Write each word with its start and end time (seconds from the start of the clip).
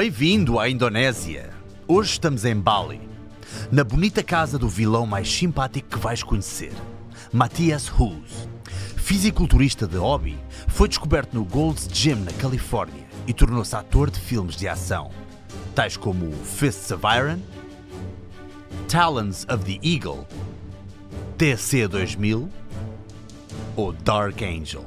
Bem-vindo 0.00 0.58
à 0.58 0.66
Indonésia. 0.66 1.50
Hoje 1.86 2.12
estamos 2.12 2.46
em 2.46 2.54
Bali, 2.54 3.02
na 3.70 3.84
bonita 3.84 4.22
casa 4.22 4.58
do 4.58 4.66
vilão 4.66 5.04
mais 5.04 5.30
simpático 5.30 5.90
que 5.90 5.98
vais 5.98 6.22
conhecer, 6.22 6.72
Matthias 7.30 7.86
Hughes. 7.86 8.48
Fisiculturista 8.96 9.86
de 9.86 9.98
hobby, 9.98 10.38
foi 10.68 10.88
descoberto 10.88 11.34
no 11.34 11.44
Gold's 11.44 11.86
Gym 11.86 12.14
na 12.14 12.32
Califórnia 12.32 13.06
e 13.26 13.34
tornou-se 13.34 13.76
ator 13.76 14.10
de 14.10 14.18
filmes 14.18 14.56
de 14.56 14.66
ação, 14.66 15.10
tais 15.74 15.98
como 15.98 16.32
Fists 16.32 16.90
of 16.90 17.04
Iron, 17.04 17.40
Talons 18.88 19.46
of 19.50 19.66
the 19.66 19.78
Eagle, 19.86 20.26
TC 21.36 21.86
2000 21.86 22.48
ou 23.76 23.92
Dark 23.92 24.40
Angel. 24.40 24.86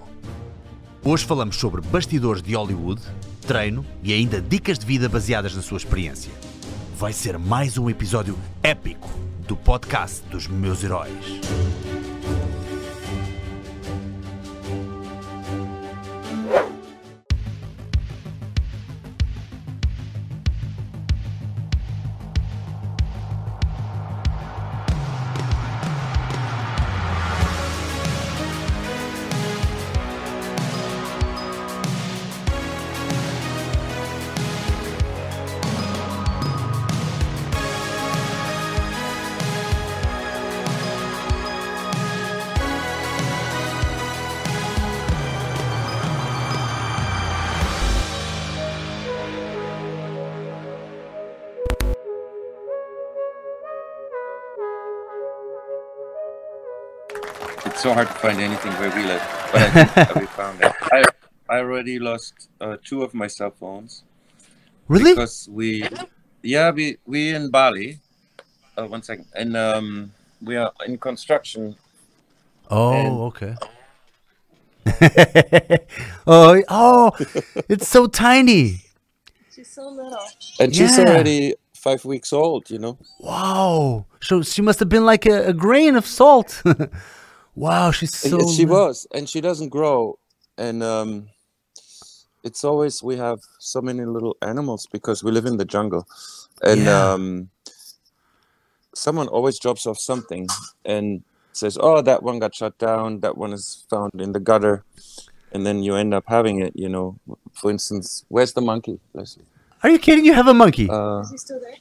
Hoje 1.03 1.23
falamos 1.23 1.55
sobre 1.55 1.81
bastidores 1.81 2.41
de 2.41 2.55
Hollywood, 2.55 2.99
treino 3.43 3.85
e 4.01 4.13
ainda 4.13 4.41
dicas 4.41 4.79
de 4.79 4.85
vida 4.85 5.07
baseadas 5.09 5.55
na 5.55 5.61
sua 5.61 5.77
experiência. 5.77 6.31
Vai 6.97 7.13
ser 7.13 7.37
mais 7.37 7.77
um 7.77 7.89
episódio 7.89 8.37
épico 8.61 9.09
do 9.47 9.55
podcast 9.55 10.23
dos 10.29 10.47
meus 10.47 10.83
heróis. 10.83 11.13
So 57.83 57.93
hard 57.93 58.07
to 58.07 58.13
find 58.13 58.39
anything 58.39 58.71
where 58.79 58.89
we 58.95 59.03
live, 59.03 59.21
but 59.51 59.61
I 59.61 59.83
think 59.83 60.15
we 60.15 60.25
found 60.27 60.61
it. 60.63 60.71
I, 60.83 61.03
I 61.49 61.57
already 61.59 61.99
lost 61.99 62.47
uh, 62.61 62.77
two 62.81 63.03
of 63.03 63.13
my 63.13 63.27
cell 63.27 63.51
phones 63.51 64.03
Really? 64.87 65.11
because 65.11 65.49
we, 65.51 65.89
yeah, 66.41 66.71
we 66.71 66.97
we 67.05 67.35
in 67.35 67.51
Bali. 67.51 67.99
Uh, 68.77 68.85
one 68.87 69.03
second, 69.03 69.25
and 69.35 69.57
um, 69.57 70.13
we 70.41 70.55
are 70.55 70.71
in 70.87 70.97
construction. 70.97 71.75
Oh, 72.71 73.25
okay. 73.25 73.55
oh, 76.25 76.63
oh, 76.69 77.11
it's 77.67 77.89
so 77.89 78.07
tiny. 78.07 78.79
She's 79.53 79.69
so 79.69 79.89
little. 79.89 80.23
And 80.57 80.73
she's 80.73 80.97
Yeah. 80.97 81.03
already 81.03 81.55
five 81.75 82.05
weeks 82.05 82.31
old, 82.31 82.69
you 82.71 82.79
know. 82.79 82.97
Wow. 83.19 84.05
So 84.21 84.41
she 84.41 84.61
must 84.61 84.79
have 84.79 84.87
been 84.87 85.05
like 85.05 85.25
a, 85.25 85.47
a 85.47 85.53
grain 85.53 85.97
of 85.97 86.05
salt. 86.05 86.63
wow, 87.55 87.91
she's 87.91 88.13
so. 88.15 88.39
And 88.39 88.49
she 88.49 88.65
was, 88.65 89.07
and 89.13 89.27
she 89.29 89.41
doesn't 89.41 89.69
grow, 89.69 90.17
and 90.57 90.83
um, 90.83 91.29
it's 92.43 92.63
always 92.63 93.01
we 93.03 93.17
have 93.17 93.39
so 93.59 93.81
many 93.81 94.05
little 94.05 94.35
animals 94.41 94.87
because 94.91 95.23
we 95.23 95.31
live 95.31 95.45
in 95.45 95.57
the 95.57 95.65
jungle, 95.65 96.07
and 96.61 96.81
Yeah. 96.81 97.11
um, 97.13 97.49
someone 98.95 99.27
always 99.27 99.59
drops 99.59 99.85
off 99.85 99.97
something 99.99 100.47
and 100.85 101.23
says, 101.51 101.77
"Oh, 101.79 102.01
that 102.01 102.23
one 102.23 102.39
got 102.39 102.53
shut 102.55 102.77
down. 102.77 103.19
That 103.21 103.37
one 103.37 103.53
is 103.53 103.85
found 103.89 104.13
in 104.21 104.31
the 104.33 104.39
gutter," 104.39 104.83
and 105.51 105.65
then 105.65 105.83
you 105.83 105.95
end 105.95 106.13
up 106.13 106.25
having 106.27 106.59
it. 106.59 106.73
You 106.75 106.89
know, 106.89 107.17
for 107.53 107.71
instance, 107.71 108.25
where's 108.29 108.53
the 108.53 108.61
monkey, 108.61 108.99
Leslie? 109.13 109.45
Are 109.83 109.89
you 109.89 109.99
kidding? 109.99 110.25
You 110.25 110.33
have 110.33 110.47
a 110.47 110.53
monkey. 110.53 110.89
Uh, 110.89 111.19
Is 111.21 111.31
he 111.31 111.37
still 111.37 111.59
there? 111.59 111.75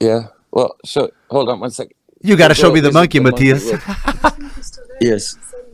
yeah. 0.00 0.28
Well, 0.52 0.76
so 0.84 1.10
hold 1.30 1.48
on 1.48 1.60
one 1.60 1.70
second. 1.70 1.94
you 2.22 2.36
gotta 2.36 2.54
show 2.54 2.70
me 2.72 2.80
the 2.80 2.90
monkey, 2.92 3.18
the 3.18 3.24
monkey, 3.30 3.52
Matthias. 3.52 3.64
look. 3.72 3.80
He's 5.00 5.00
still 5.00 5.00
there? 5.00 5.10
Yes. 5.12 5.34
He 5.34 5.40
said- 5.50 5.66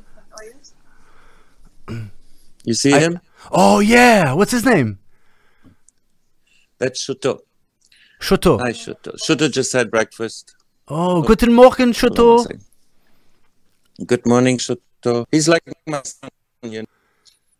yes? 1.88 2.02
You 2.64 2.74
see 2.74 2.92
I- 2.94 3.00
him? 3.00 3.20
oh 3.52 3.78
yeah, 3.80 4.32
what's 4.32 4.52
his 4.52 4.64
name? 4.64 4.98
That's 6.78 7.04
Shuto. 7.06 7.40
Shoto. 8.20 8.58
Hi, 8.60 8.72
Shuto. 8.72 9.14
Shuto 9.16 9.50
just 9.50 9.72
had 9.72 9.90
breakfast. 9.90 10.54
Oh, 10.88 11.22
guten 11.22 11.52
Morgen, 11.52 11.92
Shoto. 11.92 12.46
Good 14.06 14.26
morning, 14.26 14.58
Shuto. 14.58 15.26
He's 15.30 15.48
like 15.48 15.62
my 15.86 16.02
son, 16.02 16.30
you 16.62 16.82
know, 16.82 16.88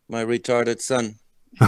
my 0.09 0.23
retarded 0.25 0.81
son. 0.81 1.15
I 1.59 1.65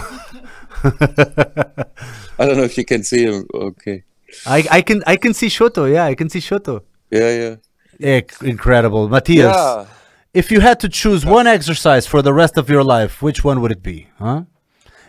don't 2.46 2.56
know 2.56 2.62
if 2.64 2.76
you 2.78 2.84
can 2.84 3.02
see 3.02 3.24
him. 3.24 3.46
Okay. 3.52 4.04
I, 4.46 4.64
I 4.70 4.82
can 4.82 5.02
I 5.06 5.16
can 5.16 5.34
see 5.34 5.48
Shoto. 5.48 5.90
Yeah, 5.92 6.04
I 6.04 6.14
can 6.14 6.28
see 6.28 6.38
Shoto. 6.40 6.82
Yeah, 7.10 7.30
yeah. 7.42 7.56
Incredible, 8.00 9.08
Matthias. 9.08 9.54
Yeah. 9.56 9.86
If 10.32 10.50
you 10.52 10.60
had 10.60 10.78
to 10.80 10.88
choose 10.88 11.24
one 11.26 11.46
exercise 11.46 12.06
for 12.06 12.22
the 12.22 12.32
rest 12.32 12.56
of 12.56 12.68
your 12.70 12.84
life, 12.84 13.20
which 13.20 13.42
one 13.44 13.60
would 13.60 13.72
it 13.72 13.82
be? 13.82 14.06
Huh? 14.18 14.44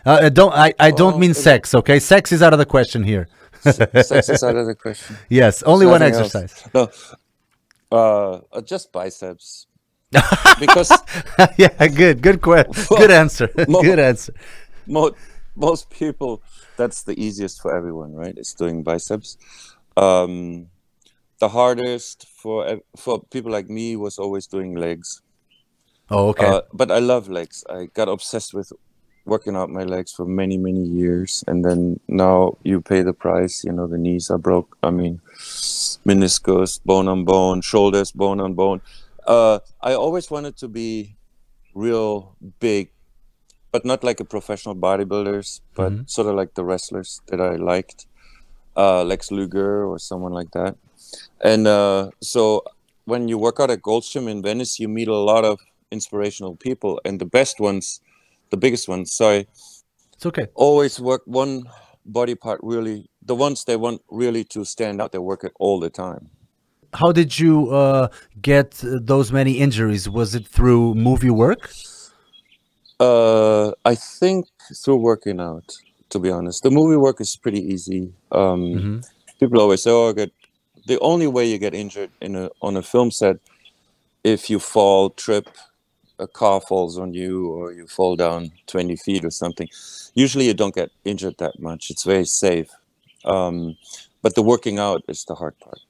Uh, 0.04 0.10
uh, 0.10 0.28
don't 0.30 0.52
I, 0.52 0.74
I 0.80 0.90
don't 0.90 1.14
Oh, 1.14 1.18
mean 1.18 1.32
sex, 1.34 1.74
okay? 1.76 2.00
Sex 2.00 2.32
is 2.32 2.42
out 2.42 2.52
of 2.52 2.58
the 2.58 2.66
question 2.66 3.04
here. 3.04 3.28
Sex 3.60 4.28
is 4.28 4.42
out 4.42 4.56
of 4.56 4.66
the 4.66 4.74
question. 4.74 5.16
Yes, 5.28 5.62
only 5.62 5.86
one 5.86 6.00
Nothing 6.00 6.14
else. 6.16 6.34
exercise. 6.34 6.68
No. 6.74 6.90
Uh, 7.92 8.40
uh, 8.52 8.60
just 8.62 8.90
biceps. 8.90 9.66
because 10.60 10.90
yeah, 11.56 11.86
good, 11.88 12.20
good 12.20 12.42
que- 12.42 12.64
good 12.88 13.10
answer. 13.10 13.48
Mo- 13.68 13.80
good 13.82 13.98
answer. 14.00 14.34
most 14.86 15.14
most 15.56 15.88
people 15.90 16.42
that's 16.76 17.02
the 17.04 17.14
easiest 17.22 17.60
for 17.62 17.74
everyone 17.76 18.12
right 18.14 18.34
it's 18.36 18.52
doing 18.54 18.82
biceps 18.82 19.36
um 19.96 20.66
the 21.42 21.48
hardest 21.58 22.26
for 22.42 22.58
for 23.04 23.14
people 23.34 23.50
like 23.56 23.68
me 23.78 23.86
was 24.04 24.14
always 24.22 24.46
doing 24.54 24.72
legs 24.86 25.08
Oh, 26.14 26.28
okay. 26.30 26.46
uh, 26.46 26.60
but 26.80 26.88
i 26.98 27.00
love 27.12 27.24
legs 27.38 27.64
i 27.78 27.80
got 27.98 28.08
obsessed 28.16 28.52
with 28.58 28.68
working 29.32 29.54
out 29.60 29.70
my 29.78 29.84
legs 29.94 30.10
for 30.16 30.26
many 30.40 30.56
many 30.68 30.84
years 31.00 31.30
and 31.48 31.58
then 31.66 31.80
now 32.08 32.36
you 32.70 32.76
pay 32.92 33.00
the 33.02 33.16
price 33.26 33.64
you 33.66 33.72
know 33.76 33.86
the 33.94 33.98
knees 34.04 34.30
are 34.34 34.42
broke 34.48 34.70
i 34.88 34.90
mean 34.98 35.14
meniscus 36.08 36.70
bone 36.84 37.08
on 37.14 37.24
bone 37.24 37.60
shoulders 37.70 38.10
bone 38.22 38.40
on 38.46 38.52
bone 38.62 38.80
uh 39.26 39.58
i 39.80 39.92
always 40.04 40.30
wanted 40.34 40.54
to 40.62 40.68
be 40.68 41.16
real 41.74 42.36
big 42.60 42.84
but 43.72 43.84
not 43.84 44.04
like 44.04 44.20
a 44.20 44.24
professional 44.36 44.76
bodybuilders, 44.76 45.48
but 45.74 45.92
Mhm. 45.92 46.04
sort 46.16 46.28
of 46.28 46.34
like 46.40 46.52
the 46.58 46.64
wrestlers 46.68 47.10
that 47.28 47.40
I 47.40 47.56
liked, 47.72 48.00
uh, 48.76 49.02
Lex 49.10 49.30
Luger 49.30 49.72
or 49.90 49.96
someone 49.98 50.34
like 50.40 50.50
that. 50.52 50.76
And 51.40 51.66
uh, 51.66 52.10
so 52.20 52.62
when 53.04 53.28
you 53.28 53.38
work 53.38 53.58
out 53.60 53.70
at 53.70 53.82
Gold's 53.82 54.08
Gym 54.08 54.28
in 54.28 54.42
Venice, 54.42 54.78
you 54.78 54.88
meet 54.88 55.08
a 55.08 55.16
lot 55.16 55.44
of 55.44 55.60
inspirational 55.90 56.56
people, 56.56 57.00
and 57.04 57.20
the 57.20 57.26
best 57.26 57.60
ones, 57.60 58.00
the 58.50 58.56
biggest 58.56 58.88
ones, 58.88 59.12
sorry, 59.12 59.46
it's 60.12 60.26
okay. 60.26 60.46
always 60.54 61.00
work 61.00 61.22
one 61.26 61.64
body 62.06 62.34
part 62.34 62.60
really. 62.62 63.08
The 63.24 63.34
ones 63.34 63.64
they 63.64 63.76
want 63.76 64.02
really 64.10 64.44
to 64.44 64.64
stand 64.64 65.00
out, 65.00 65.12
they 65.12 65.18
work 65.18 65.44
it 65.44 65.52
all 65.58 65.78
the 65.80 65.90
time. 65.90 66.30
How 66.94 67.12
did 67.12 67.38
you 67.38 67.70
uh, 67.70 68.08
get 68.40 68.80
those 68.82 69.32
many 69.32 69.52
injuries? 69.52 70.08
Was 70.08 70.34
it 70.34 70.46
through 70.46 70.94
movie 70.94 71.30
work? 71.30 71.70
Uh, 73.00 73.72
I 73.84 73.94
think 73.94 74.46
through 74.76 74.96
working 74.96 75.40
out, 75.40 75.76
to 76.10 76.18
be 76.18 76.30
honest. 76.30 76.62
The 76.62 76.70
movie 76.70 76.96
work 76.96 77.20
is 77.20 77.34
pretty 77.36 77.60
easy. 77.60 78.12
Um, 78.30 78.62
Mhm. 78.74 79.08
People 79.40 79.60
always 79.60 79.82
say, 79.82 79.90
"Oh, 79.90 80.10
I 80.10 80.12
get." 80.12 80.30
The 80.86 80.98
only 81.00 81.26
way 81.26 81.46
you 81.46 81.58
get 81.58 81.74
injured 81.74 82.10
in 82.20 82.36
a 82.36 82.50
on 82.60 82.76
a 82.76 82.82
film 82.82 83.10
set, 83.10 83.36
if 84.24 84.50
you 84.50 84.58
fall, 84.58 85.10
trip, 85.10 85.48
a 86.18 86.26
car 86.26 86.60
falls 86.60 86.98
on 86.98 87.14
you, 87.14 87.48
or 87.50 87.72
you 87.72 87.86
fall 87.86 88.16
down 88.16 88.50
twenty 88.66 88.96
feet 88.96 89.24
or 89.24 89.30
something. 89.30 89.68
Usually, 90.14 90.46
you 90.46 90.54
don't 90.54 90.74
get 90.74 90.90
injured 91.04 91.38
that 91.38 91.60
much. 91.60 91.90
It's 91.90 92.04
very 92.04 92.24
safe. 92.26 92.70
Um, 93.24 93.76
but 94.22 94.34
the 94.34 94.42
working 94.42 94.78
out 94.78 95.02
is 95.08 95.24
the 95.24 95.34
hard 95.34 95.58
part. 95.60 95.80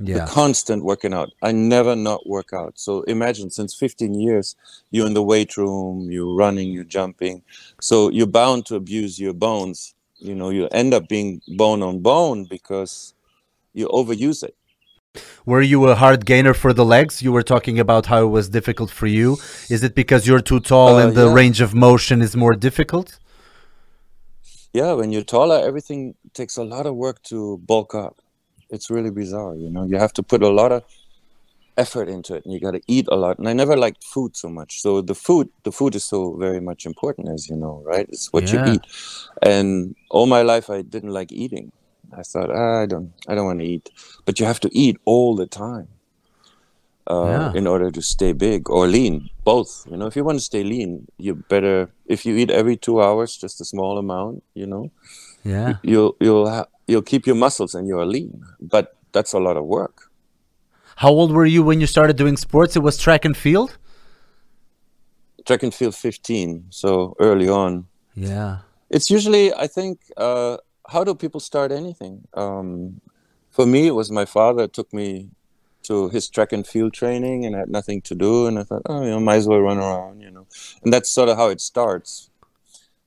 Yeah. 0.00 0.24
the 0.24 0.32
constant 0.32 0.84
working 0.84 1.14
out. 1.14 1.30
I 1.42 1.52
never 1.52 1.94
not 1.94 2.26
work 2.26 2.52
out. 2.52 2.78
So 2.78 3.02
imagine 3.02 3.50
since 3.50 3.74
15 3.74 4.14
years, 4.14 4.56
you're 4.90 5.06
in 5.06 5.14
the 5.14 5.22
weight 5.22 5.56
room, 5.56 6.10
you're 6.10 6.34
running, 6.34 6.70
you're 6.72 6.84
jumping. 6.84 7.42
So 7.80 8.10
you're 8.10 8.26
bound 8.26 8.66
to 8.66 8.74
abuse 8.76 9.20
your 9.20 9.34
bones. 9.34 9.94
You 10.18 10.34
know, 10.34 10.50
you 10.50 10.68
end 10.72 10.94
up 10.94 11.08
being 11.08 11.42
bone 11.56 11.82
on 11.82 12.00
bone 12.00 12.44
because 12.44 13.14
you 13.74 13.86
overuse 13.88 14.42
it. 14.48 14.54
Were 15.46 15.62
you 15.62 15.86
a 15.88 15.94
hard 15.94 16.20
gainer 16.26 16.54
for 16.54 16.72
the 16.72 16.84
legs? 16.84 17.22
You 17.22 17.30
were 17.32 17.42
talking 17.54 17.78
about 17.78 18.06
how 18.06 18.20
it 18.26 18.30
was 18.38 18.48
difficult 18.48 18.90
for 18.90 19.06
you. 19.06 19.28
Is 19.74 19.84
it 19.84 19.94
because 19.94 20.26
you're 20.26 20.40
too 20.50 20.60
tall 20.60 20.96
Uh, 20.96 21.02
and 21.02 21.14
the 21.14 21.26
yeah. 21.26 21.34
range 21.40 21.60
of 21.60 21.74
motion 21.74 22.20
is 22.22 22.34
more 22.34 22.54
difficult? 22.68 23.18
yeah, 24.72 24.92
when 24.92 25.12
you're 25.12 25.22
taller, 25.22 25.58
everything 25.64 26.14
takes 26.32 26.56
a 26.56 26.64
lot 26.64 26.84
of 26.86 26.96
work 26.96 27.22
to 27.22 27.58
bulk 27.58 27.94
up. 27.94 28.16
It's 28.70 28.90
really 28.90 29.10
bizarre, 29.10 29.54
you 29.54 29.70
know. 29.70 29.84
You 29.84 29.98
have 29.98 30.12
to 30.14 30.22
put 30.22 30.42
a 30.42 30.48
lot 30.48 30.72
of 30.72 30.82
effort 31.76 32.08
into 32.08 32.34
it, 32.34 32.44
and 32.44 32.52
you 32.52 32.58
got 32.60 32.72
to 32.72 32.80
eat 32.88 33.06
a 33.10 33.14
lot. 33.16 33.38
And 33.38 33.48
I 33.48 33.52
never 33.52 33.76
liked 33.76 34.02
food 34.02 34.36
so 34.36 34.48
much. 34.48 34.80
So 34.80 35.00
the 35.00 35.14
food, 35.14 35.48
the 35.62 35.70
food 35.70 35.94
is 35.94 36.04
so 36.04 36.34
very 36.36 36.60
much 36.60 36.86
important, 36.86 37.28
as 37.28 37.48
you 37.48 37.56
know, 37.56 37.82
right? 37.84 38.06
It's 38.08 38.32
what 38.32 38.50
Yeah. 38.50 38.66
you 38.66 38.72
eat. 38.74 38.82
And 39.42 39.94
all 40.10 40.26
my 40.26 40.42
life, 40.42 40.70
I 40.70 40.82
didn't 40.82 41.12
like 41.12 41.30
eating. 41.30 41.70
I 42.12 42.22
thought, 42.22 42.50
ah, 42.50 42.82
I 42.82 42.86
don't, 42.86 43.12
I 43.28 43.34
don't 43.34 43.46
want 43.46 43.60
to 43.60 43.66
eat. 43.66 43.90
But 44.24 44.38
you 44.40 44.46
have 44.46 44.60
to 44.60 44.70
eat 44.72 44.96
all 45.04 45.34
the 45.36 45.46
time 45.46 45.88
uh, 47.10 47.24
Yeah. 47.26 47.52
in 47.54 47.66
order 47.66 47.90
to 47.90 48.02
stay 48.02 48.32
big 48.32 48.70
or 48.70 48.86
lean. 48.86 49.30
Both, 49.44 49.86
you 49.90 49.96
know. 49.96 50.06
If 50.06 50.16
you 50.16 50.24
want 50.24 50.38
to 50.38 50.44
stay 50.44 50.62
lean, 50.64 51.06
you 51.18 51.34
better. 51.34 51.90
If 52.06 52.24
you 52.26 52.36
eat 52.36 52.50
every 52.50 52.76
two 52.76 53.02
hours, 53.02 53.36
just 53.36 53.60
a 53.60 53.64
small 53.64 53.98
amount, 53.98 54.42
you 54.54 54.66
know, 54.66 54.90
Yeah. 55.44 55.76
you'll 55.82 56.16
you'll 56.20 56.48
ha- 56.48 56.68
you'll 56.86 57.02
keep 57.12 57.26
your 57.26 57.36
muscles 57.36 57.74
and 57.74 57.86
you're 57.88 58.06
lean. 58.06 58.42
But 58.60 58.96
that's 59.12 59.32
a 59.34 59.38
lot 59.38 59.56
of 59.56 59.64
work. 59.66 60.10
How 60.96 61.10
old 61.10 61.32
were 61.32 61.46
you 61.46 61.62
when 61.64 61.80
you 61.80 61.86
started 61.86 62.16
doing 62.16 62.36
sports? 62.36 62.76
It 62.76 62.82
was 62.82 62.96
track 62.96 63.24
and 63.24 63.36
field. 63.36 63.76
Track 65.44 65.62
and 65.62 65.74
field 65.74 65.94
15, 65.94 66.66
so 66.70 67.14
early 67.18 67.48
on. 67.48 67.86
Yeah. 68.14 68.58
It's 68.88 69.10
usually, 69.10 69.52
I 69.52 69.66
think, 69.66 69.98
uh, 70.16 70.56
how 70.88 71.04
do 71.04 71.14
people 71.14 71.40
start 71.40 71.72
anything? 71.72 72.26
Um, 72.34 73.00
for 73.50 73.66
me, 73.66 73.86
it 73.86 73.92
was 73.92 74.10
my 74.10 74.24
father 74.24 74.66
took 74.68 74.92
me 74.92 75.30
to 75.84 76.08
his 76.08 76.28
track 76.28 76.52
and 76.52 76.66
field 76.66 76.92
training 76.92 77.44
and 77.44 77.54
had 77.54 77.68
nothing 77.68 78.00
to 78.02 78.14
do, 78.14 78.46
and 78.46 78.58
I 78.58 78.64
thought, 78.64 78.82
oh, 78.86 79.02
you 79.02 79.10
know, 79.10 79.20
might 79.20 79.36
as 79.36 79.46
well 79.46 79.60
run 79.60 79.78
around, 79.78 80.20
you 80.20 80.30
know. 80.30 80.46
And 80.82 80.92
that's 80.92 81.10
sort 81.10 81.28
of 81.28 81.36
how 81.36 81.48
it 81.48 81.60
starts. 81.60 82.30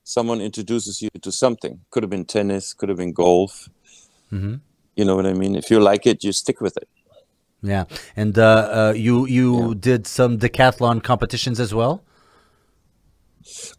Someone 0.04 0.40
introduces 0.40 1.02
you 1.02 1.10
to 1.20 1.30
something. 1.30 1.80
Could 1.90 2.02
have 2.02 2.10
been 2.10 2.24
tennis, 2.24 2.72
could 2.72 2.88
have 2.88 2.98
been 2.98 3.12
golf. 3.12 3.68
hmm 4.30 4.56
You 4.96 5.04
know 5.04 5.16
what 5.16 5.26
I 5.26 5.32
mean? 5.32 5.54
If 5.54 5.70
you 5.70 5.80
like 5.80 6.06
it, 6.06 6.24
you 6.24 6.32
stick 6.32 6.60
with 6.60 6.76
it. 6.76 6.88
Yeah. 7.62 7.84
And 8.16 8.38
uh, 8.38 8.44
uh, 8.44 8.92
you 8.96 9.26
you 9.26 9.74
did 9.74 10.06
some 10.06 10.38
decathlon 10.38 11.02
competitions 11.02 11.60
as 11.60 11.74
well. 11.74 12.02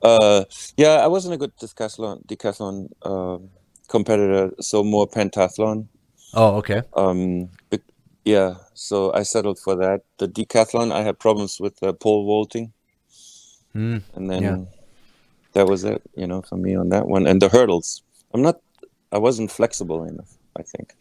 Uh, 0.01 0.43
yeah, 0.77 0.95
I 1.03 1.07
wasn't 1.07 1.33
a 1.33 1.37
good 1.37 1.55
decathlon 1.57 2.25
decathlon 2.25 2.89
um 3.03 3.49
competitor, 3.89 4.51
so 4.59 4.83
more 4.83 5.07
pentathlon. 5.07 5.87
Oh, 6.33 6.57
okay. 6.57 6.81
Um, 6.93 7.49
yeah, 8.25 8.55
so 8.73 9.11
I 9.13 9.23
settled 9.23 9.59
for 9.59 9.75
that. 9.75 10.01
The 10.19 10.27
decathlon, 10.27 10.91
I 10.91 11.01
had 11.01 11.17
problems 11.19 11.59
with 11.59 11.79
the 11.79 11.93
pole 11.93 12.25
vaulting, 12.25 12.71
Mm. 13.75 14.01
and 14.15 14.29
then 14.29 14.43
Yeah. 14.43 14.57
that 15.53 15.67
was 15.67 15.83
it, 15.83 16.01
you 16.15 16.27
know, 16.27 16.41
for 16.41 16.57
me 16.57 16.75
on 16.75 16.89
that 16.89 17.07
one. 17.07 17.25
And 17.27 17.41
the 17.41 17.49
hurdles, 17.49 18.03
I'm 18.33 18.41
not, 18.41 18.57
I 19.11 19.17
wasn't 19.17 19.51
flexible 19.51 20.03
enough. 20.03 20.37
I 20.57 20.63
think 20.63 20.93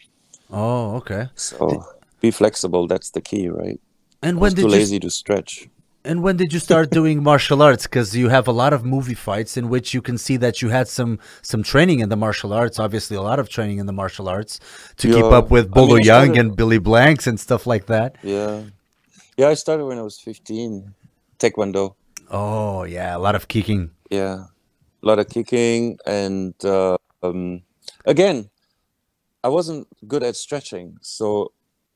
Oh, 0.51 0.97
okay. 0.97 1.29
so. 1.35 1.85
Be 2.21 2.31
flexible. 2.31 2.87
That's 2.89 3.11
the 3.11 3.21
key, 3.21 3.49
right? 3.49 3.81
And 4.23 4.39
I 4.39 4.41
when 4.41 4.47
was 4.51 4.55
did 4.55 4.63
too 4.63 4.69
you 4.69 4.73
lazy 4.79 4.99
to 5.01 5.11
stretch. 5.11 5.69
And 6.05 6.23
when 6.23 6.37
did 6.37 6.53
you 6.53 6.59
start 6.61 6.91
doing 7.01 7.23
martial 7.23 7.61
arts? 7.63 7.85
Because 7.87 8.17
you 8.17 8.29
have 8.29 8.47
a 8.49 8.53
lot 8.53 8.73
of 8.73 8.85
movie 8.85 9.15
fights 9.15 9.57
in 9.57 9.69
which 9.69 9.93
you 9.95 10.01
can 10.03 10.17
see 10.19 10.37
that 10.39 10.63
you 10.63 10.69
had 10.69 10.89
some 10.89 11.19
some 11.43 11.63
training 11.63 12.01
in 12.01 12.09
the 12.09 12.17
martial 12.17 12.53
arts. 12.53 12.79
Obviously, 12.79 13.17
a 13.17 13.23
lot 13.23 13.39
of 13.39 13.49
training 13.49 13.79
in 13.79 13.87
the 13.87 13.93
martial 13.93 14.29
arts 14.29 14.61
to 14.99 15.13
keep 15.13 15.25
up 15.25 15.51
with 15.51 15.65
I 15.65 15.69
mean, 15.69 15.75
Bolo 15.89 15.97
Yeung 15.99 16.05
started- 16.05 16.39
and 16.39 16.57
Billy 16.57 16.79
Blanks 16.79 17.27
and 17.27 17.39
stuff 17.39 17.67
like 17.67 17.87
that. 17.87 18.17
Yeah, 18.23 18.63
yeah. 19.37 19.49
I 19.49 19.55
started 19.55 19.85
when 19.87 19.99
I 19.99 20.03
was 20.03 20.19
15. 20.19 20.95
Taekwondo. 21.39 21.95
Oh 22.31 22.83
yeah, 22.85 23.17
a 23.17 23.21
lot 23.21 23.35
of 23.35 23.49
kicking. 23.49 23.91
Yeah, 24.11 24.45
a 25.03 25.07
lot 25.07 25.19
of 25.19 25.29
kicking, 25.29 25.99
and 26.07 26.55
uh, 26.65 26.97
um, 27.23 27.63
again, 28.05 28.51
I 29.45 29.49
wasn't 29.49 29.87
good 30.07 30.23
at 30.23 30.35
stretching, 30.37 30.99
so 31.01 31.53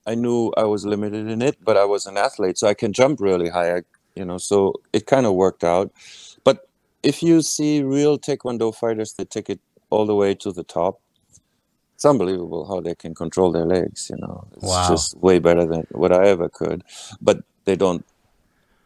I 0.07 0.15
knew 0.15 0.53
I 0.57 0.65
was 0.65 0.85
limited 0.85 1.29
in 1.29 1.43
it. 1.43 1.57
But 1.63 1.77
I 1.77 1.85
was 1.85 2.07
an 2.07 2.17
athlete, 2.17 2.59
so 2.59 2.69
I 2.69 2.75
can 2.75 2.93
jump 2.93 3.21
really 3.21 3.49
high. 3.49 3.77
I, 3.77 3.83
you 4.15 4.25
know, 4.25 4.39
so 4.39 4.75
it 4.93 5.07
kind 5.07 5.27
of 5.27 5.35
worked 5.35 5.65
out. 5.65 5.93
But 6.45 6.69
if 7.03 7.23
you 7.23 7.43
see 7.43 7.83
real 7.83 8.19
Taekwondo 8.19 8.75
fighters, 8.75 9.15
they 9.15 9.25
take 9.25 9.49
it 9.51 9.61
all 9.91 10.07
the 10.07 10.15
way 10.15 10.35
to 10.35 10.53
the 10.53 10.65
top. 10.65 11.01
It's 11.95 12.05
unbelievable 12.05 12.67
how 12.67 12.81
they 12.81 12.95
can 12.95 13.15
control 13.15 13.53
their 13.53 13.67
legs. 13.67 14.11
You 14.11 14.17
know, 14.21 14.47
it's 14.53 14.65
Wow. 14.65 14.89
just 14.89 15.17
way 15.17 15.39
better 15.39 15.65
than 15.65 15.87
what 15.91 16.13
I 16.13 16.27
ever 16.29 16.49
could. 16.49 16.83
But 17.21 17.39
they 17.65 17.77
don't 17.77 18.05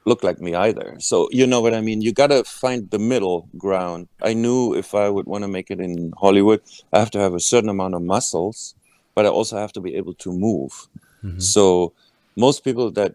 look 0.04 0.22
like 0.22 0.40
me 0.40 0.54
either. 0.54 0.96
So 1.00 1.28
you 1.32 1.46
know 1.46 1.60
what 1.60 1.74
I 1.74 1.80
mean. 1.80 2.00
You 2.00 2.12
got 2.12 2.28
to 2.28 2.44
find 2.44 2.90
the 2.90 2.98
middle 2.98 3.48
ground. 3.56 4.08
I 4.22 4.34
knew 4.34 4.74
if 4.74 4.94
I 4.94 5.08
would 5.08 5.26
want 5.26 5.42
to 5.44 5.48
make 5.48 5.70
it 5.70 5.80
in 5.80 6.12
Hollywood, 6.18 6.60
I 6.92 6.98
have 6.98 7.10
to 7.12 7.18
have 7.18 7.34
a 7.34 7.40
certain 7.40 7.70
amount 7.70 7.94
of 7.94 8.02
muscles, 8.02 8.74
but 9.14 9.26
I 9.26 9.30
also 9.30 9.56
have 9.56 9.72
to 9.72 9.80
be 9.80 9.94
able 9.96 10.14
to 10.14 10.32
move. 10.32 10.88
Mhm. 11.24 11.42
So 11.42 11.92
most 12.36 12.64
people 12.64 12.90
that 12.92 13.14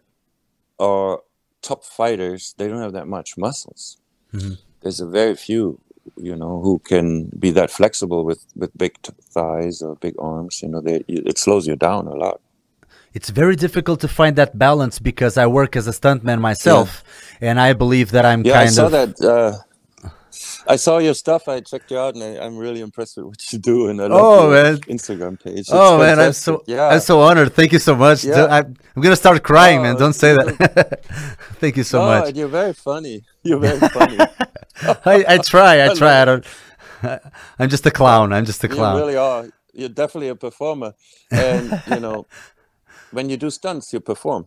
are 0.78 1.20
top 1.62 1.84
fighters, 1.84 2.54
they 2.58 2.68
don't 2.68 2.80
have 2.80 2.92
that 2.92 3.06
much 3.06 3.36
muscles. 3.36 3.98
Mhm. 4.34 4.58
There's 4.80 5.00
a 5.00 5.06
very 5.06 5.36
few, 5.36 5.78
you 6.16 6.34
know, 6.34 6.60
who 6.60 6.80
can 6.80 7.30
be 7.38 7.50
that 7.52 7.70
flexible 7.70 8.24
with 8.24 8.44
with 8.56 8.70
big 8.76 8.94
t- 9.02 9.12
thighs 9.34 9.82
or 9.82 9.96
big 9.96 10.14
arms. 10.18 10.62
You 10.62 10.68
know, 10.70 10.80
they 10.80 11.04
it 11.08 11.38
slows 11.38 11.66
you 11.66 11.76
down 11.76 12.06
a 12.06 12.14
lot. 12.14 12.40
It's 13.14 13.30
very 13.30 13.56
difficult 13.56 14.00
to 14.00 14.08
find 14.08 14.36
that 14.36 14.58
balance 14.58 14.98
because 14.98 15.36
I 15.36 15.46
work 15.46 15.76
as 15.76 15.86
a 15.86 15.92
stuntman 15.92 16.40
myself, 16.40 17.04
and 17.40 17.60
I 17.60 17.74
believe 17.74 18.10
that 18.10 18.24
I'm 18.24 18.42
Yeah, 18.44 18.54
I 18.60 18.64
kind 18.64 18.74
saw 18.74 18.86
of 18.86 18.92
that. 18.92 19.20
Uh, 19.20 19.58
I 20.66 20.76
saw 20.76 20.98
your 20.98 21.14
stuff. 21.14 21.48
I 21.48 21.60
checked 21.60 21.90
you 21.90 21.98
out, 21.98 22.14
and 22.14 22.22
I, 22.24 22.44
I'm 22.44 22.56
really 22.56 22.80
impressed 22.80 23.16
with 23.16 23.26
what 23.26 23.52
you 23.52 23.58
do. 23.58 23.88
And 23.88 24.00
I 24.00 24.06
love 24.06 24.20
Oh, 24.22 24.52
your 24.52 24.62
man. 24.62 24.76
Instagram 24.82 25.42
page. 25.42 25.58
It's 25.60 25.70
Oh 25.72 25.98
man, 25.98 26.18
I'm 26.20 26.32
so 26.32 26.62
yeah. 26.66 26.88
I'm 26.88 27.00
so 27.00 27.20
honored. 27.20 27.52
Thank 27.54 27.72
you 27.72 27.78
so 27.78 27.94
much. 27.96 28.24
Yeah. 28.24 28.46
I'm, 28.46 28.76
I'm 28.96 29.02
gonna 29.02 29.16
start 29.16 29.42
crying, 29.42 29.82
man. 29.82 29.96
Oh, 29.96 29.98
Don't 29.98 30.14
say 30.14 30.34
that. 30.34 31.04
Thank 31.60 31.76
you 31.76 31.84
so 31.84 32.02
oh, 32.02 32.06
much. 32.06 32.34
you're 32.34 32.48
very 32.48 32.72
funny. 32.74 33.22
You're 33.42 33.58
very 33.58 33.80
funny. 33.88 34.18
I, 35.04 35.24
I 35.34 35.38
try. 35.38 35.80
I 35.80 35.90
I 35.90 35.94
try. 35.94 36.22
I 36.22 36.24
don't. 36.24 36.46
I'm 37.58 37.68
just 37.68 37.84
a 37.86 37.90
clown. 37.90 38.32
I'm 38.32 38.44
just 38.44 38.62
a 38.64 38.68
clown. 38.68 38.96
you 38.96 39.02
really 39.02 39.16
are. 39.16 39.48
You're 39.74 39.88
definitely 39.88 40.28
a 40.28 40.36
performer, 40.36 40.94
and 41.30 41.82
you 41.90 42.00
know, 42.00 42.26
when 43.10 43.28
you 43.30 43.36
do 43.36 43.50
stunts, 43.50 43.92
you 43.92 44.00
perform. 44.00 44.46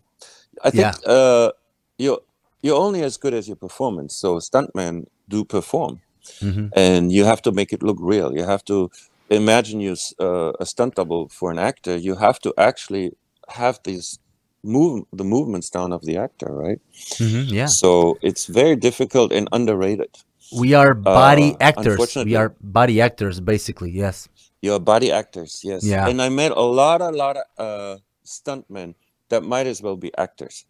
I 0.64 0.70
think 0.70 0.82
Yeah. 0.82 1.12
uh, 1.12 1.52
you're 1.98 2.20
you're 2.62 2.78
only 2.80 3.02
as 3.04 3.18
good 3.18 3.34
as 3.34 3.48
your 3.48 3.58
performance. 3.58 4.16
So 4.16 4.38
stuntmen 4.40 5.06
do 5.28 5.44
perform, 5.46 6.02
Mhm. 6.42 6.70
and 6.76 7.12
you 7.12 7.26
have 7.26 7.42
to 7.42 7.52
make 7.52 7.74
it 7.74 7.82
look 7.84 7.98
real. 8.02 8.34
You 8.38 8.44
have 8.46 8.64
to 8.66 8.90
imagine 9.30 9.80
you 9.82 9.96
uh, 10.20 10.52
a 10.60 10.66
stunt 10.66 10.96
double 10.96 11.30
for 11.30 11.52
an 11.52 11.60
actor. 11.60 11.96
You 11.98 12.16
have 12.16 12.40
to 12.40 12.54
actually 12.58 13.12
have 13.50 13.80
these 13.84 14.20
move 14.64 15.04
the 15.14 15.24
movements 15.24 15.70
down 15.70 15.94
of 15.94 16.02
the 16.06 16.18
actor, 16.18 16.48
right? 16.52 16.80
Mhm, 17.20 17.52
Yeah, 17.52 17.68
So 17.68 18.18
it's 18.22 18.46
very 18.48 18.76
difficult 18.76 19.32
and 19.32 19.48
underrated. 19.52 20.10
we 20.52 20.74
are 20.76 20.94
body 20.94 21.52
Uh, 21.54 21.70
actors. 21.70 22.16
We 22.16 22.36
are 22.36 22.50
body 22.62 23.02
actors, 23.02 23.40
basically. 23.40 23.92
Yes. 23.92 24.28
You're 24.62 24.80
body 24.80 25.12
actors, 25.12 25.62
yes. 25.64 25.84
Yeah. 25.84 26.08
And 26.10 26.22
I 26.22 26.30
met 26.30 26.52
a 26.52 26.62
lot, 26.82 27.02
a 27.02 27.10
lot 27.12 27.36
of 27.38 27.46
uh, 27.58 27.98
stuntmen 28.26 28.96
that 29.30 29.44
might 29.44 29.68
as 29.68 29.82
well 29.82 29.98
be 29.98 30.12
actors 30.18 30.66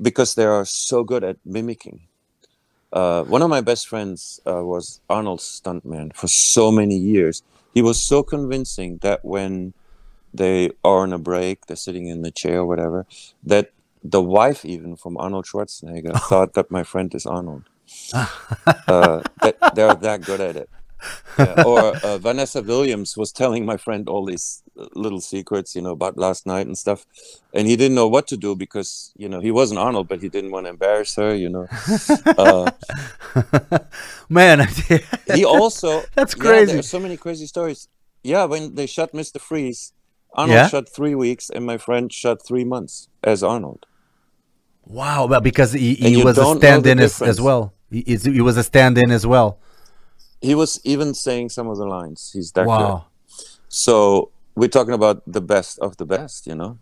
because 0.00 0.34
they 0.34 0.44
are 0.46 0.64
so 0.64 1.04
good 1.04 1.22
at 1.24 1.36
mimicking. 1.44 2.00
Uh, 2.92 3.22
one 3.24 3.42
of 3.42 3.48
my 3.48 3.60
best 3.60 3.88
friends 3.88 4.40
uh, 4.46 4.62
was 4.64 5.00
Arnold's 5.08 5.44
stuntman 5.44 6.14
for 6.14 6.28
so 6.28 6.70
many 6.70 6.96
years. 6.96 7.42
He 7.72 7.80
was 7.80 8.02
so 8.02 8.22
convincing 8.22 8.98
that 8.98 9.24
when 9.24 9.72
they 10.34 10.70
are 10.84 10.98
on 10.98 11.12
a 11.12 11.18
break, 11.18 11.66
they're 11.66 11.76
sitting 11.76 12.06
in 12.06 12.22
the 12.22 12.30
chair 12.30 12.60
or 12.60 12.66
whatever, 12.66 13.06
that 13.42 13.72
the 14.04 14.20
wife, 14.20 14.64
even 14.64 14.96
from 14.96 15.16
Arnold 15.16 15.46
Schwarzenegger, 15.46 16.18
thought 16.28 16.54
that 16.54 16.70
my 16.70 16.82
friend 16.82 17.14
is 17.14 17.24
Arnold. 17.24 17.64
uh, 18.14 19.22
that 19.42 19.56
they're 19.74 19.94
that 19.94 20.22
good 20.22 20.40
at 20.40 20.56
it. 20.56 20.68
Yeah. 21.38 21.54
Or 21.64 21.96
uh, 22.02 22.18
Vanessa 22.18 22.62
Williams 22.62 23.16
was 23.16 23.32
telling 23.32 23.64
my 23.64 23.76
friend 23.78 24.08
all 24.08 24.24
these 24.26 24.62
uh, 24.78 24.86
little 24.94 25.20
secrets, 25.20 25.74
you 25.74 25.82
know, 25.82 25.92
about 25.92 26.16
last 26.18 26.46
night 26.46 26.66
and 26.66 26.76
stuff, 26.76 27.06
and 27.54 27.66
he 27.66 27.76
didn't 27.76 27.94
know 27.94 28.08
what 28.08 28.26
to 28.28 28.36
do 28.36 28.54
because 28.54 29.12
you 29.16 29.28
know 29.28 29.40
he 29.40 29.50
wasn't 29.50 29.78
Arnold, 29.80 30.08
but 30.08 30.20
he 30.20 30.28
didn't 30.28 30.50
want 30.50 30.66
to 30.66 30.70
embarrass 30.70 31.14
her, 31.16 31.34
you 31.34 31.48
know. 31.48 31.66
Uh, 32.38 32.70
Man, 34.28 34.66
he 35.34 35.44
also 35.44 36.02
That's 36.14 36.36
yeah, 36.36 36.42
crazy. 36.42 36.66
there 36.72 36.78
are 36.80 36.82
so 36.82 37.00
many 37.00 37.16
crazy 37.16 37.46
stories. 37.46 37.88
Yeah, 38.22 38.44
when 38.44 38.74
they 38.74 38.86
shot 38.86 39.12
Mr. 39.12 39.40
Freeze, 39.40 39.92
Arnold 40.34 40.54
Yeah? 40.56 40.68
shot 40.68 40.88
three 40.88 41.14
weeks, 41.14 41.50
and 41.50 41.64
my 41.66 41.78
friend 41.78 42.12
shot 42.12 42.44
three 42.46 42.64
months 42.64 43.08
as 43.24 43.42
Arnold. 43.42 43.86
wow. 44.84 45.26
Well, 45.26 45.40
because 45.40 45.72
he, 45.72 45.94
he 45.94 46.22
was 46.24 46.38
a 46.38 46.42
don't 46.42 46.54
know 46.54 46.54
the 46.54 46.60
stand-in 46.66 46.98
as, 47.00 47.22
as 47.22 47.40
well. 47.40 47.72
He, 47.90 48.02
he 48.02 48.40
was 48.40 48.56
a 48.56 48.62
stand-in 48.62 49.10
as 49.10 49.26
well. 49.26 49.58
He 50.42 50.54
was 50.54 50.80
even 50.84 51.14
saying 51.14 51.50
some 51.50 51.68
of 51.68 51.78
the 51.78 51.86
lines. 51.86 52.30
He's 52.32 52.52
that 52.52 52.64
good. 52.64 52.68
Wow. 52.68 53.06
So 53.68 54.30
we're 54.54 54.68
talking 54.68 54.94
about 54.94 55.22
the 55.26 55.40
best 55.40 55.78
of 55.78 55.96
the 55.96 56.04
best, 56.04 56.46
you 56.46 56.54
know. 56.54 56.78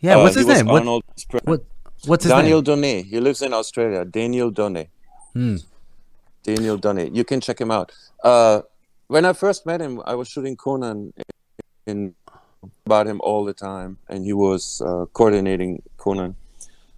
Yeah. 0.00 0.16
Uh, 0.16 0.22
what's 0.22 0.36
his 0.36 0.46
name? 0.46 0.66
What, 0.66 0.80
Arnold's 0.80 1.26
what 1.44 1.64
What's 2.06 2.24
his 2.24 2.32
Daniel 2.32 2.62
name? 2.62 2.82
Donnet. 2.82 3.04
He 3.06 3.20
lives 3.20 3.42
in 3.42 3.52
Australia. 3.52 4.04
Daniel 4.04 4.50
Donnet. 4.50 4.88
Hmm. 5.34 5.56
Daniel 6.42 6.78
Donnet. 6.78 7.14
You 7.14 7.24
can 7.24 7.40
check 7.40 7.60
him 7.60 7.70
out. 7.70 7.92
Uh, 8.24 8.62
when 9.08 9.24
I 9.24 9.32
first 9.34 9.66
met 9.66 9.80
him, 9.80 10.00
I 10.06 10.14
was 10.14 10.28
shooting 10.28 10.56
Conan 10.56 11.12
in 11.86 12.14
about 12.86 13.06
him 13.06 13.20
all 13.22 13.44
the 13.44 13.52
time, 13.52 13.98
and 14.08 14.24
he 14.24 14.32
was 14.32 14.80
uh, 14.80 15.06
coordinating 15.12 15.82
Conan. 15.96 16.36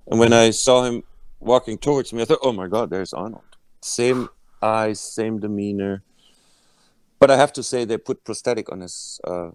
And 0.07 0.21
when 0.21 0.33
I 0.33 0.51
saw 0.51 0.85
him 0.85 1.03
walking 1.41 1.79
towards 1.79 2.13
me, 2.13 2.23
I 2.23 2.25
thought, 2.25 2.41
"Oh 2.43 2.53
my 2.53 2.69
God, 2.69 2.91
there's 2.91 3.13
Arnold." 3.13 3.57
Same 3.81 4.29
eyes, 4.63 5.01
same 5.01 5.41
demeanor. 5.41 6.03
But 7.19 7.31
I 7.31 7.37
have 7.37 7.53
to 7.55 7.63
say, 7.63 7.85
they 7.85 7.99
put 7.99 8.25
prosthetic 8.25 8.71
on 8.73 8.81
his 8.81 9.21
uh, 9.25 9.51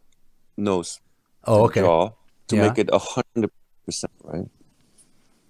nose, 0.56 1.00
Oh, 1.46 1.66
okay. 1.66 1.82
jaw, 1.82 2.12
to 2.48 2.56
Yeah. 2.56 2.68
make 2.68 2.78
it 2.78 2.90
a 2.92 3.00
hundred 3.00 3.52
percent 3.86 4.14
right. 4.24 4.48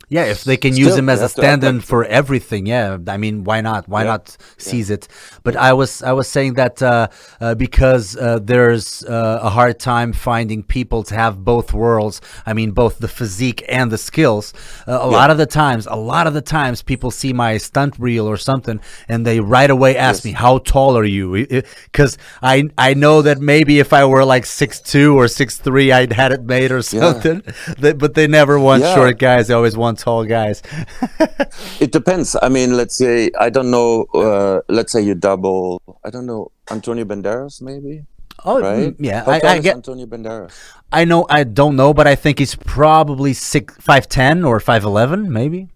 Yeah, 0.09 0.23
if 0.23 0.45
they 0.45 0.55
can 0.55 0.73
use 0.73 0.95
him 0.95 1.09
as 1.09 1.19
a 1.19 1.23
have 1.23 1.33
to 1.33 1.41
act 1.41 1.45
stand-in 1.61 1.81
for 1.81 2.05
everything, 2.05 2.65
yeah. 2.65 2.97
I 3.07 3.17
mean, 3.17 3.43
why 3.43 3.59
not? 3.59 3.89
Why 3.89 4.03
Yeah. 4.03 4.11
not 4.13 4.37
seize 4.57 4.89
it? 4.89 5.09
But 5.43 5.57
I 5.57 5.73
was 5.73 6.01
I 6.01 6.13
was 6.13 6.29
saying 6.29 6.53
that 6.53 6.81
uh, 6.81 7.09
uh, 7.41 7.55
because 7.55 8.15
uh, 8.15 8.39
there's 8.41 9.03
uh, 9.03 9.39
a 9.49 9.49
hard 9.49 9.79
time 9.79 10.13
finding 10.13 10.63
people 10.63 11.03
to 11.09 11.13
have 11.15 11.43
both 11.43 11.73
worlds. 11.73 12.21
I 12.45 12.53
mean, 12.53 12.71
both 12.71 12.99
the 12.99 13.09
physique 13.09 13.65
and 13.67 13.91
the 13.91 13.97
skills. 13.97 14.53
Uh, 14.87 14.97
a 15.01 15.09
lot 15.19 15.29
of 15.29 15.37
the 15.37 15.45
times, 15.45 15.87
a 15.87 15.95
lot 16.13 16.25
of 16.25 16.33
the 16.33 16.41
times, 16.59 16.81
people 16.81 17.11
see 17.11 17.33
my 17.33 17.57
stunt 17.57 17.93
reel 17.99 18.25
or 18.27 18.37
something, 18.37 18.79
and 19.09 19.25
they 19.27 19.41
right 19.41 19.69
away 19.69 19.97
ask 19.97 20.19
Yes. 20.19 20.25
me, 20.25 20.31
"How 20.31 20.59
tall 20.59 20.97
are 20.97 21.03
you?" 21.17 21.45
Because 21.91 22.17
I 22.41 22.69
I 22.77 22.93
know 22.93 23.21
that 23.23 23.39
maybe 23.41 23.79
if 23.79 23.91
I 23.91 24.05
were 24.05 24.23
like 24.23 24.45
six 24.45 24.79
two 24.79 25.17
or 25.19 25.27
six 25.27 25.57
three, 25.57 25.91
I'd 25.91 26.13
had 26.13 26.31
it 26.31 26.43
made 26.45 26.71
or 26.71 26.81
something. 26.81 27.41
But 28.01 28.13
they 28.13 28.27
never 28.27 28.57
want 28.57 28.83
Yeah. 28.83 28.95
short 28.95 29.19
guys. 29.19 29.47
They 29.47 29.53
always 29.53 29.75
want 29.75 29.96
tall 29.97 30.23
guys. 30.25 30.61
It 31.79 31.91
depends. 31.91 32.35
I 32.41 32.49
mean, 32.49 32.77
let's 32.77 32.95
say 32.95 33.31
I 33.39 33.49
don't 33.49 33.71
know. 33.71 34.05
Uh, 34.13 34.61
let's 34.69 34.91
say 34.91 35.01
you 35.01 35.15
double. 35.15 35.81
I 36.05 36.09
don't 36.09 36.25
know 36.25 36.51
Antonio 36.71 37.05
Banderas, 37.05 37.61
maybe. 37.61 38.05
Oh, 38.45 38.61
Right? 38.61 38.93
mm, 38.93 38.95
yeah. 38.99 39.25
How 39.25 39.31
I, 39.33 39.39
tall 39.39 39.49
I 39.49 39.55
is 39.57 39.63
get. 39.63 39.75
Antonio 39.75 40.05
Banderas. 40.05 40.53
I 40.91 41.05
know. 41.05 41.25
I 41.29 41.43
don't 41.43 41.75
know, 41.75 41.93
but 41.93 42.07
I 42.07 42.15
think 42.15 42.39
he's 42.39 42.55
probably 42.55 43.33
six, 43.33 43.73
five 43.81 44.07
ten 44.07 44.45
or 44.45 44.59
five 44.59 44.83
eleven, 44.83 45.31
maybe. 45.31 45.69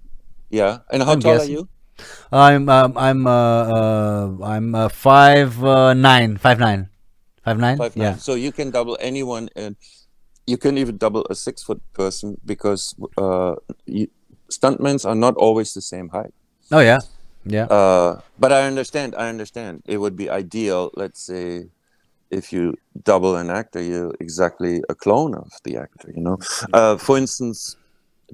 Yeah. 0.49 0.79
And 0.91 1.03
how 1.03 1.13
I'm 1.13 1.19
tall 1.19 1.37
guessing. 1.37 1.55
are 1.55 1.59
you? 1.59 1.69
I'm 2.31 2.69
um, 2.69 2.97
I'm 2.97 3.27
uh, 3.27 3.31
uh 3.31 4.37
I'm 4.43 4.75
uh, 4.75 4.89
five 4.89 5.63
uh, 5.63 5.93
nine, 5.93 6.37
five 6.37 6.59
nine, 6.59 6.89
five 7.43 7.57
nine. 7.59 7.77
Five 7.77 7.95
yeah. 7.95 8.11
nine. 8.11 8.19
So 8.19 8.35
you 8.35 8.51
can 8.51 8.71
double 8.71 8.97
anyone, 8.99 9.49
and 9.55 9.75
you 10.47 10.57
can 10.57 10.77
even 10.77 10.97
double 10.97 11.25
a 11.29 11.35
six 11.35 11.63
foot 11.63 11.81
person 11.93 12.37
because 12.45 12.95
uh, 13.17 13.55
you, 13.85 14.07
stuntmen 14.49 15.05
are 15.05 15.15
not 15.15 15.35
always 15.35 15.73
the 15.73 15.81
same 15.81 16.09
height. 16.09 16.33
Oh 16.71 16.79
yeah. 16.79 16.99
Yeah. 17.45 17.65
Uh, 17.65 18.21
but 18.37 18.51
I 18.51 18.63
understand. 18.63 19.15
I 19.15 19.29
understand. 19.29 19.83
It 19.85 19.97
would 19.97 20.15
be 20.15 20.29
ideal. 20.29 20.91
Let's 20.95 21.21
say 21.21 21.69
if 22.29 22.53
you 22.53 22.77
double 23.03 23.35
an 23.35 23.49
actor, 23.49 23.81
you're 23.81 24.13
exactly 24.19 24.81
a 24.89 24.95
clone 24.95 25.33
of 25.35 25.51
the 25.63 25.77
actor. 25.77 26.11
You 26.15 26.21
know. 26.21 26.37
Uh, 26.73 26.97
for 26.97 27.17
instance, 27.17 27.75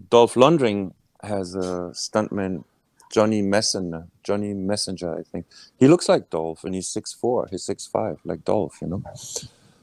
Dolph 0.10 0.36
Lundgren 0.36 0.94
has 1.24 1.56
a 1.56 1.92
stuntman, 1.94 2.64
Johnny 3.12 3.42
Messenger. 3.42 4.08
Johnny 4.24 4.54
Messenger, 4.54 5.18
I 5.18 5.24
think. 5.24 5.46
He 5.80 5.88
looks 5.88 6.10
like 6.10 6.30
Dolph, 6.30 6.64
and 6.64 6.76
he's 6.76 6.88
six 6.88 7.14
four. 7.14 7.48
He's 7.50 7.64
six 7.64 7.88
five, 7.88 8.20
like 8.26 8.44
Dolph. 8.44 8.78
You 8.82 8.88
know. 8.88 9.04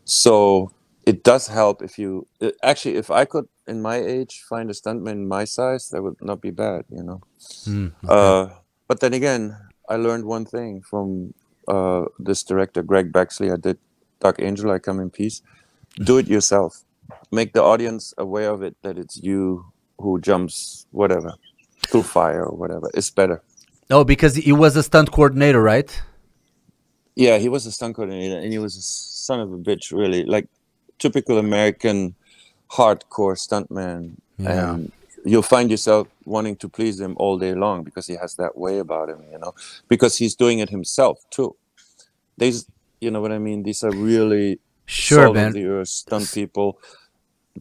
So 0.04 0.70
it 1.06 1.22
does 1.24 1.48
help 1.48 1.82
if 1.82 1.98
you 1.98 2.26
uh, 2.40 2.50
actually, 2.62 2.96
if 2.96 3.10
I 3.10 3.24
could, 3.24 3.46
in 3.66 3.82
my 3.82 3.96
age, 3.96 4.44
find 4.48 4.70
a 4.70 4.74
stuntman 4.74 5.26
my 5.26 5.44
size, 5.44 5.88
that 5.90 6.02
would 6.02 6.16
not 6.20 6.40
be 6.40 6.50
bad. 6.50 6.84
You 6.90 7.02
know. 7.02 7.20
Mm, 7.66 7.92
Uh, 8.08 8.48
but 8.88 9.00
then 9.00 9.14
again, 9.14 9.56
I 9.88 9.96
learned 9.96 10.24
one 10.24 10.44
thing 10.44 10.82
from 10.82 11.34
uh, 11.68 12.04
this 12.18 12.42
director, 12.42 12.82
Craig 12.82 13.12
Baxley. 13.12 13.52
I 13.52 13.56
did 13.56 13.78
Dark 14.20 14.36
Angel, 14.40 14.70
I 14.70 14.78
Come 14.78 15.00
in 15.00 15.10
Peace. 15.10 15.42
Do 16.04 16.18
it 16.18 16.26
yourself. 16.28 16.82
Make 17.30 17.52
the 17.52 17.62
audience 17.62 18.14
aware 18.18 18.50
of 18.50 18.62
it 18.62 18.76
that 18.82 18.98
it's 18.98 19.16
you 19.22 19.66
who 19.98 20.20
jumps 20.20 20.86
whatever 20.90 21.34
through 21.88 22.02
fire 22.02 22.44
or 22.44 22.56
whatever. 22.56 22.90
It's 22.94 23.10
better. 23.10 23.42
oh, 23.90 24.04
because 24.04 24.34
he 24.36 24.52
was 24.52 24.76
a 24.76 24.82
stunt 24.82 25.10
coordinator, 25.12 25.62
right? 25.62 26.02
Yeah, 27.14 27.38
he 27.38 27.48
was 27.48 27.66
a 27.66 27.72
stunt 27.72 27.94
coordinator 27.96 28.38
and 28.38 28.52
he 28.52 28.58
was 28.58 28.76
a 28.76 28.82
son 28.82 29.40
of 29.40 29.52
a 29.52 29.58
bitch, 29.58 29.92
really. 29.92 30.24
Like 30.24 30.48
typical 31.04 31.36
American 31.48 31.98
hardcore 32.76 33.36
stuntman. 33.46 34.00
Yeah. 34.38 34.74
And 34.74 34.92
you'll 35.30 35.48
find 35.56 35.66
yourself 35.74 36.04
wanting 36.34 36.56
to 36.62 36.68
please 36.76 36.96
him 37.04 37.12
all 37.22 37.36
day 37.46 37.54
long 37.64 37.76
because 37.88 38.06
he 38.12 38.16
has 38.24 38.32
that 38.42 38.52
way 38.64 38.74
about 38.86 39.06
him, 39.12 39.20
you 39.32 39.38
know, 39.42 39.52
because 39.92 40.12
he's 40.20 40.34
doing 40.44 40.58
it 40.64 40.70
himself 40.78 41.16
too. 41.36 41.50
These, 42.40 42.58
you 43.04 43.10
know 43.12 43.20
what 43.24 43.32
I 43.38 43.40
mean? 43.48 43.58
These 43.68 43.80
are 43.86 43.94
really 44.12 44.50
Sure, 44.86 45.32
man. 45.32 45.52
the 45.52 45.64
earth 45.76 45.88
stunt 45.88 46.26
people. 46.38 46.68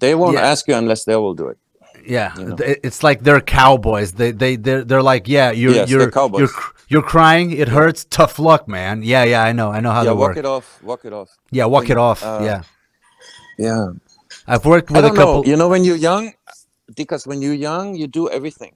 They 0.03 0.13
won't 0.21 0.35
Yeah. 0.37 0.51
ask 0.51 0.61
you 0.69 0.75
unless 0.83 1.01
they 1.05 1.15
will 1.23 1.35
do 1.43 1.47
it. 1.53 1.57
Yeah, 2.15 2.29
you 2.37 2.45
know. 2.49 2.55
it's 2.87 3.01
like 3.07 3.19
they're 3.25 3.39
cowboys. 3.59 4.09
They 4.19 4.31
they 4.41 4.53
they're, 4.65 4.83
they're 4.89 5.07
like, 5.13 5.25
yeah, 5.37 5.49
you're 5.61 5.75
Yes, 5.79 5.89
you're 5.91 6.11
you're 6.39 6.49
you're 6.93 7.07
crying. 7.15 7.47
It 7.63 7.69
hurts. 7.79 8.01
Tough 8.19 8.35
luck, 8.49 8.63
man. 8.67 8.95
Yeah, 9.13 9.23
yeah, 9.33 9.49
I 9.49 9.51
know. 9.59 9.69
I 9.77 9.79
know 9.83 9.91
how 9.97 10.01
yeah, 10.03 10.09
they 10.11 10.17
walk 10.23 10.29
work. 10.35 10.37
it 10.43 10.47
off. 10.55 10.67
Walk 10.91 11.01
it 11.09 11.13
off. 11.13 11.29
Yeah, 11.57 11.65
walk 11.75 11.83
And, 11.83 11.91
it 11.91 11.97
off. 12.09 12.19
uh, 12.31 12.41
yeah, 12.49 12.59
Yeah. 13.57 13.93
I've 14.47 14.65
worked 14.65 14.89
with 14.91 15.05
a 15.05 15.09
couple. 15.09 15.43
know. 15.43 15.49
You 15.49 15.55
know, 15.55 15.69
when 15.69 15.83
you're 15.83 15.95
young, 15.97 16.33
because 16.95 17.27
when 17.27 17.41
you're 17.41 17.53
young, 17.53 17.95
you 17.95 18.07
do 18.07 18.29
everything. 18.29 18.73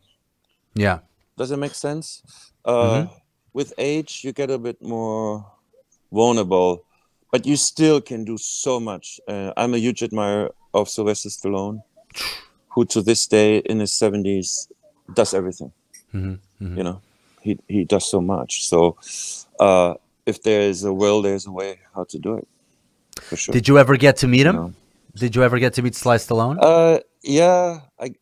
Yeah, 0.76 1.00
Does 1.38 1.50
it 1.52 1.58
make 1.58 1.74
sense? 1.74 2.22
Uh, 2.64 2.72
Mm-hmm. 2.74 3.14
With 3.54 3.74
age, 3.80 4.22
you 4.24 4.34
get 4.34 4.52
a 4.52 4.60
bit 4.60 4.80
more 4.84 5.44
vulnerable, 6.12 6.84
but 7.32 7.48
you 7.48 7.56
still 7.58 8.00
can 8.02 8.24
do 8.24 8.38
so 8.38 8.80
much. 8.80 9.20
Uh, 9.28 9.52
I'm 9.58 9.74
a 9.74 9.80
huge 9.80 10.04
admirer 10.04 10.52
of 10.76 10.88
Sylvester 10.90 11.30
Stallone, 11.30 11.82
who 12.70 12.86
to 12.86 13.02
this 13.02 13.26
day 13.26 13.58
in 13.58 13.80
his 13.80 13.92
70s 13.94 14.70
does 15.12 15.34
everything. 15.34 15.72
Mm-hmm, 16.14 16.78
You 16.78 16.84
know, 16.84 17.02
he, 17.42 17.58
he 17.68 17.84
does 17.84 18.08
so 18.08 18.22
much. 18.22 18.68
So 18.70 18.98
uh, 19.60 19.96
if 20.28 20.44
there 20.44 20.62
is 20.62 20.84
a 20.84 20.94
will, 20.94 21.24
there's 21.24 21.48
a 21.48 21.52
way 21.52 21.80
how 21.96 22.04
to 22.04 22.20
do 22.20 22.38
it. 22.38 22.48
For 23.22 23.36
sure. 23.36 23.54
Did 23.54 23.68
you 23.68 23.78
ever 23.78 23.98
get 23.98 24.18
to 24.18 24.28
meet 24.28 24.46
him? 24.46 24.56
know. 24.56 24.74
Did 25.16 25.36
you 25.36 25.44
ever 25.44 25.58
get 25.58 25.74
to 25.74 25.82
meet 25.82 25.96
Sly 25.96 26.18
Stallone? 26.18 26.58
Uh, 26.62 27.00
yeah, 27.24 27.82
I 28.00 28.14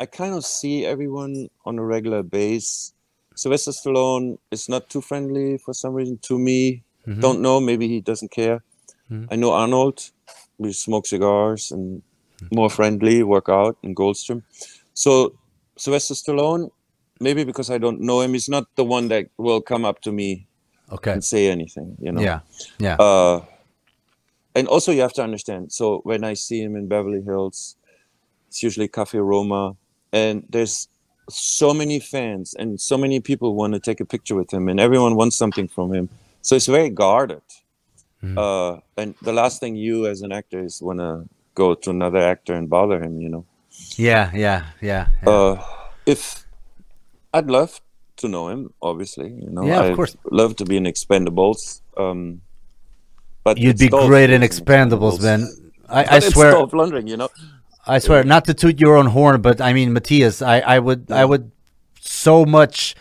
I 0.00 0.06
kind 0.06 0.34
of 0.34 0.44
see 0.44 0.86
everyone 0.86 1.48
on 1.64 1.78
a 1.78 1.84
regular 1.84 2.22
base. 2.22 2.92
Sylvester 3.34 3.72
Stallone 3.72 4.38
is 4.50 4.68
not 4.68 4.88
too 4.88 5.00
friendly 5.00 5.58
for 5.58 5.74
some 5.74 5.94
reason 5.94 6.18
to 6.22 6.38
me. 6.38 6.82
Mm-hmm. 7.06 7.20
Don't 7.20 7.40
know. 7.40 7.60
Maybe 7.60 7.86
he 7.88 8.00
doesn't 8.00 8.30
care. 8.30 8.62
Mhm. 9.10 9.28
I 9.30 9.36
know 9.36 9.52
Arnold. 9.52 10.10
We 10.58 10.72
smoke 10.72 11.06
cigars 11.06 11.70
and 11.70 12.02
more 12.52 12.70
friendly, 12.70 13.22
work 13.22 13.48
out 13.48 13.76
in 13.82 13.94
Gold's 13.94 14.22
Gym. 14.22 14.42
So 14.94 15.34
Sylvester 15.76 16.14
Stallone, 16.14 16.70
maybe 17.20 17.44
because 17.44 17.70
I 17.70 17.78
don't 17.78 18.00
know 18.00 18.20
him, 18.20 18.32
he's 18.32 18.48
not 18.48 18.64
the 18.74 18.84
one 18.84 19.08
that 19.08 19.26
will 19.36 19.60
come 19.60 19.84
up 19.84 20.00
to 20.02 20.12
me 20.12 20.46
okay. 20.90 21.12
and 21.12 21.24
say 21.24 21.48
anything. 21.48 21.96
You 22.00 22.12
know. 22.12 22.20
Yeah, 22.20 22.40
yeah. 22.78 22.96
Uh, 22.96 23.44
and 24.58 24.64
also 24.74 24.90
you 24.96 25.02
have 25.06 25.16
to 25.20 25.22
understand. 25.28 25.62
So 25.78 25.84
when 26.10 26.22
I 26.30 26.34
see 26.46 26.58
him 26.64 26.74
in 26.80 26.84
Beverly 26.94 27.22
Hills, 27.30 27.58
it's 28.48 28.60
usually 28.66 28.88
Cafe 28.88 29.18
Roma, 29.32 29.62
and 30.12 30.36
there's 30.54 30.88
so 31.30 31.68
many 31.80 31.98
fans 32.00 32.46
and 32.60 32.80
so 32.90 32.96
many 33.04 33.18
people 33.20 33.48
want 33.60 33.72
to 33.76 33.80
take 33.88 34.00
a 34.00 34.08
picture 34.14 34.36
with 34.40 34.50
him, 34.56 34.64
and 34.70 34.78
everyone 34.86 35.14
wants 35.20 35.36
something 35.42 35.68
from 35.76 35.88
him. 35.96 36.08
So 36.42 36.50
it's 36.56 36.70
very 36.78 36.90
guarded. 37.02 37.42
Uh, 38.36 38.72
and 39.00 39.14
the 39.28 39.32
last 39.40 39.60
thing 39.60 39.76
you 39.76 39.96
as 40.12 40.22
an 40.26 40.32
actor 40.32 40.60
is 40.68 40.82
want 40.82 40.98
to 40.98 41.12
go 41.54 41.66
to 41.82 41.90
another 41.90 42.18
actor 42.32 42.52
and 42.58 42.68
bother 42.68 42.98
him. 43.04 43.20
You 43.24 43.28
know. 43.34 43.44
yeah, 43.96 44.24
yeah, 44.34 44.60
yeah. 44.90 45.04
yeah. 45.22 45.28
Uh, 45.34 45.54
if 46.04 46.44
I'd 47.32 47.46
love 47.58 47.80
to 48.16 48.26
know 48.34 48.48
him, 48.52 48.72
obviously, 48.82 49.28
you 49.44 49.50
know, 49.54 49.64
Yeah, 49.70 49.80
of 49.84 49.90
I'd 49.90 49.96
course. 49.96 50.16
love 50.40 50.52
to 50.56 50.64
be 50.64 50.76
in 50.76 50.84
Expendables. 50.94 51.80
Um, 51.96 52.40
but 53.48 53.58
You'd 53.58 53.78
be 53.78 53.88
great 53.88 54.28
in 54.28 54.42
who's 54.42 54.60
Expendables, 54.60 55.22
man. 55.22 55.48
I, 55.88 56.04
I 56.04 56.16
it's 56.18 56.28
swear, 56.34 56.52
Lundgren, 56.52 57.08
you 57.08 57.16
know. 57.16 57.30
I 57.86 57.98
swear, 57.98 58.22
not 58.22 58.44
to 58.44 58.52
toot 58.52 58.78
your 58.78 58.96
own 58.96 59.06
horn, 59.06 59.40
but 59.40 59.62
I 59.62 59.72
mean, 59.72 59.94
Matthias, 59.94 60.42
I, 60.42 60.60
I 60.60 60.78
would, 60.78 61.10
I 61.10 61.24
would 61.24 61.50
so 61.98 62.44
much, 62.44 62.94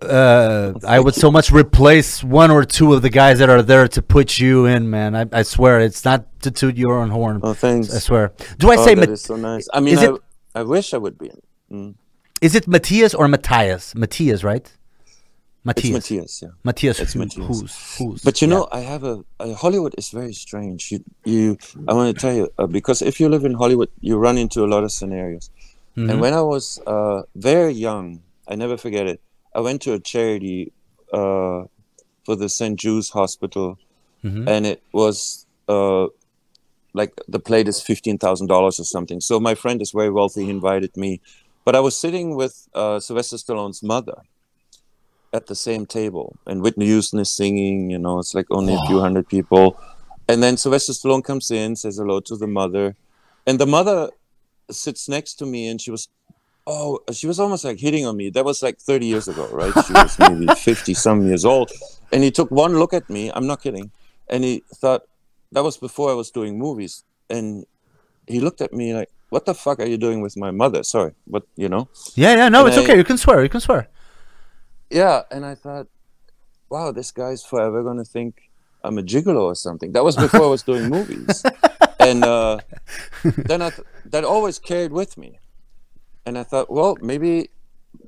uh, 0.00 0.74
I 0.86 1.00
would 1.00 1.16
so 1.16 1.28
much 1.32 1.50
replace 1.50 2.22
one 2.22 2.52
or 2.52 2.64
two 2.64 2.92
of 2.94 3.02
the 3.02 3.10
guys 3.10 3.40
that 3.40 3.50
are 3.50 3.62
there 3.62 3.88
to 3.88 4.00
put 4.00 4.38
you 4.38 4.66
in, 4.66 4.88
man. 4.88 5.16
I, 5.16 5.26
I 5.32 5.42
swear, 5.42 5.80
it's 5.80 6.04
not 6.04 6.20
to 6.42 6.52
toot 6.52 6.76
your 6.76 6.94
own 7.00 7.10
horn. 7.10 7.40
Oh, 7.42 7.54
thanks. 7.54 7.92
I 7.92 7.98
swear. 7.98 8.32
Do 8.58 8.70
I 8.70 8.76
oh, 8.76 8.84
say, 8.84 8.94
that 8.94 9.10
is 9.10 9.22
so 9.22 9.34
nice. 9.34 9.66
I 9.74 9.80
mean, 9.80 9.98
I, 9.98 10.04
it- 10.04 10.20
I 10.54 10.62
wish 10.62 10.94
I 10.94 10.98
would 10.98 11.18
be 11.18 11.30
in. 11.30 11.40
Mm. 11.72 11.94
is 12.40 12.54
it 12.54 12.68
Matthias 12.68 13.12
or 13.12 13.26
Matthias? 13.26 13.96
Matthias, 13.96 14.44
right? 14.44 14.70
It's 15.66 15.90
Matthias. 15.90 15.92
Matthias, 15.94 16.42
yeah. 16.42 16.48
Matthias. 16.62 17.00
It's 17.00 17.14
Matthias. 17.14 17.46
Who's, 17.60 17.96
who's, 17.98 18.22
But 18.22 18.42
you 18.42 18.48
yeah. 18.48 18.54
know, 18.54 18.68
I 18.70 18.80
have 18.80 19.02
a, 19.04 19.24
a 19.40 19.54
Hollywood 19.54 19.94
is 19.96 20.10
very 20.10 20.34
strange. 20.34 20.92
You, 20.92 21.02
you, 21.24 21.58
I 21.88 21.94
want 21.94 22.14
to 22.14 22.20
tell 22.20 22.34
you 22.34 22.50
uh, 22.58 22.66
because 22.66 23.00
if 23.00 23.18
you 23.18 23.28
live 23.30 23.44
in 23.46 23.54
Hollywood, 23.54 23.88
you 24.00 24.18
run 24.18 24.36
into 24.36 24.62
a 24.64 24.68
lot 24.68 24.84
of 24.84 24.92
scenarios. 24.92 25.48
Mm-hmm. 25.96 26.10
And 26.10 26.20
when 26.20 26.34
I 26.34 26.42
was 26.42 26.80
uh, 26.86 27.22
very 27.34 27.72
young, 27.72 28.20
I 28.46 28.56
never 28.56 28.76
forget 28.76 29.06
it. 29.06 29.20
I 29.54 29.60
went 29.60 29.80
to 29.82 29.94
a 29.94 29.98
charity 30.00 30.72
uh, 31.12 31.64
for 32.24 32.36
the 32.36 32.48
St. 32.48 32.78
Jude's 32.78 33.10
Hospital 33.10 33.78
Mhm. 34.24 34.48
and 34.48 34.64
it 34.66 34.82
was 34.92 35.44
uh, 35.68 36.06
like 36.94 37.12
the 37.28 37.38
plate 37.38 37.68
is 37.68 37.82
fifteen 37.82 38.16
thousand 38.16 38.46
dollars 38.46 38.80
or 38.80 38.84
something. 38.84 39.20
So 39.20 39.38
my 39.38 39.54
friend 39.54 39.82
is 39.82 39.90
very 39.92 40.10
wealthy. 40.10 40.44
He 40.44 40.50
invited 40.50 40.96
me, 40.96 41.20
but 41.66 41.76
I 41.76 41.80
was 41.80 41.94
sitting 41.94 42.34
with 42.34 42.66
uh, 42.74 43.00
Sylvester 43.00 43.36
Stallone's 43.36 43.82
mother 43.82 44.22
at 45.34 45.46
the 45.46 45.54
same 45.54 45.84
table, 45.98 46.26
and 46.46 46.62
Whitney 46.62 46.86
Houston 46.86 47.18
is 47.18 47.30
singing. 47.30 47.90
You 47.90 47.98
know, 47.98 48.18
it's 48.20 48.34
like 48.34 48.46
only 48.50 48.74
a 48.74 48.82
few 48.86 49.00
hundred 49.00 49.28
people, 49.28 49.66
and 50.30 50.42
then 50.42 50.56
Sylvester 50.56 50.92
Stallone 50.92 51.24
comes 51.24 51.50
in, 51.50 51.76
says 51.76 51.98
hello 51.98 52.20
to 52.20 52.36
the 52.36 52.46
mother, 52.46 52.86
and 53.46 53.58
the 53.58 53.66
mother 53.66 54.10
sits 54.70 55.08
next 55.08 55.34
to 55.40 55.46
me, 55.46 55.68
and 55.68 55.80
she 55.80 55.90
was. 55.90 56.08
Oh, 56.66 57.00
she 57.12 57.26
was 57.26 57.38
almost 57.38 57.62
like 57.62 57.78
hitting 57.78 58.06
on 58.06 58.16
me. 58.16 58.30
That 58.30 58.42
was 58.46 58.62
like 58.62 58.78
30 58.80 59.04
years 59.04 59.28
ago, 59.28 59.46
right? 59.52 59.74
She 59.86 59.92
was 59.92 60.18
maybe 60.18 60.46
50 60.56 60.94
some 60.94 61.26
years 61.26 61.44
old. 61.44 61.70
And 62.10 62.22
he 62.24 62.30
took 62.30 62.50
one 62.50 62.78
look 62.78 62.94
at 62.94 63.10
me. 63.10 63.30
I'm 63.34 63.46
not 63.46 63.60
kidding. 63.62 63.90
And 64.30 64.42
he 64.44 64.62
thought, 64.80 65.02
that 65.52 65.62
was 65.62 65.76
before 65.76 66.08
I 66.10 66.14
was 66.14 66.30
doing 66.30 66.58
movies. 66.58 67.04
And 67.28 67.66
he 68.26 68.40
looked 68.40 68.62
at 68.62 68.72
me 68.72 68.94
like, 68.94 69.10
what 69.28 69.44
the 69.44 69.52
fuck 69.52 69.78
are 69.78 69.84
you 69.84 69.98
doing 69.98 70.22
with 70.22 70.38
my 70.38 70.50
mother? 70.52 70.82
Sorry, 70.84 71.12
but 71.26 71.42
you 71.54 71.68
know? 71.68 71.90
Yeah, 72.14 72.34
yeah. 72.34 72.48
No, 72.48 72.60
And 72.60 72.68
it's 72.68 72.78
I- 72.78 72.84
okay. 72.84 72.96
You 72.96 73.04
can 73.04 73.18
swear. 73.18 73.42
You 73.42 73.50
can 73.50 73.60
swear. 73.60 73.88
Yeah. 74.90 75.22
And 75.30 75.44
I 75.44 75.54
thought, 75.54 75.86
wow, 76.68 76.92
this 76.92 77.10
guy's 77.10 77.44
forever 77.44 77.82
going 77.82 77.98
to 77.98 78.04
think 78.04 78.50
I'm 78.82 78.98
a 78.98 79.02
gigolo 79.02 79.42
or 79.44 79.54
something. 79.54 79.92
That 79.92 80.04
was 80.04 80.16
before 80.16 80.42
I 80.42 80.48
was 80.48 80.62
doing 80.62 80.88
movies. 80.88 81.44
And 82.00 82.22
uh, 82.22 82.58
then 83.22 83.62
I 83.62 83.70
th- 83.70 83.86
that 84.12 84.24
always 84.24 84.58
carried 84.58 84.92
with 84.92 85.16
me. 85.16 85.38
And 86.26 86.36
I 86.36 86.42
thought, 86.42 86.70
well, 86.70 86.98
maybe 87.00 87.48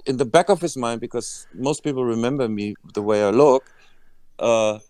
in 0.04 0.18
the 0.18 0.26
back 0.26 0.50
of 0.50 0.60
his 0.60 0.76
mind, 0.76 1.00
because 1.00 1.46
most 1.54 1.82
people 1.82 2.04
remember 2.04 2.46
me 2.46 2.74
the 2.92 3.00
way 3.00 3.24
I 3.24 3.30
look, 3.30 3.64
uh, 4.38 4.80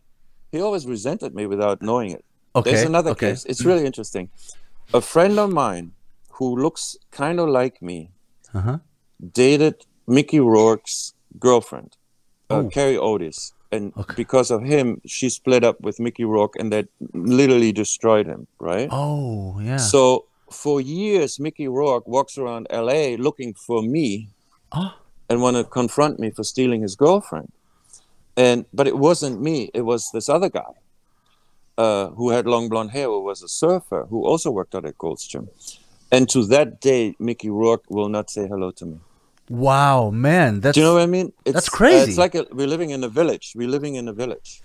he 0.51 0.61
always 0.61 0.87
resented 0.87 1.37
me 1.37 1.47
without 1.47 1.83
knowing 1.83 2.11
it. 2.11 2.25
Okay. 2.57 2.73
There's 2.73 2.83
another 2.85 3.11
okay. 3.13 3.31
case. 3.31 3.45
It's 3.45 3.65
really 3.65 3.87
interesting. 3.87 4.29
A 4.93 5.01
friend 5.01 5.39
of 5.39 5.53
mine 5.53 5.93
who 6.31 6.57
looks 6.57 6.97
kind 7.13 7.39
of 7.39 7.49
like 7.49 7.81
me 7.81 8.11
Uh-huh. 8.55 8.79
dated 9.33 9.87
Mickey 10.09 10.41
Rourke's 10.41 11.15
girlfriend, 11.39 11.97
uh, 12.51 12.55
Oh. 12.59 12.69
Carrie 12.69 12.99
Otis. 12.99 13.53
And 13.73 13.93
Okay. 13.97 14.15
because 14.17 14.51
of 14.53 14.63
him, 14.63 15.01
she 15.07 15.29
split 15.29 15.65
up 15.65 15.81
with 15.81 15.99
Mickey 15.99 16.25
Rourke 16.25 16.55
and 16.59 16.73
that 16.73 16.87
literally 17.13 17.73
destroyed 17.73 18.27
him, 18.27 18.47
right? 18.61 18.89
Oh, 18.93 19.59
yeah. 19.61 19.77
So 19.79 20.25
for 20.51 20.81
years, 20.81 21.41
Mickey 21.41 21.67
Rourke 21.69 22.07
walks 22.07 22.39
around 22.39 22.69
LA 22.71 23.17
looking 23.17 23.55
for 23.55 23.83
me 23.83 24.29
Oh. 24.73 24.95
and 25.29 25.43
want 25.43 25.57
to 25.57 25.65
confront 25.65 26.21
me 26.21 26.31
for 26.31 26.45
stealing 26.45 26.83
his 26.83 26.95
girlfriend. 26.95 27.51
And 28.37 28.67
but 28.73 28.87
it 28.87 28.97
wasn't 28.99 29.41
me; 29.41 29.71
it 29.75 29.83
was 29.83 30.11
this 30.13 30.29
other 30.29 30.49
guy 30.51 30.73
uh, 31.79 32.09
who 32.11 32.31
had 32.31 32.47
long 32.47 32.69
blonde 32.69 32.91
hair, 32.93 33.07
who 33.07 33.23
was 33.23 33.43
a 33.43 33.49
surfer, 33.49 34.07
who 34.11 34.25
also 34.27 34.51
worked 34.51 34.75
out 34.75 34.85
at 34.85 34.97
Gold's 34.99 35.27
Gym. 35.27 35.49
And 36.13 36.29
to 36.31 36.45
that 36.47 36.81
day, 36.81 37.15
Mickey 37.19 37.51
Rourke 37.51 37.85
will 37.91 38.09
not 38.09 38.31
say 38.31 38.47
hello 38.47 38.71
to 38.73 38.87
me. 38.87 38.99
Wow, 39.49 40.11
man. 40.11 40.61
That's 40.61 40.75
Do 40.75 40.81
you 40.81 40.87
know 40.87 40.95
what 40.95 41.03
I 41.03 41.07
mean? 41.07 41.33
It's, 41.45 41.55
That's 41.55 41.69
uh, 41.69 41.77
crazy. 41.77 42.11
it's 42.11 42.19
like 42.19 42.35
a, 42.35 42.47
we're 42.53 42.67
living 42.67 42.91
in 42.91 43.05
a 43.05 43.09
village. 43.09 43.53
We're 43.55 43.69
living 43.69 43.95
in 43.95 44.09
a 44.09 44.13
village. 44.13 44.63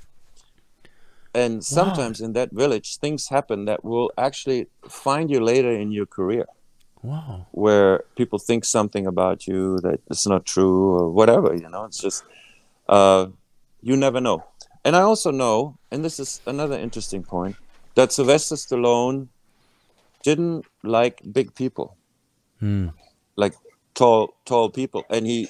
And 1.34 1.64
sometimes 1.64 2.20
in 2.20 2.34
that 2.34 2.52
village, 2.52 2.98
things 2.98 3.30
happen 3.30 3.66
that 3.66 3.86
will 3.86 4.12
actually 4.18 4.68
find 4.90 5.30
you 5.32 5.40
later 5.40 5.72
in 5.72 5.92
your 5.94 6.06
career 6.06 6.46
wow. 7.04 7.48
where 7.52 8.04
people 8.18 8.38
think 8.38 8.66
something 8.66 9.08
about 9.08 9.48
you 9.48 9.80
that 9.80 10.02
it's 10.10 10.28
not 10.28 10.46
true 10.46 10.94
or 10.94 11.10
whatever, 11.10 11.56
you 11.56 11.70
know, 11.70 11.86
it's 11.86 12.00
just, 12.00 12.26
uh, 12.90 13.28
you 13.82 13.96
never 13.96 14.20
know. 14.20 14.44
And 14.84 14.96
I 14.96 15.02
also 15.02 15.32
know, 15.32 15.78
and 15.90 16.04
this 16.04 16.20
is 16.20 16.42
another 16.46 16.78
interesting 16.78 17.24
point, 17.24 17.56
that 17.96 18.12
Sylvester 18.12 18.56
Stallone 18.56 19.30
didn't 20.24 20.66
like 20.84 21.22
big 21.32 21.56
people 21.56 21.98
Hmm. 22.60 22.90
like 23.36 23.56
tall 23.94 24.36
tall 24.46 24.70
people. 24.70 25.04
And 25.10 25.26
he 25.26 25.50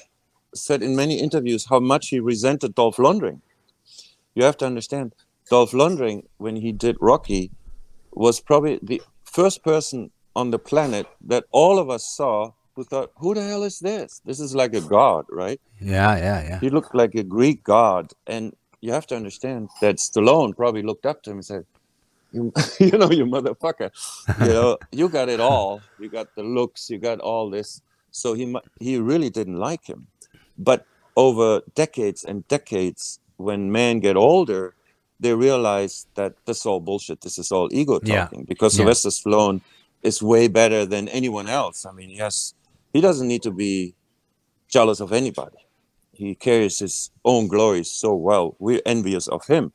said 0.54 0.82
in 0.82 0.96
many 0.96 1.18
interviews 1.18 1.66
how 1.68 1.80
much 1.80 2.08
he 2.08 2.20
resented 2.20 2.74
Dolph 2.74 2.96
Lundgren. 2.96 3.40
You 4.34 4.44
have 4.44 4.56
to 4.58 4.66
understand 4.66 5.14
Dolph 5.50 5.72
Lundgren 5.72 6.24
when 6.38 6.56
he 6.56 6.72
did 6.72 6.96
Rocky 7.00 7.50
was 8.12 8.40
probably 8.40 8.78
the 8.82 9.02
first 9.24 9.62
person 9.62 10.10
on 10.34 10.50
the 10.50 10.58
planet 10.58 11.06
that 11.26 11.44
all 11.50 11.78
of 11.78 11.90
us 11.90 12.06
saw 12.06 12.52
who 12.74 12.84
thought 12.84 13.12
who 13.16 13.34
the 13.34 13.42
hell 13.42 13.62
is 13.62 13.80
this? 13.80 14.20
This 14.24 14.40
is 14.40 14.54
like 14.54 14.74
a 14.74 14.80
god 14.80 15.26
right? 15.30 15.60
Yeah, 15.80 16.16
yeah, 16.16 16.42
yeah. 16.42 16.60
he 16.60 16.70
looked 16.70 16.94
like 16.94 17.14
a 17.14 17.22
Greek 17.22 17.62
god. 17.64 18.12
And 18.26 18.54
you 18.80 18.92
have 18.92 19.06
to 19.08 19.16
understand 19.16 19.68
that 19.80 19.96
Stallone 19.96 20.56
probably 20.56 20.82
looked 20.82 21.06
up 21.06 21.22
to 21.22 21.30
him 21.30 21.38
and 21.38 21.44
said 21.44 21.66
you, 22.32 22.52
you 22.80 22.96
know 22.98 23.10
you 23.10 23.26
motherfucker. 23.26 23.90
You 24.40 24.52
know 24.52 24.78
you 24.90 25.08
got 25.08 25.28
it 25.28 25.40
all. 25.40 25.82
You 25.98 26.08
got 26.08 26.34
the 26.34 26.42
looks. 26.42 26.88
You 26.88 26.98
got 26.98 27.20
all 27.20 27.50
this 27.50 27.82
so 28.12 28.34
he 28.34 28.44
he 28.78 28.98
really 28.98 29.30
didn't 29.30 29.56
like 29.58 29.84
him. 29.88 30.06
But 30.56 30.86
over 31.16 31.62
decades 31.74 32.22
and 32.24 32.46
decades 32.48 33.18
when 33.36 33.72
men 33.72 34.00
get 34.00 34.16
older 34.16 34.74
they 35.20 35.34
realize 35.34 36.06
that 36.16 36.32
this 36.46 36.58
is 36.60 36.66
all 36.66 36.80
bullshit. 36.80 37.20
This 37.20 37.38
is 37.38 37.52
all 37.52 37.68
ego 37.72 38.00
Yeah. 38.02 38.24
talking 38.24 38.44
because 38.44 38.74
Yeah. 38.74 38.78
Sylvester 38.78 39.10
Stallone 39.10 39.60
is 40.02 40.20
way 40.20 40.48
better 40.48 40.84
than 40.84 41.06
anyone 41.08 41.48
else. 41.48 41.86
I 41.86 41.92
mean 41.92 42.10
yes 42.10 42.54
he 42.92 43.00
doesn't 43.00 43.28
need 43.28 43.42
to 43.42 43.50
be 43.52 43.94
jealous 44.68 45.00
of 45.00 45.12
anybody. 45.12 45.58
He 46.12 46.34
carries 46.34 46.78
his 46.78 47.10
own 47.24 47.46
glory 47.48 47.84
so 47.84 48.14
well. 48.14 48.56
We're 48.58 48.82
envious 48.84 49.26
of 49.28 49.46
him 49.46 49.72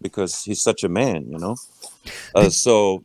because 0.00 0.44
he's 0.44 0.62
such 0.62 0.82
a 0.84 0.88
man 0.88 1.28
you 1.30 1.38
know? 1.38 1.56
Uh, 2.34 2.48
so 2.48 3.04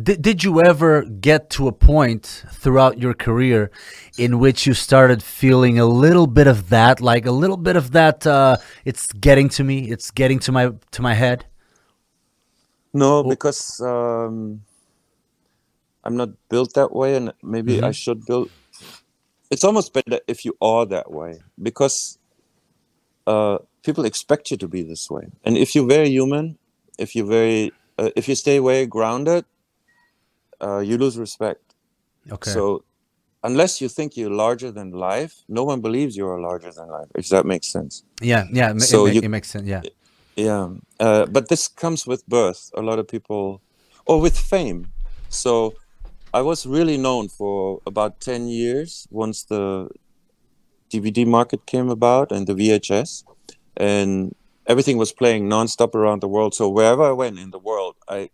Did, 0.00 0.22
did 0.22 0.44
you 0.44 0.60
ever 0.60 1.02
get 1.02 1.50
to 1.50 1.66
a 1.66 1.72
point 1.72 2.44
throughout 2.52 2.98
your 2.98 3.14
career 3.14 3.70
in 4.16 4.38
which 4.38 4.66
you 4.66 4.74
started 4.74 5.22
feeling 5.22 5.78
a 5.78 5.86
little 5.86 6.26
bit 6.26 6.46
of 6.46 6.68
that, 6.68 7.00
like 7.00 7.26
a 7.26 7.32
little 7.32 7.56
bit 7.56 7.74
of 7.74 7.90
that? 7.92 8.26
Uh, 8.26 8.58
it's 8.84 9.12
getting 9.12 9.48
to 9.50 9.64
me. 9.64 9.90
It's 9.90 10.10
getting 10.12 10.38
to 10.40 10.52
my 10.52 10.72
to 10.92 11.02
my 11.02 11.14
head. 11.14 11.46
No, 12.92 13.24
because 13.24 13.80
um, 13.80 14.62
I'm 16.04 16.16
not 16.16 16.30
built 16.48 16.74
that 16.74 16.92
way, 16.94 17.16
and 17.16 17.32
maybe 17.42 17.76
Mm-hmm. 17.76 17.84
I 17.84 17.92
should 17.92 18.24
build. 18.24 18.50
It's 19.50 19.64
almost 19.64 19.92
better 19.92 20.20
if 20.28 20.44
you 20.44 20.56
are 20.60 20.86
that 20.86 21.10
way, 21.10 21.40
because 21.60 22.18
uh, 23.26 23.58
people 23.82 24.04
expect 24.04 24.50
you 24.50 24.56
to 24.58 24.68
be 24.68 24.82
this 24.82 25.10
way. 25.10 25.28
And 25.44 25.56
if 25.56 25.74
you're 25.74 25.88
very 25.88 26.10
human, 26.10 26.58
if 26.98 27.16
you're 27.16 27.26
very, 27.26 27.72
uh, 27.98 28.10
if 28.14 28.28
you 28.28 28.34
stay 28.34 28.58
very 28.58 28.86
grounded, 28.86 29.44
uh, 30.60 30.78
you 30.78 30.96
lose 30.98 31.16
respect. 31.18 31.74
Okay. 32.30 32.50
So, 32.50 32.84
unless 33.42 33.80
you 33.80 33.88
think 33.88 34.16
you're 34.16 34.30
larger 34.46 34.70
than 34.72 34.90
life, 34.90 35.34
no 35.48 35.64
one 35.64 35.80
believes 35.80 36.16
you 36.16 36.26
are 36.28 36.40
larger 36.40 36.72
than 36.72 36.88
life. 36.88 37.08
If 37.14 37.28
that 37.28 37.44
makes 37.46 37.68
sense. 37.72 38.02
yeah, 38.20 38.44
yeah. 38.52 38.76
So 38.78 39.06
it, 39.06 39.14
you- 39.14 39.20
it 39.22 39.28
makes 39.28 39.48
sense. 39.50 39.66
Yeah. 39.66 39.82
Yeah, 40.36 40.68
uh, 41.00 41.26
but 41.26 41.48
this 41.48 41.66
comes 41.66 42.06
with 42.06 42.24
birth. 42.28 42.70
A 42.76 42.82
lot 42.82 42.98
of 43.00 43.08
people, 43.08 43.60
or 44.06 44.20
with 44.20 44.38
fame. 44.38 44.86
So, 45.28 45.74
I 46.32 46.42
was 46.42 46.64
really 46.64 46.96
known 46.96 47.28
for 47.28 47.80
about 47.86 48.20
ten 48.20 48.46
years 48.46 49.08
once 49.10 49.42
the 49.42 49.88
DVD 50.92 51.26
market 51.26 51.66
came 51.66 51.88
about 51.90 52.30
and 52.32 52.46
the 52.46 52.54
VHS, 52.54 53.24
and 53.76 54.34
everything 54.66 54.96
was 54.96 55.12
playing 55.12 55.48
nonstop 55.48 55.94
around 55.94 56.20
the 56.22 56.28
world. 56.28 56.54
So 56.54 56.68
wherever 56.68 57.02
I 57.02 57.12
went 57.12 57.38
in 57.38 57.50
the 57.50 57.58
world, 57.58 57.96
I 58.08 58.30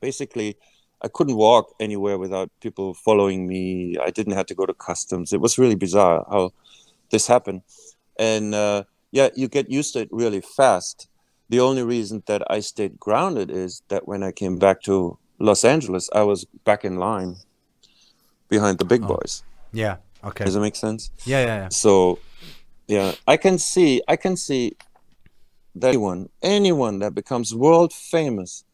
basically 0.00 0.56
I 1.04 1.08
couldn't 1.08 1.36
walk 1.36 1.74
anywhere 1.78 2.16
without 2.16 2.50
people 2.60 2.94
following 2.94 3.46
me. 3.46 3.98
I 4.02 4.10
didn't 4.10 4.32
have 4.32 4.46
to 4.46 4.54
go 4.54 4.64
to 4.64 4.72
customs. 4.72 5.34
It 5.34 5.40
was 5.40 5.58
really 5.58 5.74
bizarre 5.74 6.24
how 6.30 6.52
this 7.10 7.26
happened, 7.26 7.60
and 8.18 8.54
uh, 8.54 8.84
yeah, 9.12 9.28
you 9.36 9.46
get 9.46 9.70
used 9.70 9.92
to 9.92 10.00
it 10.00 10.08
really 10.10 10.40
fast. 10.40 11.08
The 11.50 11.60
only 11.60 11.82
reason 11.82 12.22
that 12.26 12.42
I 12.50 12.60
stayed 12.60 12.98
grounded 12.98 13.50
is 13.50 13.82
that 13.88 14.08
when 14.08 14.22
I 14.22 14.32
came 14.32 14.58
back 14.58 14.80
to 14.84 15.18
Los 15.38 15.62
Angeles, 15.62 16.08
I 16.14 16.22
was 16.22 16.46
back 16.64 16.86
in 16.86 16.96
line 16.96 17.36
behind 18.48 18.78
the 18.78 18.86
big 18.86 19.02
boys. 19.06 19.42
Yeah. 19.72 19.96
Okay. 20.24 20.44
Does 20.44 20.56
it 20.56 20.60
make 20.60 20.74
sense? 20.74 21.10
Yeah, 21.26 21.40
yeah, 21.40 21.56
yeah. 21.58 21.68
So, 21.68 22.18
yeah, 22.88 23.12
I 23.28 23.36
can 23.36 23.58
see, 23.58 24.00
I 24.08 24.16
can 24.16 24.38
see 24.38 24.76
that 25.74 25.88
anyone, 25.88 26.30
anyone 26.42 26.98
that 27.00 27.14
becomes 27.14 27.54
world 27.54 27.92
famous 27.92 28.64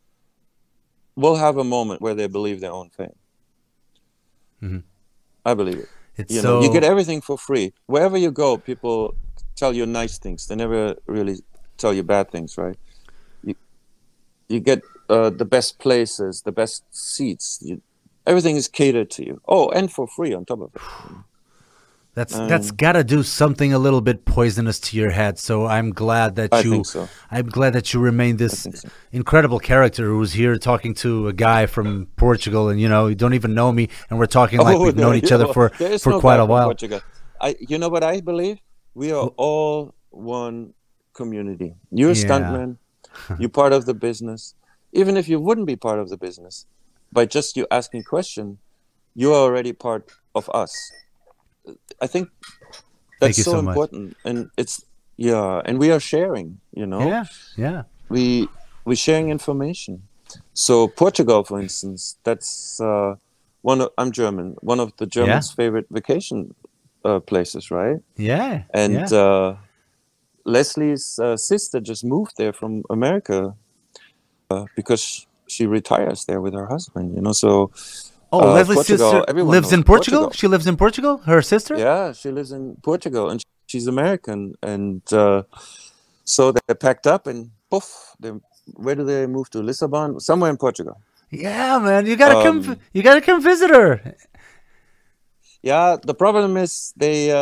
will 1.20 1.36
have 1.36 1.56
a 1.58 1.64
moment 1.64 2.00
where 2.00 2.14
they 2.14 2.26
believe 2.26 2.60
their 2.60 2.72
own 2.72 2.90
fame. 2.90 3.16
Mhm. 4.62 4.82
I 5.44 5.54
believe 5.54 5.78
it. 5.78 5.88
It's 6.16 6.34
You 6.34 6.40
so 6.42 6.48
know, 6.48 6.62
you 6.62 6.72
get 6.72 6.84
everything 6.84 7.20
for 7.20 7.36
free. 7.38 7.72
Wherever 7.86 8.18
you 8.18 8.30
go, 8.30 8.58
people 8.58 9.14
tell 9.56 9.72
you 9.72 9.86
nice 9.86 10.18
things. 10.18 10.46
They 10.46 10.56
never 10.56 10.96
really 11.06 11.36
tell 11.78 11.94
you 11.94 12.02
bad 12.02 12.30
things, 12.30 12.58
right? 12.58 12.76
You, 13.42 13.54
you 14.48 14.60
get 14.60 14.82
uh, 15.08 15.30
the 15.30 15.44
best 15.44 15.78
places, 15.78 16.42
the 16.42 16.52
best 16.52 16.84
seats. 16.90 17.58
You, 17.62 17.82
everything 18.26 18.56
is 18.56 18.68
catered 18.68 19.10
to 19.10 19.24
you. 19.24 19.40
Oh, 19.48 19.68
and 19.70 19.90
for 19.90 20.06
free 20.06 20.34
on 20.34 20.44
top 20.44 20.60
of 20.60 20.70
it. 20.74 20.82
That's 22.14 22.34
Um, 22.34 22.48
that's 22.48 22.70
got 22.72 22.92
to 22.92 23.04
do 23.04 23.22
something 23.22 23.72
a 23.72 23.78
little 23.78 24.00
bit 24.00 24.24
poisonous 24.24 24.80
to 24.80 24.96
your 24.96 25.10
head. 25.10 25.38
So 25.38 25.66
I'm 25.66 25.90
glad 25.92 26.34
that 26.36 26.52
I 26.52 26.60
you 26.60 26.82
so. 26.84 27.08
I'm 27.30 27.46
glad 27.46 27.72
that 27.74 27.94
you 27.94 28.00
remain 28.00 28.36
this 28.36 28.62
so. 28.62 28.88
incredible 29.12 29.60
character 29.60 30.04
who's 30.06 30.32
here 30.32 30.56
talking 30.58 30.92
to 30.94 31.28
a 31.28 31.32
guy 31.32 31.66
from 31.66 32.08
Portugal 32.16 32.68
and 32.68 32.80
you 32.80 32.88
know, 32.88 33.06
you 33.06 33.14
don't 33.14 33.34
even 33.34 33.54
know 33.54 33.70
me 33.72 33.88
and 34.08 34.18
we're 34.18 34.26
talking 34.26 34.58
like 34.58 34.76
Oh, 34.76 34.84
we've 34.84 34.96
no, 34.96 35.02
known 35.04 35.16
each 35.16 35.32
other 35.32 35.46
for 35.52 35.68
for 36.04 36.10
no 36.10 36.20
quite 36.20 36.40
a 36.40 36.44
while. 36.44 36.66
Portugal. 36.66 37.00
I, 37.40 37.54
you 37.60 37.78
know 37.78 37.88
what 37.88 38.02
I 38.02 38.20
believe? 38.20 38.58
We 38.94 39.12
are 39.12 39.28
all 39.36 39.94
one 40.10 40.74
community. 41.14 41.74
You're 41.90 42.10
a 42.10 42.14
Yeah. 42.14 42.26
stuntman. 42.28 42.76
you're 43.40 43.48
part 43.62 43.72
of 43.72 43.86
the 43.86 43.94
business. 43.94 44.54
Even 44.92 45.16
if 45.16 45.28
you 45.28 45.38
wouldn't 45.40 45.66
be 45.66 45.76
part 45.76 45.98
of 46.00 46.08
the 46.10 46.16
business, 46.16 46.66
by 47.12 47.24
just 47.26 47.56
you 47.56 47.66
asking 47.70 48.02
question, 48.04 48.58
you 49.14 49.32
are 49.32 49.42
already 49.46 49.72
part 49.72 50.10
of 50.34 50.50
us. 50.52 50.72
I 52.00 52.06
think 52.06 52.28
that's 53.20 53.42
so, 53.42 53.52
so 53.52 53.58
important, 53.58 54.16
and 54.24 54.50
it's 54.56 54.84
yeah, 55.16 55.60
and 55.64 55.78
we 55.78 55.90
are 55.90 56.00
sharing. 56.00 56.60
You 56.72 56.86
know, 56.86 57.00
Yeah. 57.06 57.24
Yeah. 57.56 57.82
we 58.08 58.48
we 58.84 58.96
sharing 58.96 59.30
information. 59.30 60.02
So 60.54 60.88
Portugal, 60.88 61.44
for 61.44 61.60
instance, 61.60 62.16
that's 62.24 62.80
uh, 62.80 63.16
one. 63.62 63.82
Of, 63.82 63.90
I'm 63.98 64.12
German. 64.12 64.56
One 64.60 64.80
of 64.80 64.92
the 64.96 65.06
Germans' 65.06 65.50
favorite 65.52 65.86
vacation 65.90 66.54
uh, 67.04 67.20
places, 67.20 67.70
right? 67.70 67.98
Yeah. 68.16 68.62
And 68.72 68.94
yeah. 68.94 69.18
uh, 69.18 69.56
Leslie's 70.44 71.18
uh, 71.18 71.36
sister 71.36 71.80
just 71.80 72.04
moved 72.04 72.36
there 72.36 72.52
from 72.52 72.82
America 72.90 73.54
uh, 74.50 74.64
because 74.76 75.26
she 75.46 75.66
retires 75.66 76.24
there 76.24 76.40
with 76.40 76.54
her 76.54 76.66
husband. 76.66 77.14
You 77.14 77.22
know, 77.22 77.32
so 77.32 77.70
oh, 78.32 78.40
uh, 78.40 78.54
Leslie's 78.54 78.76
Portugal, 78.76 79.10
sister 79.10 79.24
everyone 79.28 79.52
lives 79.52 79.72
in 79.72 79.82
Portugal? 79.84 80.20
Portugal. 80.20 80.38
She 80.38 80.46
lives 80.48 80.66
in 80.66 80.76
Portugal? 80.76 81.18
Her 81.18 81.42
sister? 81.42 81.76
yeah, 81.78 82.12
she 82.12 82.30
lives 82.30 82.52
in 82.52 82.76
Portugal 82.82 83.30
and 83.30 83.42
she's 83.66 83.86
American. 83.86 84.54
And 84.62 85.02
uh, 85.12 85.42
so 86.24 86.52
they 86.52 86.74
packed 86.74 87.06
up 87.06 87.26
and 87.26 87.50
poof, 87.70 88.14
they, 88.20 88.32
where 88.74 88.94
do 88.94 89.04
they 89.04 89.26
move 89.26 89.50
to? 89.50 89.62
Lisbon, 89.62 90.20
somewhere 90.20 90.50
in 90.50 90.56
Portugal. 90.56 91.00
Yeah, 91.30 91.78
man. 91.78 92.06
You 92.06 92.16
got 92.16 92.34
to 92.34 92.42
come 92.42 92.58
Um, 92.68 92.76
you 92.92 93.02
got 93.02 93.14
to 93.14 93.20
come 93.20 93.40
visit 93.40 93.70
her. 93.70 94.16
Yeah, 95.62 95.96
the 96.02 96.14
problem 96.14 96.56
is 96.56 96.92
they 96.96 97.30
uh, 97.30 97.36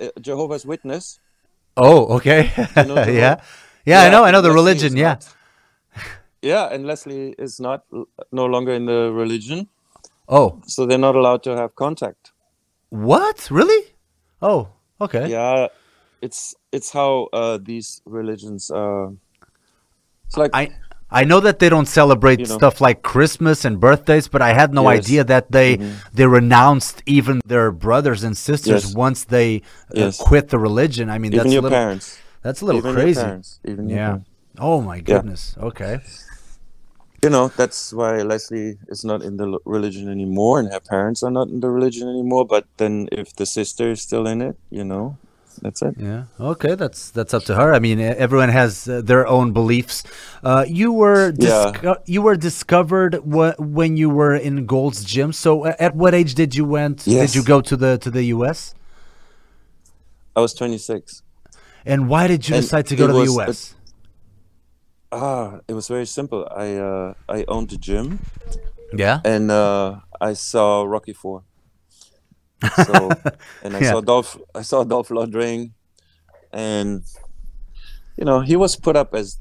uh, 0.00 0.10
Jehovah's 0.20 0.64
Witness. 0.66 1.20
Oh, 1.76 2.16
okay. 2.16 2.50
You 2.76 2.84
know 2.84 3.04
the 3.04 3.12
yeah. 3.24 3.40
yeah. 3.84 4.02
I 4.02 4.10
know. 4.10 4.24
I 4.24 4.30
know 4.32 4.40
the 4.40 4.48
Leslie 4.48 4.62
religion. 4.62 4.96
Yeah. 4.96 5.14
not- 5.14 5.34
yeah, 6.42 6.66
and 6.72 6.86
Leslie 6.86 7.34
is 7.38 7.60
not 7.60 7.84
no 8.32 8.46
longer 8.46 8.72
in 8.72 8.86
the 8.86 9.10
religion, 9.12 9.68
Oh, 10.28 10.60
so 10.66 10.86
they're 10.86 10.98
not 10.98 11.16
allowed 11.16 11.42
to 11.44 11.56
have 11.56 11.74
contact. 11.74 12.32
what? 12.90 13.50
Really? 13.50 13.94
Oh, 14.42 14.68
okay. 15.00 15.28
Yeah, 15.30 15.68
it's 16.22 16.54
it's 16.72 16.90
how 16.92 17.28
uh, 17.32 17.58
these 17.62 18.02
religions. 18.06 18.70
Uh, 18.70 19.08
it's 20.26 20.36
like 20.36 20.50
I 20.54 20.70
I 21.10 21.24
know 21.24 21.40
that 21.40 21.58
they 21.58 21.70
don't 21.70 21.86
celebrate 21.88 22.40
You 22.40 22.46
know. 22.46 22.56
stuff 22.56 22.80
like 22.80 23.02
Christmas 23.02 23.64
and 23.64 23.80
birthdays, 23.80 24.28
but 24.28 24.42
I 24.42 24.52
had 24.52 24.74
no 24.74 24.84
Yes. 24.84 25.04
Idea 25.04 25.24
that 25.24 25.50
they 25.50 25.78
they 26.12 26.26
renounced 26.26 27.02
even 27.06 27.40
their 27.46 27.72
brothers 27.72 28.24
and 28.24 28.36
sisters 28.36 28.84
Yes. 28.84 28.94
once 28.94 29.24
they 29.24 29.62
uh, 29.90 29.94
Yes. 30.04 30.18
quit 30.20 30.48
the 30.48 30.58
religion. 30.58 31.08
I 31.08 31.18
mean, 31.18 31.32
even 31.32 31.38
that's 31.44 31.52
a 31.52 31.54
your 31.54 31.62
little 31.62 31.78
parents. 31.78 32.18
that's 32.42 32.60
a 32.60 32.64
little 32.66 32.80
even 32.80 32.90
your 32.92 32.94
crazy. 32.94 33.20
parents. 33.20 33.60
Even 33.64 33.88
your 33.88 33.98
Yeah. 33.98 34.16
Oh 34.58 34.80
my 34.82 35.00
goodness. 35.00 35.56
Okay. 35.58 36.00
You 37.22 37.30
know 37.30 37.48
that's 37.48 37.92
why 37.92 38.22
Leslie 38.22 38.78
is 38.88 39.04
not 39.04 39.22
in 39.22 39.36
the 39.38 39.58
religion 39.64 40.08
anymore, 40.08 40.60
and 40.60 40.72
her 40.72 40.78
parents 40.80 41.22
are 41.24 41.30
not 41.32 41.48
in 41.48 41.60
the 41.60 41.68
religion 41.70 42.08
anymore. 42.08 42.46
But 42.46 42.64
then, 42.76 43.08
if 43.10 43.34
the 43.34 43.44
sister 43.46 43.90
is 43.90 44.00
still 44.02 44.26
in 44.28 44.40
it, 44.40 44.56
you 44.70 44.84
know, 44.84 45.18
that's 45.60 45.82
it. 45.82 45.96
Yeah. 45.98 46.24
Okay. 46.38 46.76
That's 46.76 47.10
that's 47.10 47.34
up 47.34 47.42
to 47.44 47.56
her. 47.56 47.74
I 47.74 47.80
mean, 47.80 47.98
everyone 47.98 48.50
has 48.50 48.88
uh, 48.88 49.00
their 49.02 49.26
own 49.26 49.52
beliefs. 49.52 50.04
Uh, 50.44 50.64
you 50.68 50.92
were 50.92 51.32
Yeah. 51.36 51.94
you 52.06 52.22
were 52.22 52.36
discovered 52.36 53.14
wh- 53.16 53.58
when 53.58 53.96
you 53.96 54.08
were 54.10 54.36
in 54.36 54.66
Gold's 54.66 55.02
Gym. 55.02 55.32
So, 55.32 55.64
uh, 55.66 55.74
at 55.80 55.96
what 55.96 56.14
age 56.14 56.34
did 56.36 56.54
you 56.54 56.64
went? 56.64 57.04
Did 57.04 57.34
you 57.34 57.42
go 57.42 57.60
to 57.60 57.76
the 57.76 57.98
to 57.98 58.10
the 58.12 58.22
U.S. 58.36 58.74
I 60.36 60.40
was 60.40 60.54
26. 60.54 61.22
And 61.84 62.08
why 62.08 62.28
did 62.28 62.48
you 62.48 62.54
And 62.54 62.62
decide 62.62 62.86
to 62.86 62.96
go 62.96 63.08
to 63.08 63.12
the 63.12 63.24
U.S.? 63.24 63.74
Ah, 65.10 65.60
it 65.66 65.72
was 65.72 65.88
very 65.88 66.06
simple. 66.06 66.46
I 66.54 66.76
uh, 66.76 67.14
I 67.28 67.44
owned 67.48 67.72
a 67.72 67.78
gym, 67.78 68.18
yeah. 68.92 69.20
and 69.24 69.50
uh, 69.50 70.00
I 70.20 70.34
saw 70.34 70.82
Rocky 70.84 71.14
Four. 71.14 71.44
So, 72.84 73.16
and 73.62 73.76
I 73.76 73.80
Yeah. 73.80 73.92
saw 73.92 74.00
Dolph. 74.02 74.36
I 74.54 74.62
saw 74.62 74.84
Dolph 74.84 75.08
Lundgren, 75.08 75.72
and 76.52 77.02
you 78.16 78.24
know 78.24 78.40
he 78.40 78.56
was 78.56 78.76
put 78.76 78.96
up 78.96 79.14
as 79.14 79.38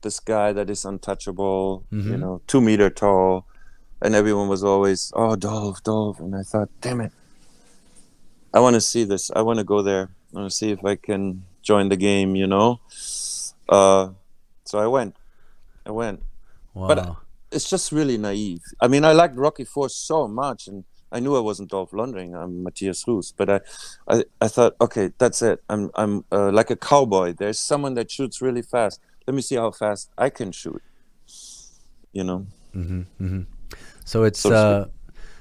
this 0.00 0.18
guy 0.18 0.52
that 0.52 0.70
is 0.70 0.84
untouchable. 0.84 1.84
You 1.90 2.16
Mhm. 2.16 2.18
know, 2.20 2.40
two 2.46 2.60
meter 2.60 2.88
tall, 2.88 3.44
and 4.00 4.14
everyone 4.14 4.48
was 4.48 4.64
always, 4.64 5.12
"Oh, 5.14 5.36
Dolph, 5.36 5.82
Dolph," 5.82 6.20
and 6.20 6.34
I 6.34 6.42
thought, 6.42 6.70
"Damn 6.80 7.02
it, 7.02 7.12
I 8.54 8.60
want 8.60 8.74
to 8.74 8.80
see 8.80 9.04
this. 9.04 9.30
I 9.36 9.42
want 9.42 9.58
to 9.58 9.64
go 9.64 9.82
there. 9.82 10.08
I 10.32 10.40
want 10.40 10.50
to 10.50 10.56
see 10.56 10.70
if 10.72 10.82
I 10.84 10.96
can 10.96 11.44
join 11.60 11.90
the 11.90 11.96
game." 12.00 12.34
You 12.34 12.46
know, 12.48 12.80
uh, 13.68 14.16
so 14.72 14.78
I 14.78 14.86
went. 14.86 15.14
I 15.84 15.90
went 15.90 16.22
Wow. 16.72 16.88
but, 16.88 17.16
it's 17.54 17.68
just 17.68 17.92
really 17.92 18.16
naive. 18.16 18.62
I 18.80 18.88
mean, 18.88 19.04
I 19.04 19.12
liked 19.12 19.36
Rocky 19.36 19.64
Four 19.64 19.90
so 19.90 20.26
much, 20.26 20.66
and 20.68 20.84
I 21.12 21.20
knew 21.20 21.36
I 21.36 21.40
wasn't 21.40 21.68
Dolph 21.70 21.90
Lundgren. 21.90 22.34
I'm 22.34 22.62
Matthias 22.62 23.04
Hues, 23.04 23.34
but 23.36 23.50
I, 23.50 23.60
I, 24.08 24.24
I 24.40 24.48
thought, 24.48 24.74
okay, 24.80 25.12
that's 25.18 25.42
it. 25.42 25.62
I'm, 25.68 25.90
I'm 25.94 26.24
uh, 26.32 26.50
like 26.50 26.70
a 26.70 26.76
cowboy. 26.76 27.34
There's 27.34 27.58
someone 27.58 27.92
that 27.96 28.10
shoots 28.10 28.40
really 28.40 28.62
fast. 28.62 29.00
Let 29.26 29.34
me 29.34 29.42
see 29.42 29.56
how 29.56 29.70
fast 29.70 30.08
I 30.16 30.30
can 30.30 30.50
shoot. 30.50 30.82
You 32.14 32.24
know, 32.24 32.46
so 34.06 34.24
it's 34.24 34.40
so 34.40 34.54
uh, 34.54 34.86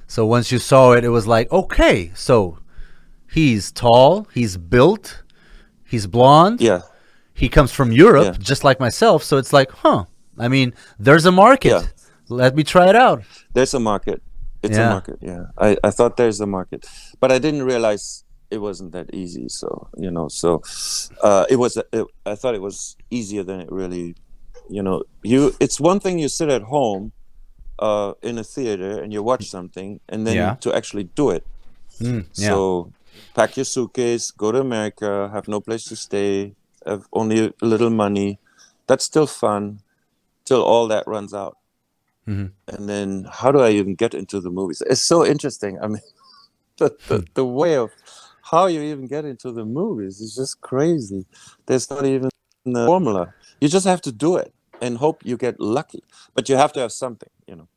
so 0.07 0.25
once 0.25 0.51
you 0.51 0.59
saw 0.59 0.91
it, 0.91 1.05
it 1.05 1.09
was 1.09 1.27
like, 1.27 1.49
okay, 1.51 2.11
so 2.13 2.59
he's 3.31 3.71
tall, 3.71 4.27
he's 4.33 4.57
built, 4.57 5.23
he's 5.85 6.07
blonde, 6.07 6.59
yeah, 6.59 6.81
he 7.43 7.47
comes 7.57 7.71
from 7.77 7.89
Europe, 8.05 8.25
Yeah. 8.25 8.43
just 8.51 8.61
like 8.69 8.79
myself. 8.87 9.19
So 9.29 9.33
it's 9.41 9.53
like, 9.59 9.69
huh? 9.83 9.99
I 10.45 10.47
mean, 10.55 10.69
there's 11.05 11.25
a 11.25 11.31
market. 11.45 11.69
Yeah. 11.69 11.83
Let 12.43 12.51
me 12.59 12.63
try 12.63 12.85
it 12.93 12.95
out. 13.07 13.19
there's 13.55 13.73
a 13.73 13.79
market. 13.91 14.19
It's 14.63 14.77
Yeah. 14.77 14.87
a 14.89 14.93
market. 14.95 15.17
Yeah, 15.31 15.43
I, 15.67 15.69
I 15.87 15.89
thought 15.97 16.11
there's 16.21 16.39
a 16.47 16.49
market, 16.57 16.81
but 17.21 17.29
I 17.35 17.37
didn't 17.45 17.63
realize 17.73 18.05
it 18.55 18.59
wasn't 18.67 18.91
that 18.97 19.07
easy. 19.21 19.47
So 19.49 19.67
you 20.03 20.11
know, 20.15 20.27
so 20.41 20.49
uh, 21.27 21.45
it 21.53 21.57
was. 21.63 21.71
It, 21.97 22.05
I 22.33 22.35
thought 22.39 22.55
it 22.59 22.61
was 22.69 22.77
easier 23.17 23.43
than 23.49 23.59
it 23.65 23.69
really. 23.81 24.05
You 24.75 24.83
know, 24.85 24.97
you. 25.31 25.39
It's 25.65 25.77
one 25.91 25.99
thing 26.03 26.13
you 26.23 26.29
sit 26.39 26.49
at 26.57 26.63
home, 26.75 27.03
uh, 27.87 28.13
in 28.29 28.37
a 28.37 28.43
theater 28.55 28.91
and 29.01 29.09
you 29.13 29.21
watch 29.31 29.43
something, 29.57 29.99
and 30.11 30.19
then 30.27 30.35
Yeah. 30.35 30.55
to 30.63 30.69
actually 30.79 31.05
do 31.21 31.25
it. 31.37 31.43
Mm, 31.99 32.23
yeah. 32.35 32.49
So 32.49 32.57
pack 33.37 33.57
your 33.57 33.65
suitcase, 33.75 34.25
go 34.43 34.47
to 34.55 34.59
America, 34.59 35.09
have 35.35 35.47
no 35.55 35.59
place 35.67 35.83
to 35.91 35.95
stay, 35.95 36.53
have 36.85 37.07
only 37.13 37.47
a 37.47 37.65
little 37.65 37.89
money. 37.89 38.39
That's 38.87 39.05
still 39.05 39.27
fun, 39.27 39.81
till 40.45 40.63
all 40.63 40.87
that 40.87 41.07
runs 41.07 41.33
out. 41.33 41.57
Mhm. 42.27 42.51
And 42.67 42.89
then 42.89 43.27
how 43.31 43.51
do 43.51 43.59
I 43.59 43.71
even 43.71 43.95
get 43.95 44.13
into 44.13 44.39
the 44.39 44.49
movies? 44.49 44.81
It's 44.85 45.01
so 45.01 45.25
interesting. 45.25 45.79
I 45.81 45.87
mean, 45.87 46.01
the, 46.77 46.95
the, 47.07 47.25
the 47.33 47.45
way 47.45 47.75
of 47.75 47.91
how 48.51 48.67
you 48.67 48.81
even 48.81 49.07
get 49.07 49.25
into 49.25 49.51
the 49.51 49.65
movies 49.65 50.19
is 50.21 50.35
just 50.35 50.61
crazy. 50.61 51.25
There's 51.65 51.89
not 51.89 52.05
even 52.05 52.29
a 52.67 52.85
formula. 52.85 53.33
You 53.59 53.69
just 53.69 53.85
have 53.85 54.01
to 54.01 54.11
do 54.11 54.37
it 54.37 54.53
and 54.81 54.97
hope 54.97 55.25
you 55.25 55.37
get 55.37 55.59
lucky. 55.59 56.03
But 56.33 56.49
you 56.49 56.57
have 56.57 56.73
to 56.73 56.79
have 56.79 56.91
something, 56.91 57.29
you 57.47 57.55
know. 57.55 57.67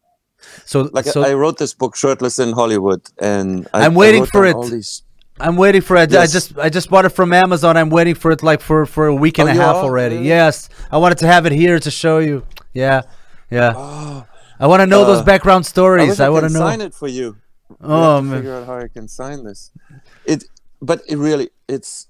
so, 0.64 0.90
Like 0.93 1.07
so 1.07 1.23
I 1.23 1.35
wrote 1.35 1.59
this 1.59 1.75
book, 1.75 1.97
Shirtless 1.97 2.38
in 2.38 2.53
Hollywood, 2.53 3.03
and 3.19 3.69
I, 3.73 3.85
I'm 3.85 3.95
waiting 3.95 4.27
for 4.27 4.45
it. 4.45 4.57
All 4.57 4.69
these 4.69 5.03
I'm 5.40 5.57
waiting 5.57 5.81
for 5.83 5.97
it. 5.97 6.14
I 6.14 6.27
just 6.27 6.57
I 6.59 6.68
just 6.68 6.88
bought 6.90 7.05
it 7.05 7.11
from 7.11 7.33
Amazon. 7.33 7.77
I'm 7.77 7.90
waiting 7.90 8.14
for 8.14 8.31
it 8.31 8.42
like 8.42 8.61
for 8.61 8.87
for 8.87 9.07
a 9.07 9.14
week 9.14 9.38
and 9.38 9.49
Oh, 9.49 9.53
a 9.53 9.55
half 9.55 9.77
are? 9.77 9.85
already. 9.85 10.16
Yes, 10.18 10.68
I 10.90 10.99
wanted 10.99 11.18
to 11.18 11.27
have 11.27 11.44
it 11.47 11.53
here 11.53 11.79
to 11.81 11.90
show 11.90 12.18
you. 12.18 12.47
Yeah, 12.73 13.03
yeah. 13.51 13.73
Oh, 13.77 14.27
I 14.61 14.66
want 14.68 14.81
to 14.81 14.87
know 14.87 15.05
those 15.05 15.20
Uh, 15.23 15.25
background 15.25 15.66
stories. 15.66 16.20
I, 16.20 16.27
I, 16.27 16.31
want 16.31 16.47
to 16.47 16.53
know. 16.53 16.61
sign 16.61 16.81
it 16.81 16.94
for 16.94 17.09
you. 17.09 17.37
Oh 17.83 18.20
man. 18.23 18.37
figure 18.38 18.55
out 18.55 18.66
how 18.66 18.79
I 18.79 18.88
can 18.88 19.09
sign 19.09 19.42
this. 19.44 19.73
It, 20.25 20.44
but 20.81 21.01
it 21.09 21.16
really, 21.18 21.51
it's 21.68 22.07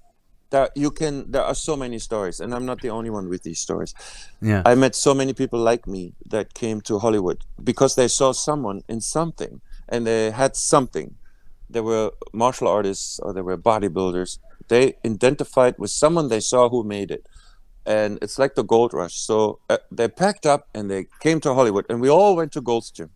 that 0.51 0.69
you 0.75 0.91
can. 0.91 1.31
There 1.31 1.41
are 1.43 1.55
so 1.55 1.75
many 1.75 1.97
stories, 1.97 2.39
and 2.39 2.53
I'm 2.53 2.65
not 2.65 2.81
the 2.81 2.89
only 2.91 3.09
one 3.09 3.27
with 3.29 3.41
these 3.41 3.59
stories. 3.59 3.95
Yeah. 4.41 4.61
I 4.65 4.75
met 4.75 4.93
so 4.95 5.13
many 5.15 5.33
people 5.33 5.59
like 5.59 5.87
me 5.87 6.13
that 6.29 6.53
came 6.53 6.79
to 6.81 6.99
Hollywood 6.99 7.43
because 7.63 7.95
they 7.95 8.07
saw 8.07 8.33
someone 8.33 8.81
in 8.87 9.01
something, 9.01 9.61
and 9.89 10.05
they 10.05 10.29
had 10.31 10.55
something. 10.55 11.15
They 11.69 11.81
were 11.81 12.11
martial 12.33 12.67
artists 12.67 13.19
or 13.19 13.33
they 13.33 13.41
were 13.41 13.57
bodybuilders. 13.57 14.39
They 14.67 14.95
identified 15.05 15.75
with 15.77 15.91
someone 15.91 16.29
they 16.29 16.39
saw 16.39 16.69
who 16.69 16.83
made 16.83 17.11
it, 17.11 17.25
and 17.85 18.17
it's 18.21 18.39
like 18.39 18.55
the 18.55 18.63
gold 18.63 18.93
rush. 18.93 19.15
So 19.15 19.59
uh, 19.69 19.77
they 19.91 20.07
packed 20.07 20.45
up 20.45 20.67
and 20.73 20.89
they 20.89 21.05
came 21.21 21.39
to 21.41 21.53
Hollywood, 21.53 21.85
and 21.89 22.01
we 22.01 22.09
all 22.09 22.35
went 22.35 22.51
to 22.53 22.61
Gold's 22.61 22.91
Gym. 22.91 23.11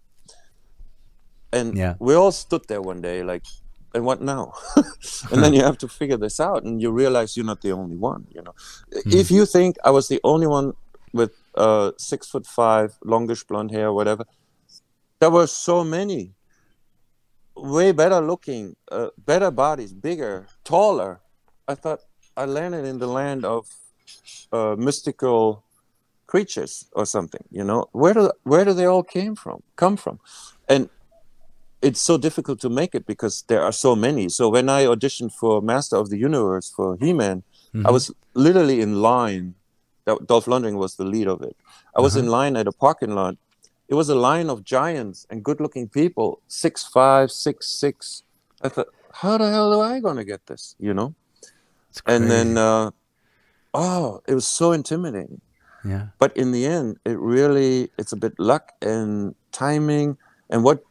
And 1.51 1.77
Yeah. 1.77 1.95
we 1.99 2.13
all 2.13 2.31
stood 2.31 2.61
there 2.67 2.81
one 2.81 3.01
day, 3.01 3.23
like 3.23 3.43
and 3.95 4.05
what 4.05 4.21
now? 4.21 4.53
and 5.31 5.43
then 5.43 5.53
you 5.53 5.63
have 5.63 5.77
to 5.79 5.87
figure 5.87 6.17
this 6.17 6.39
out, 6.39 6.63
and 6.63 6.81
you 6.81 6.91
realize 6.91 7.35
you're 7.35 7.45
not 7.45 7.61
the 7.61 7.71
only 7.71 7.97
one. 7.97 8.27
You 8.29 8.43
know, 8.43 8.53
if 9.11 9.31
you 9.31 9.45
think 9.45 9.77
I 9.83 9.91
was 9.91 10.07
the 10.07 10.19
only 10.23 10.47
one 10.47 10.73
with 11.13 11.31
uh, 11.55 11.91
six 11.97 12.27
foot 12.27 12.45
five, 12.45 12.97
longish 13.03 13.43
blonde 13.43 13.71
hair, 13.71 13.91
whatever, 13.91 14.25
there 15.19 15.31
were 15.31 15.47
so 15.47 15.83
many 15.83 16.35
way 17.61 17.91
better 17.91 18.21
looking, 18.21 18.75
uh, 18.91 19.09
better 19.25 19.51
bodies, 19.51 19.93
bigger, 19.93 20.47
taller. 20.63 21.21
I 21.67 21.75
thought 21.75 22.01
I 22.35 22.45
landed 22.45 22.85
in 22.85 22.99
the 22.99 23.07
land 23.07 23.45
of 23.45 23.67
uh, 24.51 24.75
mystical 24.77 25.63
creatures 26.27 26.87
or 26.93 27.05
something. 27.05 27.43
You 27.51 27.63
know, 27.63 27.87
where 27.91 28.13
do 28.13 28.31
where 28.43 28.65
do 28.65 28.73
they 28.73 28.85
all 28.85 29.03
came 29.03 29.35
from? 29.35 29.63
Come 29.75 29.97
from, 29.97 30.19
and 30.67 30.89
it's 31.81 32.01
so 32.01 32.17
difficult 32.17 32.59
to 32.61 32.69
make 32.69 32.93
it 32.93 33.05
because 33.05 33.43
there 33.47 33.63
are 33.63 33.71
so 33.71 33.95
many. 33.95 34.29
So 34.29 34.49
when 34.49 34.69
I 34.69 34.85
auditioned 34.85 35.33
for 35.33 35.61
Master 35.61 35.95
of 35.95 36.09
the 36.09 36.17
Universe 36.17 36.69
for 36.69 36.97
He-Man, 36.99 37.43
I 37.85 37.91
was 37.91 38.11
literally 38.33 38.81
in 38.81 39.01
line. 39.01 39.55
That 40.05 40.25
Dolph 40.27 40.45
Lundgren 40.45 40.77
was 40.77 40.95
the 40.95 41.05
lead 41.05 41.27
of 41.27 41.41
it. 41.41 41.55
I 41.95 42.01
was 42.01 42.15
in 42.15 42.27
line 42.27 42.55
at 42.55 42.67
a 42.67 42.71
parking 42.71 43.13
lot. 43.13 43.35
It 43.89 43.95
was 43.95 44.09
a 44.09 44.15
line 44.15 44.49
of 44.49 44.63
giants 44.63 45.25
and 45.29 45.43
good-looking 45.43 45.89
people, 45.89 46.41
six 46.47 46.85
five, 46.85 47.31
six 47.31 47.67
six. 47.67 48.23
I 48.61 48.69
thought, 48.69 48.89
how 49.11 49.37
the 49.37 49.49
hell 49.49 49.73
am 49.73 49.91
I 49.91 49.99
gonna 49.99 50.23
get 50.23 50.45
this? 50.45 50.75
You 50.79 50.93
know? 50.93 51.15
And 52.05 52.29
then, 52.29 52.57
uh, 52.57 52.91
oh, 53.73 54.21
it 54.27 54.35
was 54.35 54.45
so 54.45 54.71
intimidating 54.71 55.41
yeah. 55.85 56.07
but 56.17 56.35
in 56.35 56.51
the 56.51 56.65
end 56.65 56.97
it 57.05 57.17
really 57.19 57.89
it's 57.97 58.11
a 58.11 58.15
bit 58.15 58.37
luck 58.39 58.71
and 58.81 59.35
timing 59.51 60.17
and 60.49 60.63
what 60.63 60.83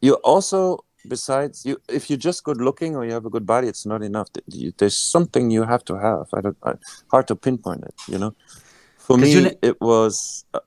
you 0.00 0.14
also 0.24 0.84
besides 1.08 1.64
you 1.64 1.80
if 1.88 2.10
you're 2.10 2.18
just 2.18 2.44
good 2.44 2.60
looking 2.60 2.94
or 2.94 3.04
you 3.04 3.12
have 3.12 3.24
a 3.24 3.30
good 3.30 3.46
body 3.46 3.68
it's 3.68 3.86
not 3.86 4.02
enough 4.02 4.28
there's 4.78 4.96
something 4.96 5.50
you 5.50 5.62
have 5.62 5.84
to 5.84 5.94
have 5.98 6.26
i 6.34 6.40
don't 6.40 6.56
I, 6.62 6.74
hard 7.10 7.26
to 7.28 7.36
pinpoint 7.36 7.84
it 7.84 7.94
you 8.06 8.18
know 8.18 8.34
for 8.98 9.16
me 9.16 9.52
it 9.62 9.80
was 9.80 10.44
uh, 10.52 10.60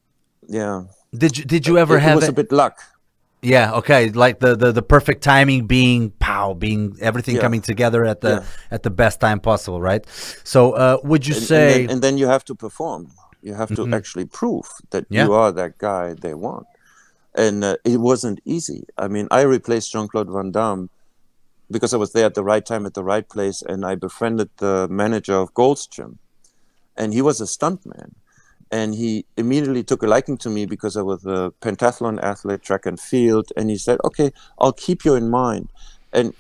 yeah 0.47 0.83
Did 1.15 1.37
you 1.37 1.45
did 1.45 1.67
you 1.67 1.77
ever 1.77 1.97
it, 1.97 2.01
have 2.01 2.15
was 2.15 2.25
it? 2.25 2.29
a 2.29 2.33
bit 2.33 2.51
luck 2.51 2.75
Yeah, 3.45 3.79
okay. 3.79 4.09
Like 4.23 4.39
the, 4.39 4.55
the, 4.55 4.71
the 4.71 4.81
perfect 4.81 5.21
timing 5.21 5.67
being 5.67 6.11
pow, 6.27 6.53
being 6.53 6.95
everything 7.01 7.35
Yeah. 7.35 7.43
coming 7.45 7.61
together 7.61 8.01
at 8.05 8.19
the 8.21 8.33
Yeah. 8.39 8.75
at 8.75 8.81
the 8.83 8.89
best 8.89 9.19
time 9.19 9.39
possible, 9.51 9.81
right? 9.91 10.03
So 10.53 10.59
uh, 10.83 10.97
would 11.09 11.23
you 11.27 11.35
and, 11.35 11.41
and 11.43 11.47
say 11.53 11.67
then, 11.71 11.89
and 11.91 11.99
then 12.05 12.15
you 12.17 12.27
have 12.35 12.43
to 12.49 12.55
perform 12.55 13.01
you 13.47 13.53
have 13.61 13.71
to 13.75 13.83
Mhm. 13.85 13.93
actually 13.99 14.27
prove 14.39 14.67
that 14.91 15.03
Yeah. 15.09 15.25
you 15.25 15.33
are 15.41 15.51
that 15.61 15.71
guy 15.89 16.05
they 16.25 16.33
want 16.47 16.67
and 17.43 17.57
uh, 17.63 17.75
it 17.93 17.99
wasn't 18.09 18.39
easy 18.55 18.81
i 19.03 19.05
mean 19.13 19.25
i 19.39 19.41
replaced 19.57 19.87
jean-claude 19.91 20.31
van 20.35 20.49
damme 20.57 20.83
because 21.75 21.91
i 21.95 21.99
was 22.03 22.11
there 22.13 22.27
at 22.31 22.35
the 22.39 22.47
right 22.51 22.65
time 22.71 22.83
at 22.89 22.93
the 22.99 23.03
right 23.13 23.27
place 23.35 23.59
and 23.71 23.79
i 23.91 23.93
befriended 24.07 24.49
the 24.65 24.75
manager 25.01 25.37
of 25.43 25.47
gold's 25.61 25.85
gym 25.93 26.11
and 26.99 27.07
he 27.17 27.21
was 27.29 27.37
a 27.41 27.47
stuntman 27.55 28.09
and 28.73 28.95
he 28.95 29.23
immediately 29.37 29.83
took 29.83 30.01
a 30.01 30.07
liking 30.07 30.35
to 30.35 30.49
me 30.49 30.65
because 30.65 30.97
i 30.97 31.01
was 31.01 31.23
a 31.25 31.53
pentathlon 31.61 32.21
athlete 32.31 32.63
track 32.63 32.87
and 32.87 32.99
field 32.99 33.51
and 33.55 33.69
he 33.69 33.77
said 33.77 33.99
okay 34.03 34.31
i'll 34.59 34.73
keep 34.87 35.05
you 35.05 35.13
in 35.13 35.29
mind. 35.29 35.69
And 36.11 36.33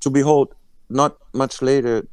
to 0.00 0.10
behold 0.10 0.54
not 0.88 1.16
much 1.32 1.62
later 1.62 2.06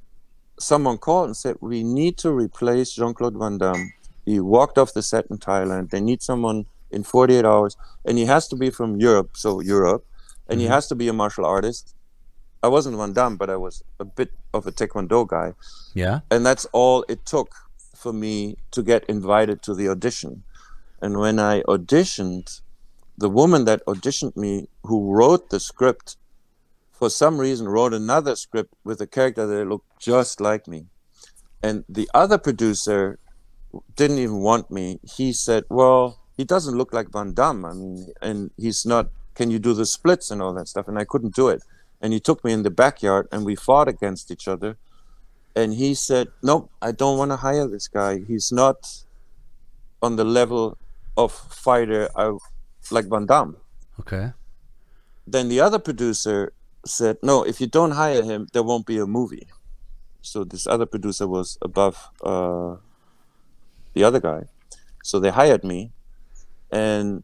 someone 0.59 0.97
called 0.97 1.27
and 1.27 1.37
said 1.37 1.57
we 1.59 1.83
need 1.83 2.17
to 2.23 2.31
replace 2.31 2.93
jean-claude 2.93 3.37
van 3.43 3.57
damme. 3.57 3.93
He 4.25 4.39
walked 4.39 4.77
off 4.77 4.93
the 4.93 5.03
set 5.11 5.25
in 5.29 5.37
thailand. 5.37 5.89
They 5.89 6.01
need 6.09 6.21
someone 6.21 6.65
in 6.91 7.03
48 7.03 7.45
hours. 7.45 7.77
And 8.05 8.17
he 8.17 8.25
has 8.25 8.47
to 8.49 8.55
be 8.55 8.69
from 8.69 8.97
europe 9.09 9.31
so 9.43 9.59
europe 9.59 10.05
and 10.47 10.59
he 10.59 10.65
mm-hmm. 10.65 10.73
has 10.73 10.87
to 10.87 10.95
be 10.95 11.07
a 11.09 11.13
martial 11.21 11.45
artist. 11.45 11.95
I 12.63 12.69
wasn't 12.69 12.97
van 12.97 13.13
damme 13.19 13.35
but 13.35 13.49
i 13.49 13.57
was 13.67 13.83
a 13.99 14.05
bit 14.05 14.31
of 14.53 14.67
a 14.67 14.71
taekwondo 14.71 15.27
guy. 15.27 15.53
Yeah? 15.93 16.19
and 16.31 16.45
that's 16.45 16.65
all 16.71 17.05
it 17.09 17.25
took 17.25 17.49
for 17.97 18.13
me 18.13 18.57
to 18.71 18.83
get 18.83 19.03
invited 19.05 19.61
to 19.63 19.73
the 19.73 19.89
audition. 19.89 20.43
And 21.01 21.19
when 21.19 21.39
i 21.39 21.61
auditioned 21.63 22.61
the 23.17 23.29
woman 23.29 23.65
that 23.65 23.83
auditioned 23.87 24.37
me 24.37 24.69
who 24.83 25.11
wrote 25.11 25.49
the 25.49 25.59
script 25.59 26.17
for 26.91 27.09
some 27.09 27.39
reason 27.39 27.67
wrote 27.67 27.93
another 27.93 28.35
script 28.35 28.73
with 28.83 29.01
a 29.01 29.07
character 29.07 29.45
that 29.47 29.65
looked 29.65 29.99
just 29.99 30.39
like 30.39 30.67
me. 30.67 30.85
And 31.63 31.83
the 31.89 32.07
other 32.13 32.37
producer 32.37 33.19
didn't 33.95 34.19
even 34.19 34.41
want 34.41 34.69
me. 34.69 34.99
He 35.03 35.33
said 35.33 35.63
well 35.69 36.19
he 36.37 36.43
doesn't 36.43 36.77
look 36.77 36.93
like 36.93 37.09
van 37.09 37.33
damme. 37.33 37.65
I 37.65 37.73
mean 37.73 38.13
and 38.21 38.51
he's 38.57 38.85
not 38.85 39.09
can 39.33 39.49
you 39.51 39.59
do 39.59 39.73
the 39.73 39.85
splits 39.85 40.29
and 40.31 40.41
all 40.41 40.53
that 40.53 40.67
stuff? 40.67 40.87
And 40.87 40.99
i 40.99 41.05
couldn't 41.05 41.35
do 41.35 41.47
it. 41.49 41.63
And 41.99 42.13
he 42.13 42.19
took 42.19 42.43
me 42.43 42.53
in 42.53 42.61
the 42.61 42.69
backyard 42.83 43.27
and 43.31 43.43
we 43.43 43.55
fought 43.55 43.87
against 43.87 44.29
each 44.29 44.47
other 44.47 44.77
and 45.57 45.73
he 45.81 45.89
said 46.07 46.27
nope 46.49 46.69
i 46.87 46.91
don't 47.01 47.17
want 47.21 47.31
to 47.33 47.39
hire 47.47 47.67
this 47.75 47.87
guy 47.99 48.13
he's 48.29 48.49
not 48.61 48.77
on 50.05 50.15
the 50.19 50.23
level 50.39 50.77
of 51.23 51.31
fighter 51.65 52.03
I, 52.15 52.25
like 52.95 53.07
van 53.13 53.25
damme 53.25 53.57
Okay. 53.99 54.25
then 55.25 55.49
the 55.49 55.59
other 55.67 55.79
producer 55.87 56.39
said, 56.85 57.17
"No, 57.29 57.35
if 57.51 57.59
you 57.61 57.67
don't 57.77 57.95
hire 58.03 58.23
him, 58.31 58.47
there 58.53 58.63
won't 58.69 58.85
be 58.85 58.97
a 58.99 59.07
movie." 59.07 59.47
So 60.21 60.43
this 60.51 60.67
other 60.67 60.85
producer 60.85 61.27
was 61.27 61.57
above 61.69 61.97
uh, 62.23 62.77
the 63.95 64.03
other 64.07 64.21
guy, 64.29 64.41
so 65.03 65.19
they 65.19 65.31
hired 65.41 65.63
me, 65.63 65.79
and 66.71 67.23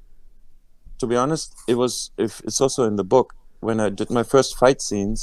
to 0.99 1.05
be 1.07 1.15
honest, 1.15 1.53
it 1.67 1.75
was 1.75 2.11
if 2.17 2.41
it's 2.47 2.59
also 2.59 2.81
in 2.89 2.95
the 2.95 3.07
book 3.15 3.27
when 3.61 3.79
I 3.79 3.89
did 3.89 4.09
my 4.09 4.23
first 4.23 4.57
fight 4.57 4.81
scenes, 4.81 5.19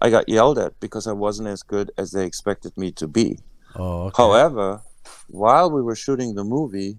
I 0.00 0.10
got 0.10 0.28
yelled 0.28 0.58
at 0.58 0.78
because 0.80 1.06
I 1.06 1.12
wasn't 1.12 1.48
as 1.48 1.62
good 1.62 1.90
as 1.98 2.12
they 2.12 2.24
expected 2.24 2.76
me 2.76 2.92
to 2.92 3.08
be. 3.08 3.38
Oh, 3.74 4.04
okay. 4.04 4.22
However, 4.22 4.82
while 5.28 5.70
we 5.70 5.82
were 5.82 5.96
shooting 5.96 6.34
the 6.34 6.44
movie, 6.44 6.98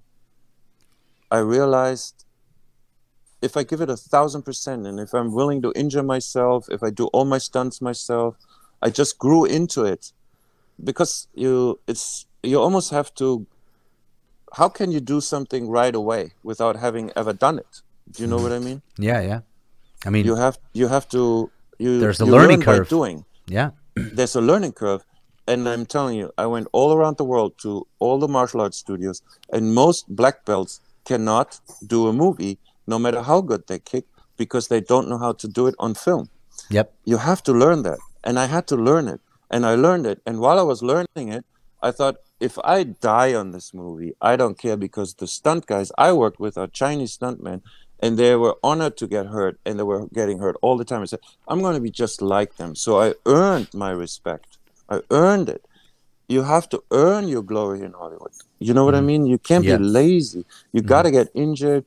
I 1.32 1.40
realized 1.40 2.26
if 3.42 3.56
I 3.56 3.64
give 3.64 3.82
it 3.82 3.90
a 3.90 3.96
thousand 3.96 4.44
percent 4.44 4.86
and 4.86 5.00
if 5.00 5.14
I'm 5.14 5.34
willing 5.34 5.62
to 5.62 5.72
injure 5.76 6.04
myself, 6.04 6.68
if 6.70 6.84
I 6.84 6.90
do 6.90 7.08
all 7.08 7.26
my 7.26 7.38
stunts 7.38 7.82
myself, 7.82 8.36
I 8.82 8.90
just 8.90 9.18
grew 9.18 9.46
into 9.46 9.86
it. 9.86 10.12
Because 10.82 11.28
you 11.34 11.80
it's 11.88 12.26
you 12.44 12.60
almost 12.60 12.92
have 12.92 13.14
to 13.16 13.46
how 14.54 14.70
can 14.70 14.92
you 14.92 15.00
do 15.00 15.22
something 15.22 15.70
right 15.70 15.94
away 15.94 16.32
without 16.44 16.76
having 16.78 17.12
ever 17.16 17.34
done 17.34 17.60
it? 17.60 17.82
Do 18.12 18.24
you 18.24 18.28
know 18.28 18.38
mm-hmm. 18.38 18.44
what 18.44 18.54
I 18.54 18.60
mean? 18.60 18.82
yeah, 18.98 19.22
yeah. 19.22 19.42
I 20.06 20.10
mean, 20.10 20.26
You 20.26 20.36
have 20.36 20.58
you 20.74 20.88
have 20.88 21.08
to 21.10 21.52
you 21.80 22.00
There's 22.00 22.20
a 22.20 22.26
learning 22.26 22.62
learn 22.62 22.78
curve. 22.80 22.90
doing 22.90 23.26
yeah. 23.48 23.70
there's 24.18 24.36
a 24.36 24.42
learning 24.42 24.74
curve 24.74 25.02
and 25.48 25.68
i'm 25.72 25.86
telling 25.96 26.16
you 26.22 26.28
i 26.38 26.46
went 26.46 26.68
all 26.72 26.92
around 26.98 27.16
the 27.18 27.28
world 27.34 27.54
to 27.64 27.72
all 28.00 28.18
the 28.20 28.28
martial 28.28 28.62
arts 28.62 28.78
studios 28.78 29.22
and 29.54 29.74
most 29.74 30.02
black 30.22 30.46
belts 30.46 30.74
cannot 31.06 31.60
do 31.96 32.08
a 32.08 32.14
movie 32.14 32.56
no 32.94 32.98
matter 33.00 33.22
how 33.30 33.40
good 33.42 33.64
they 33.68 33.80
kick 33.80 34.06
because 34.38 34.68
they 34.68 34.82
don't 34.92 35.08
know 35.10 35.18
how 35.26 35.32
to 35.42 35.48
do 35.48 35.68
it 35.68 35.76
on 35.80 35.94
film 35.96 36.30
Yep. 36.70 36.88
you 37.12 37.18
have 37.30 37.42
to 37.44 37.54
learn 37.54 37.80
that 37.84 38.00
and 38.24 38.38
i 38.38 38.46
had 38.56 38.66
to 38.68 38.76
learn 38.90 39.08
it 39.08 39.22
and 39.50 39.66
i 39.66 39.74
learned 39.86 40.06
it 40.06 40.20
and 40.26 40.40
while 40.40 40.60
i 40.60 40.66
was 40.74 40.84
learning 40.84 41.30
it 41.38 41.46
i 41.82 41.90
thought 41.98 42.18
if 42.40 42.60
i 42.64 42.84
die 42.84 43.34
on 43.34 43.52
this 43.56 43.74
movie 43.74 44.12
i 44.22 44.36
don't 44.36 44.58
care 44.66 44.78
because 44.78 45.10
the 45.16 45.28
stunt 45.28 45.66
guys 45.66 45.92
i 45.98 46.12
worked 46.12 46.40
with 46.40 46.58
are 46.58 46.68
chinese 46.68 47.18
stuntmen 47.18 47.62
and 48.02 48.18
they 48.18 48.36
were 48.36 48.56
honored 48.64 48.96
to 48.98 49.08
get 49.08 49.26
hurt 49.28 49.60
and 49.66 49.78
they 49.78 49.84
were 49.84 50.08
getting 50.20 50.40
hurt 50.40 50.56
all 50.62 50.78
the 50.78 50.86
time. 50.86 51.02
I 51.02 51.06
said 51.06 51.20
i'm 51.48 51.62
going 51.62 51.76
to 51.76 51.82
be 51.82 51.92
just 52.04 52.22
like 52.22 52.56
them. 52.58 52.76
So 52.76 53.00
i 53.02 53.14
earned 53.26 53.68
my 53.74 53.92
respect. 53.92 54.58
I 54.90 55.02
earned 55.12 55.50
it. 55.50 55.64
You 56.28 56.44
have 56.44 56.68
to 56.70 56.82
earn 56.92 57.28
your 57.28 57.44
glory 57.44 57.82
in 57.88 57.94
hollywood. 57.94 58.32
You 58.60 58.74
know 58.74 58.86
what 58.86 58.96
i 58.96 59.02
mean? 59.12 59.26
You 59.34 59.38
can't 59.50 59.66
Yeah. 59.66 59.78
be 59.78 59.84
lazy. 60.02 60.44
You 60.74 60.82
got 60.82 61.04
to 61.04 61.12
get 61.12 61.28
injured. 61.34 61.86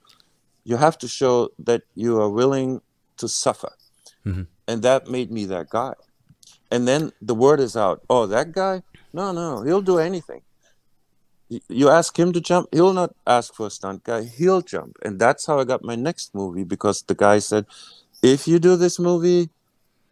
You 0.65 0.77
have 0.77 0.97
to 0.99 1.09
show 1.09 1.35
that 1.69 1.83
you 1.95 2.21
are 2.23 2.31
willing 2.41 2.81
to 3.21 3.29
suffer. 3.29 3.73
Mhm. 4.27 4.47
and 4.71 4.83
that 4.87 5.09
made 5.17 5.31
me 5.37 5.43
that 5.55 5.67
guy. 5.79 5.95
And 6.75 6.87
then 6.89 7.03
the 7.31 7.35
word 7.45 7.59
is 7.67 7.75
out 7.85 7.99
oh 8.15 8.25
that 8.35 8.49
guy? 8.53 8.77
No 9.19 9.25
no 9.33 9.63
he'll 9.67 9.83
do 9.93 9.99
anything 9.99 10.43
you 11.69 11.89
ask 11.89 12.19
him 12.19 12.33
to 12.33 12.41
jump 12.41 12.69
he'll 12.73 12.93
not 13.03 13.11
ask 13.27 13.55
for 13.55 13.67
a 13.67 13.71
stunt 13.71 14.03
guy 14.05 14.21
he'll 14.39 14.63
jump 14.75 14.93
and 15.05 15.19
that's 15.25 15.47
how 15.47 15.57
i 15.61 15.65
got 15.73 15.83
my 15.93 15.97
next 16.09 16.35
movie 16.35 16.65
because 16.75 17.03
the 17.11 17.15
guy 17.27 17.39
said 17.51 17.65
if 18.23 18.41
you 18.51 18.59
do 18.69 18.77
this 18.77 18.99
movie 18.99 19.49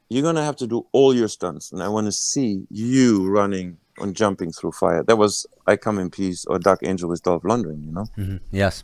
you're 0.08 0.22
gonna 0.28 0.44
have 0.44 0.56
to 0.56 0.66
do 0.66 0.78
all 0.92 1.14
your 1.14 1.28
stunts 1.28 1.72
and 1.72 1.82
i 1.82 1.88
want 1.88 2.06
to 2.06 2.12
see 2.12 2.50
you 2.70 3.28
running 3.38 3.76
and 3.98 4.16
jumping 4.16 4.50
through 4.52 4.72
fire 4.72 5.02
that 5.08 5.16
was 5.16 5.46
i 5.66 5.76
come 5.76 5.98
in 5.98 6.08
peace 6.10 6.44
or 6.46 6.58
dark 6.58 6.80
angel 6.82 7.08
with 7.08 7.22
dolph 7.22 7.42
lundgren 7.42 7.80
you 7.86 7.92
know 7.92 8.06
Mhm. 8.18 8.40
Yes. 8.50 8.74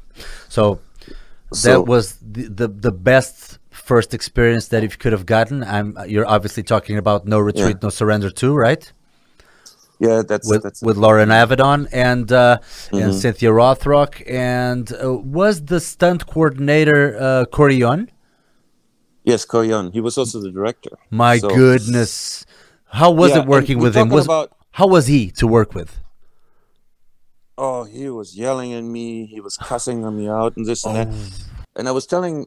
So 0.49 0.79
that 1.51 1.57
So- 1.57 1.83
was 1.83 2.05
the, 2.35 2.45
the 2.61 2.69
the 2.69 2.93
best 2.93 3.59
first 3.71 4.11
experience 4.15 4.69
that 4.73 4.83
you 4.83 4.89
could 5.03 5.13
have 5.13 5.27
gotten. 5.37 5.63
I'm 5.63 5.89
you're 6.13 6.27
obviously 6.37 6.63
talking 6.75 6.97
about 6.99 7.19
No 7.35 7.39
Retreat, 7.39 7.77
Yeah. 7.77 7.87
No 7.87 7.91
Surrender 7.91 8.31
2, 8.31 8.53
right? 8.69 8.85
Yeah 9.99 10.23
that's 10.29 10.49
With 10.51 10.63
that's 10.63 10.83
with 10.83 10.97
Loren 10.97 11.31
Avedon 11.31 11.89
and 11.93 12.31
uh, 12.31 12.59
and 12.93 13.13
Mhm. 13.13 13.21
Cynthia 13.23 13.51
Rothrock 13.51 14.13
and 14.29 14.93
uh, 14.93 15.15
was 15.39 15.65
the 15.73 15.81
stunt 15.81 16.27
coordinator 16.27 17.17
uh, 17.19 17.45
Corey 17.47 17.77
Yuen? 17.77 18.11
Yes, 19.25 19.45
Koyon. 19.47 19.93
He 19.93 20.01
was 20.01 20.17
also 20.19 20.41
the 20.41 20.53
director. 20.53 20.91
My 21.11 21.39
So- 21.39 21.49
goodness. 21.49 22.45
How 23.01 23.11
was 23.11 23.31
Yeah, 23.33 23.41
it 23.41 23.47
working 23.49 23.79
with 23.85 23.95
him? 23.97 24.09
Was 24.09 24.27
about- 24.27 24.53
how 24.73 24.87
was 24.87 25.07
he 25.09 25.31
to 25.41 25.47
work 25.47 25.75
with? 25.75 25.91
Oh, 27.59 27.85
he 27.85 28.09
was 28.11 28.37
yelling 28.37 28.73
at 28.75 28.85
me. 28.85 29.27
He 29.27 29.41
was 29.41 29.57
cussing 29.57 30.05
on 30.05 30.17
me 30.17 30.29
out 30.29 30.57
and 30.57 30.67
this 30.67 30.85
and 30.85 30.97
Oh. 30.97 31.05
that. 31.05 31.09
And 31.75 31.89
I 31.89 31.93
was 31.93 32.07
telling 32.07 32.47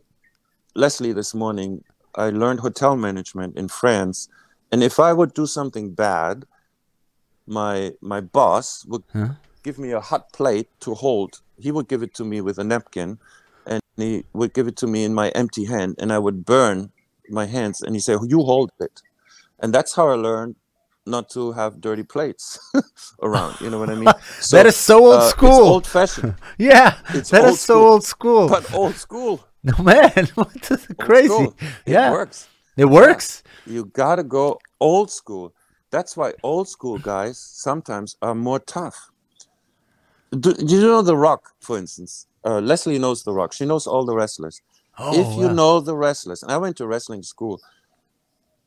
Leslie 0.75 1.13
this 1.13 1.33
morning, 1.33 1.83
I 2.15 2.29
learned 2.29 2.59
hotel 2.61 2.95
management 2.95 3.57
in 3.57 3.67
France, 3.67 4.29
and 4.71 4.83
if 4.83 4.99
I 4.99 5.11
would 5.13 5.33
do 5.33 5.45
something 5.47 5.91
bad, 5.93 6.45
my 7.49 7.91
my 8.01 8.21
boss 8.21 8.85
would 8.87 9.03
Huh? 9.13 9.33
give 9.63 9.77
me 9.79 9.91
a 9.91 9.99
hot 9.99 10.31
plate 10.31 10.69
to 10.81 10.93
hold. 10.93 11.41
He 11.57 11.71
would 11.71 11.87
give 11.89 12.03
it 12.03 12.13
to 12.15 12.23
me 12.23 12.39
with 12.41 12.57
a 12.59 12.63
napkin, 12.63 13.19
and 13.65 13.81
he 13.97 14.23
would 14.33 14.53
give 14.53 14.67
it 14.67 14.77
to 14.77 14.87
me 14.87 15.03
in 15.03 15.13
my 15.13 15.29
empty 15.29 15.65
hand, 15.65 15.95
and 15.99 16.13
I 16.13 16.19
would 16.19 16.45
burn 16.45 16.91
my 17.29 17.45
hands. 17.45 17.81
And 17.81 17.95
he 17.95 17.99
said, 18.01 18.19
"You 18.27 18.39
hold 18.43 18.71
it," 18.79 19.01
and 19.59 19.73
that's 19.73 19.95
how 19.95 20.07
I 20.09 20.15
learned 20.15 20.55
not 21.05 21.29
to 21.31 21.51
have 21.53 21.81
dirty 21.81 22.03
plates 22.03 22.59
around. 23.21 23.55
You 23.61 23.69
know 23.71 23.79
what 23.79 23.89
I 23.89 23.95
mean? 23.95 24.13
That 24.51 24.65
is 24.65 24.75
so 24.77 24.95
old 25.05 25.15
uh, 25.15 25.29
school. 25.33 25.49
It's 25.59 25.69
old 25.75 25.87
fashioned, 25.87 26.35
Yeah, 26.57 26.93
It's 27.13 27.29
that 27.31 27.45
is 27.45 27.59
so 27.59 27.73
school, 27.73 27.91
old 27.93 28.03
school. 28.03 28.47
but 28.47 28.63
old 28.73 28.95
school. 28.97 29.35
no 29.63 29.75
man, 29.83 30.27
what 30.35 30.71
is 30.71 30.87
crazy? 30.99 31.27
school. 31.27 31.53
It 31.85 31.91
Yeah, 31.93 32.11
works. 32.11 32.47
it 32.77 32.85
works. 32.85 33.43
You 33.65 33.85
gotta 33.85 34.23
go 34.23 34.59
old 34.79 35.09
school. 35.11 35.53
That's 35.91 36.15
why 36.15 36.33
old 36.43 36.67
school 36.69 36.99
guys 36.99 37.39
sometimes 37.39 38.15
are 38.21 38.35
more 38.35 38.59
tough. 38.59 39.11
Do, 40.31 40.53
do 40.53 40.75
you 40.75 40.81
know 40.81 41.01
The 41.01 41.17
Rock, 41.17 41.51
for 41.59 41.77
instance? 41.77 42.27
Uh, 42.45 42.59
Leslie 42.59 42.99
knows 42.99 43.23
The 43.23 43.33
Rock. 43.33 43.53
She 43.53 43.65
knows 43.65 43.87
all 43.87 44.05
the 44.05 44.15
wrestlers. 44.15 44.61
Oh, 44.97 45.19
if 45.19 45.37
you 45.37 45.47
wow. 45.47 45.53
know 45.53 45.79
the 45.79 45.95
wrestlers, 45.95 46.43
and 46.43 46.51
I 46.51 46.57
went 46.57 46.77
to 46.77 46.87
wrestling 46.87 47.23
school, 47.23 47.59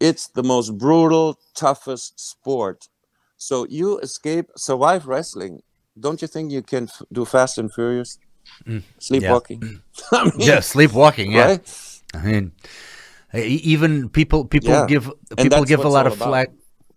it's 0.00 0.26
the 0.26 0.42
most 0.42 0.76
brutal, 0.78 1.38
toughest 1.54 2.18
sport. 2.18 2.88
So 3.36 3.66
you 3.68 3.98
escape, 4.00 4.46
survive 4.56 5.06
wrestling. 5.06 5.62
Don't 5.98 6.20
you 6.22 6.28
think 6.28 6.50
you 6.50 6.62
can 6.62 6.84
f- 6.84 7.02
do 7.12 7.24
Fast 7.24 7.58
and 7.58 7.72
Furious? 7.72 8.18
Sleepwalking. 8.98 9.82
I 10.12 10.24
mean, 10.24 10.32
yeah, 10.38 10.60
sleepwalking. 10.60 11.30
Yeah, 11.32 11.46
right? 11.46 12.00
I 12.14 12.22
mean, 12.22 12.52
even 13.34 14.08
people 14.08 14.44
people 14.44 14.70
Yeah, 14.70 14.86
give 14.86 15.10
people 15.36 15.64
give 15.64 15.84
a 15.84 15.88
lot 15.88 16.06
of 16.06 16.14
about. 16.14 16.48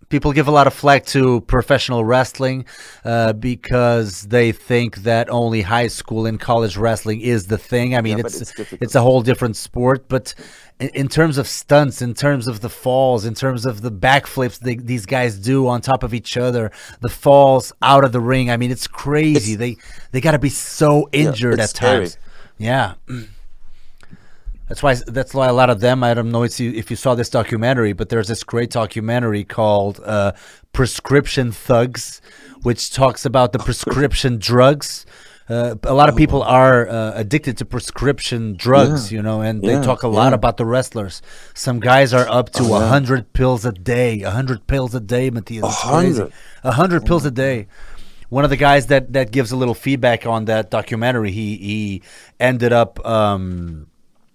People 0.09 0.33
give 0.33 0.47
a 0.47 0.51
lot 0.51 0.67
of 0.67 0.73
flack 0.73 1.05
to 1.07 1.41
professional 1.41 2.05
wrestling 2.05 2.65
uh, 3.03 3.33
because 3.33 4.23
they 4.23 4.51
think 4.51 4.97
that 4.97 5.29
only 5.29 5.61
high 5.63 5.87
school 5.87 6.25
and 6.25 6.39
college 6.39 6.77
wrestling 6.77 7.21
is 7.21 7.47
the 7.47 7.57
thing. 7.57 7.95
I 7.95 8.01
mean, 8.01 8.17
Yeah, 8.19 8.25
it's 8.25 8.41
it's 8.41 8.73
it's, 8.73 8.95
a 8.95 9.01
whole 9.01 9.21
different 9.21 9.55
sport. 9.57 10.07
But 10.07 10.35
in, 10.79 10.89
in 10.89 11.07
terms 11.07 11.37
of 11.37 11.47
stunts, 11.47 12.01
in 12.01 12.13
terms 12.13 12.47
of 12.47 12.61
the 12.61 12.69
falls, 12.69 13.25
in 13.25 13.33
terms 13.33 13.65
of 13.65 13.81
the 13.81 13.91
backflips 13.91 14.59
they, 14.59 14.75
these 14.75 15.05
guys 15.05 15.39
do 15.39 15.67
on 15.67 15.81
top 15.81 16.03
of 16.03 16.13
each 16.13 16.37
other, 16.37 16.71
the 17.01 17.09
falls 17.09 17.73
out 17.81 18.03
of 18.03 18.11
the 18.11 18.21
ring. 18.21 18.51
I 18.51 18.57
mean, 18.57 18.71
it's 18.71 18.87
crazy. 18.87 19.53
It's- 19.53 19.57
they 19.57 19.75
they 20.11 20.21
got 20.21 20.31
to 20.31 20.39
be 20.39 20.49
so 20.49 21.09
injured 21.11 21.55
it's 21.59 21.63
at 21.73 21.77
scary. 21.77 21.99
times. 22.05 22.17
Yeah. 22.57 22.93
That's 24.67 24.82
why 24.82 24.95
that's 24.95 25.34
why 25.34 25.47
a 25.47 25.54
lot 25.54 25.69
of 25.69 25.80
them. 25.80 26.04
I 26.04 26.13
don't 26.13 26.32
know 26.32 26.43
if 26.43 26.60
you, 26.60 26.71
if 26.71 26.89
you 26.89 26.95
saw 26.95 27.13
this 27.15 27.30
documentary, 27.30 27.93
but 27.93 28.10
there's 28.10 28.28
this 28.28 28.43
great 28.43 28.71
documentary 28.71 29.43
called 29.43 29.99
uh, 30.04 30.32
"Prescription 30.73 31.51
Thugs," 31.51 32.19
which 32.63 32.91
talks 32.91 33.25
about 33.25 33.54
the 33.54 33.60
prescription 33.60 34.38
drugs. 34.39 35.06
Uh, 35.47 35.75
a 35.84 35.93
lot 35.93 36.10
of 36.10 36.15
people 36.15 36.41
are 36.41 36.89
uh, 36.89 37.12
addicted 37.13 37.56
to 37.58 37.65
prescription 37.65 38.56
drugs, 38.58 39.12
you 39.12 39.21
know, 39.21 39.41
and 39.41 39.62
they 39.62 39.80
talk 39.84 40.01
a 40.01 40.08
lot 40.08 40.30
yeah. 40.30 40.34
about 40.34 40.58
the 40.58 40.65
wrestlers. 40.65 41.21
Some 41.54 41.80
guys 41.80 42.15
are 42.15 42.28
up 42.28 42.49
to 42.54 42.63
a 42.63 42.65
Oh, 42.65 42.80
yeah. 42.80 42.88
hundred 42.88 43.32
pills 43.34 43.63
a 43.63 43.71
day. 43.71 44.23
A 44.23 44.32
hundred 44.32 44.65
pills 44.65 44.95
a 44.95 44.99
day, 44.99 45.30
Matthias. 45.30 45.62
Crazy. 45.84 46.21
100? 46.21 46.34
A 46.63 46.71
hundred 46.71 47.06
pills 47.06 47.25
a 47.25 47.30
day. 47.32 47.67
One 48.30 48.43
of 48.43 48.49
the 48.49 48.58
guys 48.58 48.88
that 48.88 49.13
that 49.13 49.30
gives 49.32 49.51
a 49.51 49.56
little 49.56 49.75
feedback 49.75 50.25
on 50.25 50.45
that 50.45 50.71
documentary, 50.71 51.30
he 51.30 51.58
he 51.58 52.01
ended 52.39 52.73
up 52.73 53.06
um, 53.06 53.86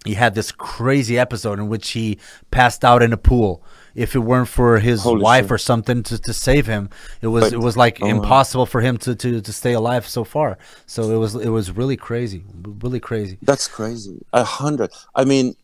he 0.05 0.13
had 0.15 0.33
this 0.35 0.51
crazy 0.51 1.17
episode 1.19 1.59
in 1.59 1.67
which 1.67 1.91
he 1.91 2.17
passed 2.49 2.83
out 2.83 3.03
in 3.03 3.13
a 3.13 3.17
pool. 3.17 3.63
If 3.93 4.15
it 4.15 4.19
weren't 4.19 4.47
for 4.47 4.79
his 4.79 5.03
Holy 5.03 5.21
wife 5.21 5.45
shit. 5.45 5.51
or 5.51 5.57
something 5.57 6.01
to, 6.03 6.17
to 6.17 6.33
save 6.33 6.65
him, 6.65 6.89
it 7.21 7.27
was 7.27 7.43
But- 7.45 7.53
it 7.53 7.59
was 7.59 7.75
like 7.75 7.99
oh, 8.01 8.07
impossible 8.07 8.65
for 8.65 8.79
him 8.81 8.97
to, 8.99 9.15
to, 9.15 9.41
to 9.41 9.53
stay 9.53 9.73
alive 9.73 10.07
so 10.07 10.23
far. 10.23 10.57
So 10.85 11.11
it 11.11 11.17
was 11.17 11.35
it 11.35 11.49
was 11.49 11.71
really 11.71 11.97
crazy, 11.97 12.43
really 12.63 13.01
crazy. 13.01 13.37
That's 13.41 13.67
crazy. 13.67 14.25
A 14.31 14.43
hundred. 14.45 14.91
I 15.13 15.25
mean, 15.25 15.55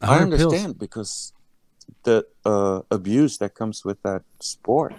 I 0.00 0.06
hundred 0.06 0.38
pills. 0.38 0.52
understand 0.54 0.78
because 0.78 1.32
the 2.04 2.24
uh, 2.46 2.80
abuse 2.90 3.36
that 3.38 3.54
comes 3.54 3.84
with 3.84 4.02
that 4.02 4.22
sport. 4.40 4.94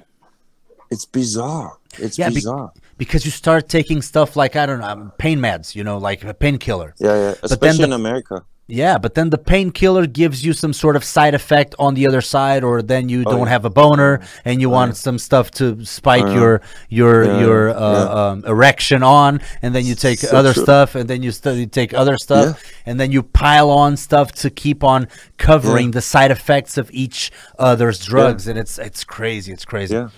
It's 0.92 1.06
bizarre. 1.06 1.80
It's 1.98 2.18
Yeah, 2.20 2.30
be- 2.30 2.36
bizarre. 2.36 2.72
because 3.00 3.26
you 3.26 3.32
start 3.32 3.68
taking 3.68 4.04
stuff 4.04 4.36
like 4.36 4.56
I 4.56 4.68
don't 4.68 4.80
know 4.80 5.12
pain 5.18 5.40
meds, 5.40 5.74
you 5.76 5.84
know, 5.84 5.98
like 5.98 6.24
a 6.24 6.36
painkiller. 6.36 6.94
yeah, 7.00 7.08
yeah. 7.16 7.34
But 7.42 7.50
then 7.50 7.72
Especially 7.72 7.78
the- 7.80 7.84
in 7.86 7.94
America. 7.94 8.44
Yeah, 8.67 8.97
but 8.97 9.13
then 9.13 9.30
the 9.30 9.38
painkiller 9.38 10.08
gives 10.08 10.43
you 10.43 10.51
some 10.54 10.73
sort 10.73 10.95
of 10.95 11.04
side 11.04 11.36
effect 11.36 11.75
on 11.78 11.93
the 11.93 12.08
other 12.08 12.21
side, 12.21 12.63
or 12.63 12.82
then 12.82 13.10
you 13.10 13.23
don't 13.23 13.34
Oh, 13.41 13.43
yeah. 13.45 13.49
have 13.51 13.63
a 13.65 13.69
boner 13.69 14.21
and 14.43 14.60
you 14.60 14.71
want 14.71 14.97
some 14.97 15.19
stuff 15.19 15.51
to 15.60 15.86
spike 15.86 16.23
Oh, 16.23 16.28
yeah. 16.30 16.34
your 16.39 16.62
your 16.89 17.23
Yeah, 17.25 17.39
your 17.41 17.69
uh, 17.69 17.75
yeah. 17.78 18.30
um, 18.32 18.43
erection 18.47 19.04
on, 19.04 19.39
and 19.62 19.75
then 19.75 19.86
you 19.86 19.93
take 19.93 20.17
So 20.17 20.36
other 20.36 20.51
true. 20.54 20.63
stuff, 20.63 20.95
and 20.95 21.08
then 21.08 21.21
you, 21.21 21.32
st- 21.32 21.58
you 21.60 21.67
take 21.67 21.93
other 21.93 22.17
stuff, 22.17 22.60
and 22.88 22.99
then 22.99 23.12
you 23.12 23.21
pile 23.21 23.69
on 23.69 23.97
stuff 23.97 24.32
to 24.41 24.49
keep 24.49 24.84
on 24.84 25.08
covering 25.38 25.91
the 25.91 26.01
side 26.01 26.32
effects 26.32 26.75
of 26.75 26.89
each 26.91 27.32
other's 27.60 27.99
drugs, 28.04 28.47
and 28.47 28.58
it's 28.58 28.80
it's 28.80 29.04
crazy, 29.04 29.51
it's 29.54 29.65
crazy. 29.65 29.93
Yeah. 29.93 30.10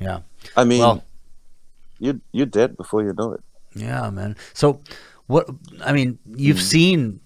yeah. 0.00 0.18
I 0.56 0.64
mean, 0.64 0.80
Well- 0.80 1.04
you 2.00 2.20
you're 2.32 2.46
dead 2.50 2.76
before 2.76 3.04
you 3.04 3.12
know 3.16 3.32
it. 3.34 3.42
Yeah, 3.76 4.10
man. 4.10 4.34
So, 4.54 4.80
what 5.28 5.46
I 5.84 5.92
mean, 5.92 6.18
you've 6.26 6.58
Mm. 6.58 6.70
seen, 6.74 7.20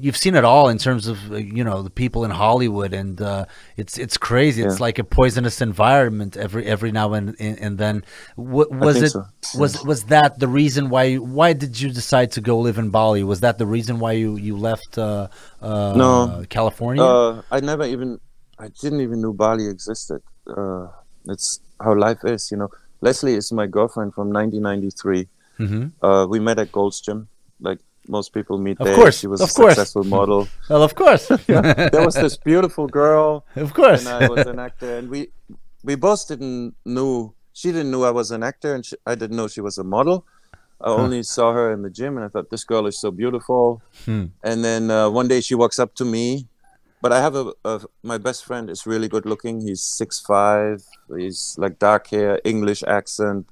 you've 0.00 0.16
seen 0.16 0.34
it 0.34 0.44
all 0.44 0.68
in 0.68 0.78
terms 0.78 1.06
of 1.06 1.32
uh, 1.32 1.36
you 1.36 1.64
know 1.64 1.82
the 1.82 1.90
people 1.90 2.24
in 2.24 2.30
Hollywood, 2.30 2.92
and 2.92 3.20
uh, 3.20 3.44
it's 3.76 3.98
it's 3.98 4.16
crazy. 4.16 4.62
It's 4.62 4.80
like 4.80 4.98
a 4.98 5.04
poisonous 5.04 5.60
environment 5.60 6.36
every 6.36 6.66
every 6.66 6.92
now 6.92 7.12
and 7.14 7.34
and, 7.40 7.78
then. 7.78 8.04
Was 8.36 9.02
it? 9.02 9.10
so. 9.10 9.24
Was 9.58 9.84
was 9.84 10.04
that 10.04 10.38
the 10.38 10.48
reason 10.48 10.90
why? 10.90 11.16
Why 11.16 11.52
did 11.52 11.80
you 11.80 11.90
decide 11.90 12.32
to 12.32 12.40
go 12.40 12.58
live 12.58 12.78
in 12.78 12.90
Bali? 12.90 13.22
Was 13.22 13.40
that 13.40 13.58
the 13.58 13.66
reason 13.66 13.98
why 13.98 14.12
you 14.12 14.36
you 14.36 14.56
left 14.56 14.98
uh, 14.98 15.28
uh, 15.60 15.94
No. 15.96 16.44
California? 16.48 17.02
Uh, 17.02 17.42
I 17.50 17.60
never 17.60 17.84
even, 17.84 18.20
I 18.58 18.68
didn't 18.68 19.00
even 19.00 19.20
know 19.20 19.32
Bali 19.32 19.66
existed. 19.66 20.22
Uh, 20.46 20.88
it's 21.26 21.60
how 21.80 21.94
life 21.94 22.18
is, 22.24 22.50
you 22.50 22.56
know. 22.56 22.70
Leslie 23.00 23.34
is 23.34 23.52
my 23.52 23.66
girlfriend 23.66 24.14
from 24.14 24.32
1993. 24.32 25.28
hmm 25.56 25.86
Uh, 26.02 26.26
we 26.28 26.38
met 26.40 26.58
at 26.58 26.72
Gold's 26.72 27.00
Gym, 27.00 27.28
like 27.60 27.78
most 28.08 28.32
people 28.32 28.58
meet 28.58 28.78
Of 28.80 28.86
there. 28.86 28.94
course, 28.96 29.18
she 29.20 29.26
was 29.26 29.40
of 29.40 29.50
a 29.50 29.52
course. 29.52 29.74
successful 29.74 30.04
model. 30.04 30.48
Well, 30.70 30.82
of 30.82 30.94
course, 30.94 31.28
there 31.46 32.04
was 32.04 32.14
this 32.14 32.36
beautiful 32.36 32.86
girl, 32.86 33.44
of 33.56 33.72
course. 33.74 34.00
and 34.06 34.24
I 34.24 34.28
was 34.28 34.46
an 34.46 34.58
actor, 34.58 34.96
and 34.98 35.08
we 35.10 35.28
we 35.84 35.94
both 35.96 36.26
didn't 36.28 36.74
know. 36.84 37.34
She 37.52 37.68
didn't 37.72 37.90
know 37.90 38.04
I 38.04 38.10
was 38.12 38.30
an 38.30 38.42
actor, 38.42 38.74
and 38.74 38.84
she, 38.86 38.96
I 39.06 39.14
didn't 39.14 39.36
know 39.36 39.48
she 39.48 39.60
was 39.60 39.78
a 39.78 39.84
model. 39.84 40.24
I 40.80 40.90
only 40.90 41.22
saw 41.24 41.52
her 41.52 41.72
in 41.72 41.82
the 41.82 41.90
gym, 41.90 42.16
and 42.16 42.24
I 42.24 42.28
thought 42.28 42.50
this 42.50 42.62
girl 42.64 42.86
is 42.86 42.96
so 43.00 43.10
beautiful. 43.10 43.82
Hmm. 44.04 44.26
And 44.44 44.64
then 44.64 44.90
uh, 44.90 45.10
one 45.10 45.26
day 45.26 45.40
she 45.40 45.54
walks 45.56 45.78
up 45.80 45.94
to 45.96 46.04
me, 46.04 46.46
but 47.02 47.10
I 47.12 47.20
have 47.20 47.34
a, 47.34 47.52
a 47.64 47.80
my 48.02 48.16
best 48.18 48.44
friend 48.44 48.70
is 48.70 48.86
really 48.86 49.08
good 49.08 49.26
looking. 49.26 49.60
He's 49.60 49.82
six 49.82 50.20
five. 50.20 50.82
He's 51.16 51.56
like 51.58 51.78
dark 51.80 52.06
hair, 52.14 52.40
English 52.44 52.82
accent, 52.86 53.46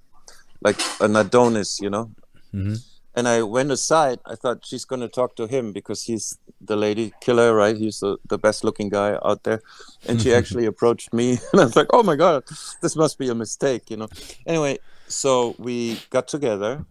like 0.63 0.79
an 1.01 1.17
Adonis, 1.17 1.81
you 1.81 1.91
know. 1.91 2.11
Mhm. 2.55 2.79
And 3.17 3.27
I 3.27 3.43
went 3.43 3.73
aside. 3.73 4.21
I 4.27 4.35
thought 4.35 4.67
she's 4.67 4.85
going 4.85 5.01
to 5.01 5.09
talk 5.09 5.37
to 5.37 5.47
him 5.47 5.73
because 5.73 6.03
he's 6.03 6.39
the 6.61 6.77
lady 6.77 7.15
killer, 7.23 7.55
right? 7.55 7.77
He's 7.77 8.01
the, 8.01 8.19
the 8.29 8.37
best 8.37 8.63
looking 8.63 8.91
guy 8.91 9.19
out 9.25 9.43
there. 9.45 9.63
And 10.07 10.21
she 10.21 10.35
actually 10.39 10.67
approached 10.67 11.15
me, 11.15 11.31
and 11.53 11.61
I 11.61 11.65
was 11.65 11.77
like, 11.77 11.89
"Oh 11.93 12.03
my 12.03 12.17
god, 12.17 12.45
this 12.83 12.95
must 12.95 13.19
be 13.19 13.29
a 13.29 13.35
mistake," 13.35 13.91
you 13.91 13.97
know. 13.97 14.09
Anyway, 14.47 14.79
so 15.09 15.55
we 15.59 16.01
got 16.11 16.29
together, 16.29 16.85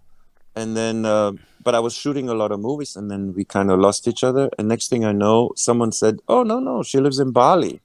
and 0.56 0.76
then, 0.76 1.06
uh, 1.06 1.34
but 1.64 1.76
I 1.76 1.80
was 1.80 1.94
shooting 1.94 2.28
a 2.28 2.34
lot 2.34 2.52
of 2.52 2.60
movies, 2.60 2.96
and 2.96 3.12
then 3.12 3.34
we 3.34 3.44
kind 3.46 3.70
of 3.70 3.80
lost 3.80 4.08
each 4.08 4.24
other. 4.24 4.50
And 4.58 4.68
next 4.68 4.90
thing 4.90 5.06
I 5.06 5.12
know, 5.12 5.52
someone 5.56 5.92
said, 5.92 6.20
"Oh 6.28 6.44
no, 6.44 6.60
no, 6.60 6.82
she 6.82 7.00
lives 7.00 7.20
in 7.20 7.32
Bali," 7.32 7.82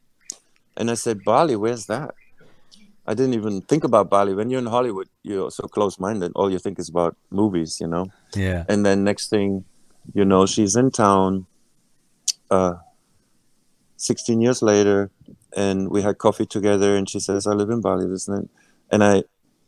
and 0.76 0.90
I 0.90 0.94
said, 0.94 1.24
"Bali, 1.24 1.56
where's 1.56 1.86
that?" 1.86 2.14
I 3.10 3.14
didn't 3.18 3.34
even 3.34 3.54
think 3.70 3.82
about 3.90 4.06
Bali. 4.14 4.32
When 4.38 4.50
you're 4.50 4.62
in 4.66 4.70
Hollywood, 4.76 5.08
you're 5.30 5.50
so 5.50 5.64
close-minded. 5.76 6.30
All 6.38 6.48
you 6.54 6.60
think 6.64 6.78
is 6.78 6.88
about 6.94 7.16
movies, 7.30 7.72
you 7.82 7.88
know 7.94 8.04
yeah. 8.36 8.64
and 8.70 8.86
then 8.86 9.02
next 9.10 9.30
thing 9.34 9.64
you 10.18 10.24
know 10.24 10.46
she's 10.46 10.74
in 10.82 10.88
town 10.90 11.46
uh 12.50 12.74
16 13.96 14.40
years 14.40 14.62
later 14.62 15.10
and 15.56 15.90
we 15.90 16.00
had 16.06 16.18
coffee 16.18 16.46
together 16.46 16.96
and 16.96 17.08
she 17.12 17.20
says 17.20 17.46
i 17.46 17.52
live 17.52 17.70
in 17.70 17.80
bali 17.80 18.06
this 18.06 18.26
and 18.28 18.36
that 18.38 18.48
and 18.92 19.04
i 19.04 19.14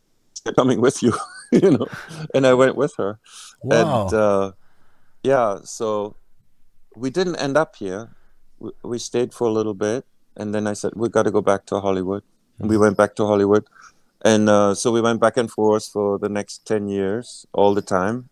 "I'm 0.45 0.55
coming 0.55 0.81
with 0.81 1.03
you 1.03 1.13
you 1.51 1.71
know 1.75 1.87
and 2.33 2.47
i 2.47 2.53
went 2.53 2.75
with 2.75 2.93
her 2.97 3.19
Wow. 3.61 3.77
and 4.05 4.13
uh 4.13 4.51
yeah 5.23 5.59
so 5.63 6.15
we 6.95 7.09
didn't 7.09 7.37
end 7.37 7.55
up 7.63 7.75
here 7.83 8.15
w- 8.59 8.75
we 8.83 8.97
stayed 8.99 9.33
for 9.33 9.47
a 9.47 9.51
little 9.51 9.73
bit, 9.73 10.05
and 10.37 10.53
then 10.53 10.67
I 10.67 10.73
said 10.73 10.93
we 10.95 11.09
got 11.09 11.23
to 11.23 11.31
go 11.31 11.41
back 11.41 11.65
to 11.67 11.79
Hollywood. 11.79 12.23
And 12.59 12.69
we 12.69 12.77
went 12.77 12.97
back 12.97 13.15
to 13.15 13.25
Hollywood, 13.25 13.65
and 14.23 14.47
uh, 14.49 14.73
so 14.75 14.91
we 14.91 15.01
went 15.01 15.19
back 15.19 15.37
and 15.37 15.49
forth 15.49 15.87
for 15.87 16.17
the 16.19 16.29
next 16.29 16.65
ten 16.65 16.87
years, 16.87 17.45
all 17.53 17.73
the 17.73 17.81
time, 17.81 18.29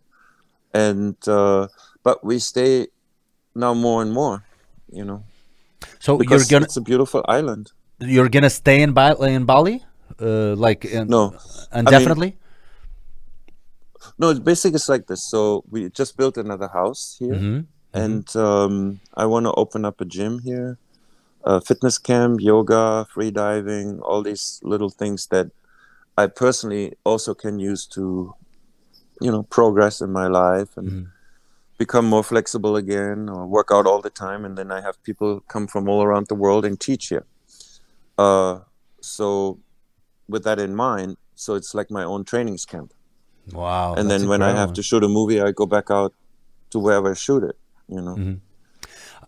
and 0.73 1.15
uh, 1.27 1.67
but 2.03 2.23
we 2.23 2.39
stay 2.39 2.87
now 3.55 3.73
more 3.73 4.01
and 4.01 4.11
more, 4.13 4.43
you 4.91 5.03
know, 5.03 5.23
So 5.99 6.17
because 6.17 6.49
you're 6.49 6.59
gonna 6.59 6.65
it's 6.65 6.77
a 6.77 6.81
beautiful 6.81 7.25
island. 7.27 7.71
you're 7.99 8.29
gonna 8.29 8.49
stay 8.49 8.81
in 8.81 8.93
Bali 8.93 9.33
in 9.33 9.45
Bali, 9.45 9.83
uh, 10.21 10.55
like 10.55 10.85
in, 10.85 11.07
No, 11.07 11.33
indefinitely. 11.73 12.37
no, 14.17 14.29
it's 14.29 14.39
basically 14.39 14.75
it's 14.75 14.89
like 14.89 15.07
this. 15.07 15.23
So 15.23 15.63
we 15.69 15.89
just 15.89 16.15
built 16.17 16.37
another 16.37 16.67
house 16.67 17.17
here. 17.19 17.35
Mhm. 17.35 17.65
and 17.93 18.23
um, 18.37 19.01
I 19.17 19.25
want 19.25 19.45
to 19.47 19.53
open 19.59 19.83
up 19.83 19.99
a 19.99 20.05
gym 20.05 20.39
here, 20.39 20.77
a 21.43 21.59
fitness 21.61 21.97
camp, 21.97 22.39
yoga, 22.41 23.05
free 23.13 23.31
diving, 23.31 23.99
all 24.01 24.21
these 24.21 24.59
little 24.63 24.89
things 24.89 25.27
that 25.27 25.47
I 26.17 26.27
personally 26.27 26.93
also 27.03 27.33
can 27.33 27.59
use 27.59 27.85
to, 27.87 28.35
you 29.21 29.31
know, 29.31 29.43
progress 29.43 30.01
in 30.01 30.11
my 30.11 30.27
life 30.27 30.77
and 30.77 30.91
Mhm. 30.91 31.07
become 31.77 32.05
more 32.05 32.23
flexible 32.23 32.75
again, 32.75 33.27
or 33.29 33.47
work 33.47 33.69
out 33.71 33.87
all 33.87 34.01
the 34.01 34.09
time, 34.11 34.45
and 34.45 34.57
then 34.57 34.71
I 34.71 34.81
have 34.81 35.01
people 35.03 35.41
come 35.47 35.67
from 35.67 35.89
all 35.89 36.03
around 36.03 36.27
the 36.27 36.35
world 36.35 36.63
and 36.65 36.79
teach 36.79 37.07
here. 37.07 37.25
Uh, 38.17 38.59
so, 39.01 39.57
with 40.27 40.43
that 40.43 40.59
in 40.59 40.75
mind, 40.75 41.17
so 41.35 41.55
it's 41.55 41.73
like 41.73 41.89
my 41.89 42.03
own 42.03 42.23
trainings 42.23 42.65
camp. 42.65 42.93
Wow. 43.51 43.95
and 43.95 44.09
then 44.11 44.27
when 44.27 44.43
I 44.43 44.51
have 44.51 44.71
to 44.73 44.83
shoot 44.83 45.03
a 45.03 45.07
movie, 45.07 45.41
I 45.41 45.51
go 45.51 45.65
back 45.65 45.89
out 45.89 46.13
to 46.69 46.77
wherever 46.77 47.09
I 47.11 47.15
shoot 47.15 47.43
it. 47.43 47.57
You 47.87 48.01
know. 48.01 48.15
Mhm. 48.15 48.39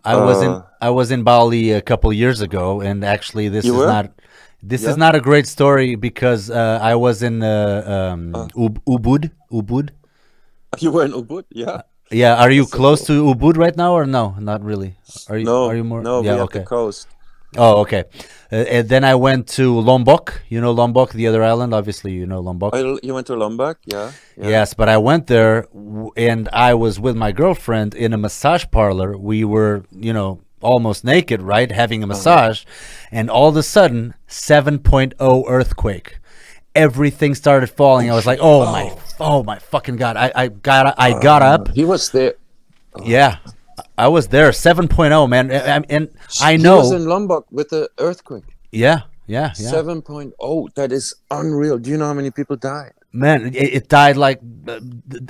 I 0.04 0.16
was 0.16 0.42
in 0.42 0.50
Uh, 0.50 0.62
I 0.80 0.90
was 0.90 1.10
in 1.10 1.22
Bali 1.22 1.70
a 1.72 1.80
couple 1.80 2.12
years 2.12 2.40
ago, 2.40 2.80
and 2.80 3.04
actually, 3.04 3.48
this 3.48 3.64
is 3.64 3.72
were? 3.72 3.86
not 3.86 4.10
this 4.62 4.84
is 4.84 4.96
not 4.96 5.14
a 5.14 5.20
great 5.20 5.46
story 5.46 5.94
because 5.94 6.50
uh, 6.50 6.78
I 6.80 6.94
was 6.94 7.22
in 7.22 7.42
uh, 7.42 7.84
um, 7.96 8.34
Uh. 8.34 8.48
Ubud. 8.88 9.30
Ubud. 9.52 9.90
You 10.80 10.90
were 10.90 11.04
in 11.04 11.12
Ubud, 11.12 11.44
yeah. 11.50 11.82
Yeah, 12.10 12.34
are 12.36 12.50
you 12.50 12.64
so 12.64 12.76
close 12.76 13.04
to 13.06 13.24
Ubud 13.24 13.56
right 13.56 13.76
now, 13.76 13.92
or 13.94 14.06
no? 14.06 14.34
Not 14.38 14.62
really. 14.62 14.96
Are 15.28 15.38
you? 15.38 15.44
No, 15.44 15.68
are 15.68 15.76
you 15.76 15.84
more? 15.84 16.02
no, 16.02 16.22
yeah. 16.22 16.34
we 16.34 16.40
okay. 16.40 16.58
the 16.60 16.64
coast. 16.66 17.08
Oh, 17.56 17.80
okay. 17.82 18.04
Uh, 18.52 18.56
and 18.56 18.88
then 18.88 19.04
I 19.04 19.14
went 19.14 19.46
to 19.56 19.78
Lombok. 19.78 20.42
You 20.48 20.60
know 20.60 20.72
Lombok, 20.72 21.12
the 21.12 21.26
other 21.28 21.42
island. 21.42 21.72
Obviously, 21.74 22.12
you 22.12 22.26
know 22.26 22.40
Lombok. 22.40 22.74
Oh, 22.74 22.98
you 23.02 23.14
went 23.14 23.26
to 23.28 23.36
Lombok, 23.36 23.78
yeah. 23.84 24.12
yeah. 24.36 24.48
Yes, 24.48 24.74
but 24.74 24.88
I 24.88 24.96
went 24.98 25.26
there 25.28 25.66
and 26.16 26.48
I 26.52 26.74
was 26.74 26.98
with 27.00 27.16
my 27.16 27.32
girlfriend 27.32 27.94
in 27.94 28.12
a 28.12 28.16
massage 28.18 28.64
parlor. 28.70 29.16
We 29.16 29.44
were, 29.44 29.84
you 29.92 30.12
know, 30.12 30.40
almost 30.60 31.04
naked, 31.04 31.42
right? 31.42 31.70
Having 31.70 32.02
Uh-huh. 32.02 32.12
a 32.12 32.16
massage. 32.16 32.64
And 33.12 33.30
all 33.30 33.48
of 33.48 33.56
a 33.56 33.62
sudden, 33.62 34.14
7.0 34.28 35.44
earthquake. 35.48 36.18
Everything 36.74 37.34
started 37.36 37.68
falling. 37.70 38.10
I 38.10 38.14
was 38.14 38.26
like, 38.26 38.40
"Oh 38.42 38.64
my 38.66 38.90
oh 39.20 39.44
my 39.44 39.58
fucking 39.60 39.94
god." 39.96 40.16
I 40.16 40.32
I 40.34 40.48
got 40.48 40.94
I 40.98 41.10
got 41.20 41.40
up. 41.40 41.68
He 41.72 41.84
was 41.84 42.10
there. 42.10 42.34
Yeah. 43.04 43.36
I 43.96 44.08
was 44.08 44.28
there 44.28 44.50
7.0, 44.50 45.28
man. 45.28 45.50
And, 45.50 45.62
and- 45.74 45.86
and 45.90 46.08
I 46.42 46.52
He 46.52 46.62
know. 46.62 46.78
was 46.78 46.92
in 46.92 47.06
Lombok 47.06 47.46
with 47.50 47.68
the 47.70 47.88
earthquake. 47.98 48.44
yeah. 48.72 49.02
Yeah, 49.26 49.52
yeah. 49.56 49.70
7.0. 49.72 50.74
That 50.74 50.92
is 50.92 51.14
unreal. 51.30 51.78
Do 51.78 51.88
you 51.88 51.96
know 51.96 52.04
how 52.04 52.12
many 52.12 52.30
people 52.30 52.56
died? 52.56 52.92
Man, 53.10 53.54
it, 53.54 53.54
it 53.78 53.88
died 53.88 54.16
like 54.18 54.38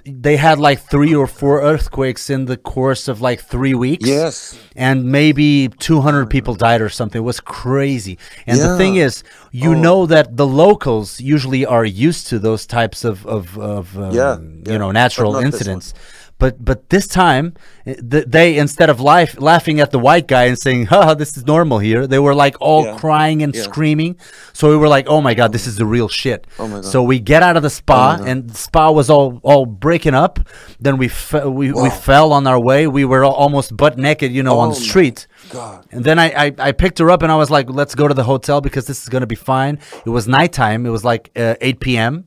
they 0.07 0.37
had 0.37 0.59
like 0.59 0.81
three 0.81 1.15
or 1.15 1.27
four 1.27 1.61
earthquakes 1.61 2.31
in 2.31 2.47
the 2.47 2.57
course 2.57 3.09
of 3.09 3.21
like 3.21 3.41
three 3.41 3.75
weeks. 3.75 4.09
Yes. 4.09 4.59
and 4.75 5.05
maybe 5.05 5.69
200 5.79 6.29
people 6.31 6.55
died 6.55 6.81
or 6.81 6.89
something. 6.89 7.21
It 7.21 7.25
was 7.25 7.41
crazy. 7.41 8.19
And 8.47 8.59
the 8.59 8.77
thing 8.77 8.97
is, 8.97 9.23
you 9.53 9.75
know 9.75 10.07
that 10.07 10.37
the 10.37 10.47
locals 10.47 11.21
usually 11.21 11.65
are 11.67 11.85
used 11.85 12.27
to 12.29 12.39
those 12.39 12.67
types 12.67 13.05
of 13.05 13.25
of, 13.27 13.57
of 13.59 13.97
um, 13.99 14.11
Yeah, 14.13 14.39
you 14.73 14.79
know 14.79 14.91
natural 14.91 15.33
not 15.33 15.41
this 15.43 15.45
one. 15.45 15.55
incidents. 15.55 15.95
But 16.39 16.65
but 16.65 16.91
this 16.91 17.07
time, 17.07 17.55
they 17.87 18.59
instead 18.59 18.91
of 18.91 19.01
life, 19.01 19.41
laughing 19.41 19.81
at 19.81 19.91
the 19.93 19.99
white 19.99 20.27
guy 20.27 20.45
and 20.45 20.59
saying, 20.59 20.87
"Ha, 20.87 21.15
this 21.15 21.37
is 21.37 21.47
normal 21.47 21.79
here," 21.79 22.07
they 22.07 22.19
were 22.19 22.35
like 22.35 22.57
all 22.61 22.85
Yeah, 22.85 22.97
crying 22.99 23.43
and 23.43 23.55
yeah. 23.55 23.63
screaming. 23.63 24.17
So 24.53 24.69
we 24.69 24.77
were 24.77 24.89
like, 24.89 25.07
"Oh 25.09 25.21
my 25.21 25.35
god, 25.35 25.53
this 25.53 25.67
is 25.67 25.77
the 25.77 25.87
real 25.87 26.09
shit." 26.09 26.47
Oh 26.59 26.67
my 26.67 26.77
God. 26.77 26.85
So 26.87 27.03
we 27.03 27.21
get 27.21 27.43
out 27.43 27.57
of 27.57 27.63
the 27.63 27.71
spa, 27.71 28.19
Oh 28.21 28.25
and 28.25 28.51
the 28.51 28.57
spa 28.57 28.91
was 28.91 29.09
all 29.09 29.39
all 29.43 29.65
breaking 29.65 30.15
up. 30.15 30.41
Then 30.81 30.97
we 30.99 31.09
we, 31.47 31.73
we 31.73 31.91
fell 31.91 32.33
on 32.33 32.47
our 32.47 32.61
way. 32.61 32.87
We 32.89 33.05
were 33.05 33.25
al- 33.25 33.33
almost 33.33 33.77
butt 33.77 33.97
naked, 33.97 34.33
you 34.33 34.43
know, 34.43 34.59
on 34.59 34.69
Oh 34.71 34.75
the 34.75 34.81
street. 34.81 35.27
God. 35.51 35.87
And 35.93 36.05
then 36.05 36.19
I, 36.19 36.47
I, 36.47 36.53
I 36.59 36.73
picked 36.73 36.99
her 36.99 37.11
up 37.11 37.23
and 37.23 37.31
I 37.31 37.37
was 37.37 37.51
like, 37.51 37.71
let's 37.71 37.95
go 37.95 38.09
to 38.09 38.15
the 38.15 38.25
hotel 38.25 38.61
because 38.61 38.87
this 38.87 39.03
is 39.03 39.09
going 39.09 39.21
to 39.21 39.27
be 39.27 39.35
fine. 39.37 39.79
It 40.05 40.11
was 40.11 40.27
nighttime. 40.27 40.85
It 40.87 40.91
was 40.91 41.05
like 41.05 41.31
uh, 41.37 41.55
8 41.61 41.81
p.m. 41.81 42.27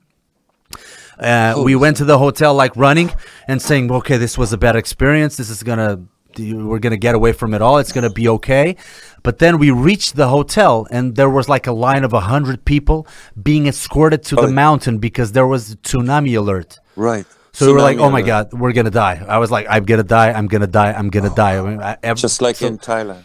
Uh, 1.20 1.61
we 1.63 1.76
went 1.76 1.97
to 1.97 2.05
the 2.05 2.18
hotel 2.18 2.53
like 2.53 2.76
running 2.76 3.11
and 3.47 3.61
saying, 3.61 3.91
okay, 3.91 4.18
this 4.18 4.38
was 4.38 4.53
a 4.53 4.57
bad 4.57 4.76
experience. 4.76 5.38
This 5.38 5.49
is 5.49 5.63
going 5.63 5.80
to, 5.80 6.55
we're 6.55 6.80
going 6.80 6.91
to 6.91 6.97
get 6.97 7.15
away 7.15 7.34
from 7.34 7.53
it 7.53 7.61
all. 7.61 7.80
It's 7.80 7.91
going 7.91 8.03
to 8.07 8.13
be 8.13 8.28
okay. 8.30 8.76
But 9.24 9.39
then 9.39 9.57
we 9.57 9.72
reached 9.72 10.15
the 10.15 10.28
hotel 10.28 10.88
and 10.91 11.15
there 11.15 11.30
was 11.30 11.49
like 11.49 11.65
a 11.68 11.72
line 11.72 12.03
of 12.03 12.11
100 12.13 12.63
people 12.65 13.07
being 13.41 13.68
escorted 13.68 14.24
to 14.26 14.36
the 14.36 14.41
Oh. 14.43 14.51
mountain 14.51 14.99
because 14.99 15.32
there 15.32 15.47
was 15.47 15.72
a 15.72 15.76
tsunami 15.78 16.38
alert. 16.38 16.80
Right. 16.95 17.26
So 17.53 17.65
we 17.65 17.74
were 17.74 17.82
like, 17.82 17.97
oh 17.97 18.11
my 18.11 18.20
alert. 18.20 18.51
God, 18.51 18.53
we're 18.61 18.72
going 18.74 18.86
to 18.86 18.91
die. 18.91 19.26
I 19.28 19.39
was 19.39 19.49
like, 19.49 19.65
I'm 19.68 19.84
going 19.86 19.97
to 19.97 20.03
die. 20.07 20.32
I'm 20.32 20.47
going 20.47 20.61
to 20.61 20.68
die. 20.68 20.91
I'm 20.93 21.09
going 21.09 21.28
to 21.28 21.34
die. 21.36 21.57
I 21.57 21.61
mean, 21.61 21.82
I, 21.82 21.97
ev- 22.03 22.18
Just 22.18 22.39
like 22.41 22.57
so- 22.57 22.68
in 22.68 22.78
Thailand. 22.78 23.24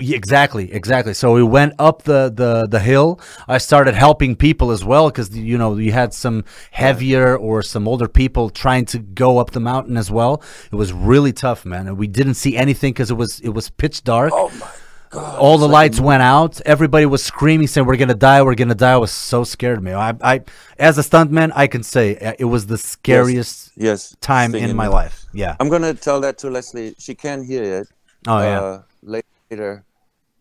Exactly, 0.00 0.72
exactly. 0.72 1.14
So 1.14 1.32
we 1.34 1.42
went 1.42 1.74
up 1.78 2.02
the 2.02 2.30
the 2.34 2.66
the 2.68 2.80
hill. 2.80 3.20
I 3.48 3.58
started 3.58 3.94
helping 3.94 4.36
people 4.36 4.70
as 4.70 4.84
well 4.84 5.08
because 5.10 5.34
you 5.36 5.56
know 5.58 5.76
you 5.76 5.92
had 5.92 6.12
some 6.12 6.44
heavier 6.70 7.36
or 7.36 7.62
some 7.62 7.88
older 7.88 8.08
people 8.08 8.50
trying 8.50 8.84
to 8.86 8.98
go 8.98 9.38
up 9.38 9.50
the 9.52 9.60
mountain 9.60 9.96
as 9.96 10.10
well. 10.10 10.42
It 10.70 10.76
was 10.76 10.92
really 10.92 11.32
tough, 11.32 11.64
man. 11.64 11.86
And 11.88 11.96
we 11.98 12.06
didn't 12.06 12.34
see 12.34 12.56
anything 12.56 12.92
because 12.92 13.10
it 13.10 13.14
was 13.16 13.40
it 13.40 13.50
was 13.50 13.70
pitch 13.70 14.04
dark. 14.04 14.32
Oh 14.34 14.50
my 14.60 14.68
God. 15.10 15.38
All 15.38 15.58
the 15.58 15.68
lights 15.68 16.00
went 16.00 16.22
out. 16.22 16.60
Everybody 16.66 17.06
was 17.06 17.22
screaming, 17.22 17.68
saying, 17.68 17.86
"We're 17.86 17.96
gonna 17.96 18.14
die! 18.14 18.42
We're 18.42 18.56
gonna 18.56 18.74
die!" 18.74 18.92
I 18.94 18.96
was 18.96 19.12
so 19.12 19.44
scared, 19.44 19.80
man. 19.82 19.94
I, 19.94 20.34
I 20.34 20.40
as 20.78 20.98
a 20.98 21.02
stuntman, 21.02 21.52
I 21.54 21.68
can 21.68 21.82
say 21.84 22.16
uh, 22.16 22.32
it 22.38 22.46
was 22.46 22.66
the 22.66 22.76
scariest 22.78 23.70
Yes. 23.76 24.16
time 24.20 24.54
in 24.54 24.74
my 24.76 24.88
life. 24.88 25.24
Yeah. 25.32 25.56
I'm 25.60 25.68
gonna 25.68 25.94
tell 25.94 26.20
that 26.20 26.38
to 26.38 26.50
Leslie. 26.50 26.94
She 26.98 27.14
can't 27.14 27.46
hear 27.46 27.62
it. 27.62 27.88
Oh 28.26 28.40
yeah. 28.40 28.60
uh, 28.60 28.82
later 29.02 29.26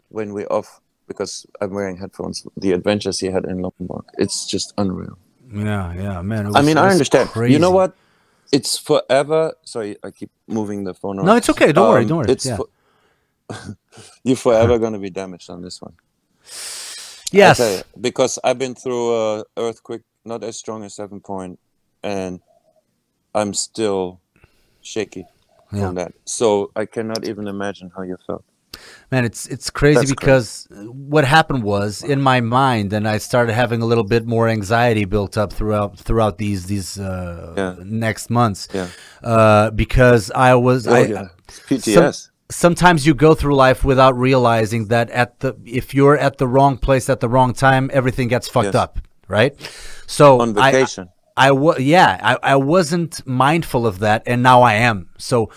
when 0.09 0.34
we're 0.34 0.47
off 0.47 0.82
because 1.07 1.45
I'm 1.61 1.72
wearing 1.72 1.97
headphones. 1.97 2.45
The 2.57 2.72
adventures 2.72 3.20
he 3.20 3.28
had 3.28 3.45
in 3.45 3.59
Lombok, 3.61 4.05
it's 4.18 4.45
just 4.45 4.74
unreal. 4.78 5.18
yeah, 5.53 5.93
yeah, 5.93 6.22
man. 6.22 6.47
it 6.47 6.55
I 6.55 6.61
mean, 6.61 6.78
I 6.78 6.86
was 6.86 6.93
understand. 6.93 7.30
You 7.51 7.59
know 7.59 7.72
what? 7.72 7.95
It's 8.51 8.78
forever. 8.78 9.53
Sorry, 9.64 9.97
I 10.03 10.11
keep 10.11 10.30
moving 10.47 10.84
the 10.84 10.93
phone. 10.93 11.18
Around. 11.18 11.26
No, 11.26 11.36
it's 11.36 11.49
okay. 11.49 11.72
Don't 11.72 11.89
worry. 11.89 12.01
Um, 12.03 12.07
Don't 12.07 12.18
worry. 12.20 12.32
It's 12.32 12.45
yeah. 12.45 12.57
fo- 12.57 12.70
you're 14.24 14.36
forever 14.36 14.78
gonna 14.80 14.99
be 14.99 15.09
damaged 15.09 15.49
on 15.49 15.61
this 15.61 15.82
one. 15.82 15.93
Yes. 17.32 17.59
you, 17.59 17.82
because 17.99 18.38
I've 18.43 18.59
been 18.59 18.76
through 18.76 19.16
a 19.16 19.43
earthquake 19.57 20.01
not 20.24 20.43
as 20.43 20.55
strong 20.57 20.84
as 20.84 20.93
seven 20.95 21.20
point, 21.20 21.59
and 22.03 22.39
I'm 23.34 23.53
still 23.53 24.22
shaky 24.82 25.26
Yeah. 25.72 25.88
from 25.88 25.95
that. 25.95 26.14
So 26.26 26.72
I 26.76 26.86
cannot 26.86 27.28
even 27.28 27.47
imagine 27.47 27.91
how 27.95 28.03
you 28.03 28.18
felt. 28.28 28.45
Man, 29.11 29.25
it's 29.25 29.45
it's 29.47 29.69
crazy 29.69 29.99
That's 29.99 30.09
because 30.11 30.67
what 30.71 31.23
happened 31.25 31.63
was 31.63 32.01
in 32.03 32.19
my 32.21 32.41
mind, 32.41 32.93
and 32.93 33.07
I 33.07 33.19
started 33.19 33.53
having 33.53 33.81
a 33.81 33.86
little 33.86 34.03
bit 34.03 34.25
more 34.25 34.49
anxiety 34.49 35.05
built 35.05 35.38
up 35.38 35.53
throughout 35.53 35.99
throughout 35.99 36.38
these 36.38 36.65
these 36.65 36.99
uh, 36.99 37.53
Yeah. 37.55 37.75
next 37.84 38.29
months. 38.29 38.67
Yeah. 38.73 38.88
Uh, 39.23 39.69
because 39.71 40.31
I 40.31 40.55
was 40.55 40.88
Oh 40.88 40.93
I, 40.93 40.99
yeah, 41.05 41.27
PTS. 41.69 42.29
sometimes 42.49 43.05
you 43.05 43.13
go 43.13 43.36
through 43.36 43.55
life 43.55 43.84
without 43.86 44.17
realizing 44.17 44.88
that 44.88 45.09
at 45.11 45.39
the 45.41 45.53
if 45.65 45.93
you're 45.93 46.17
at 46.17 46.38
the 46.38 46.47
wrong 46.47 46.77
place 46.77 47.09
at 47.09 47.19
the 47.19 47.29
wrong 47.29 47.53
time, 47.53 47.89
everything 47.93 48.27
gets 48.29 48.47
fucked 48.49 48.73
Yes. 48.73 48.75
up, 48.75 48.99
right? 49.27 49.53
So 50.07 50.39
on 50.41 50.57
I- 50.57 50.71
vacation. 50.71 51.09
I 51.36 51.49
was 51.51 51.79
yeah, 51.79 52.19
I, 52.21 52.53
I 52.53 52.55
wasn't 52.57 53.25
mindful 53.25 53.88
of 53.88 53.97
that, 53.99 54.21
and 54.27 54.43
now 54.43 54.61
I 54.61 54.73
am. 54.75 55.09
So 55.17 55.49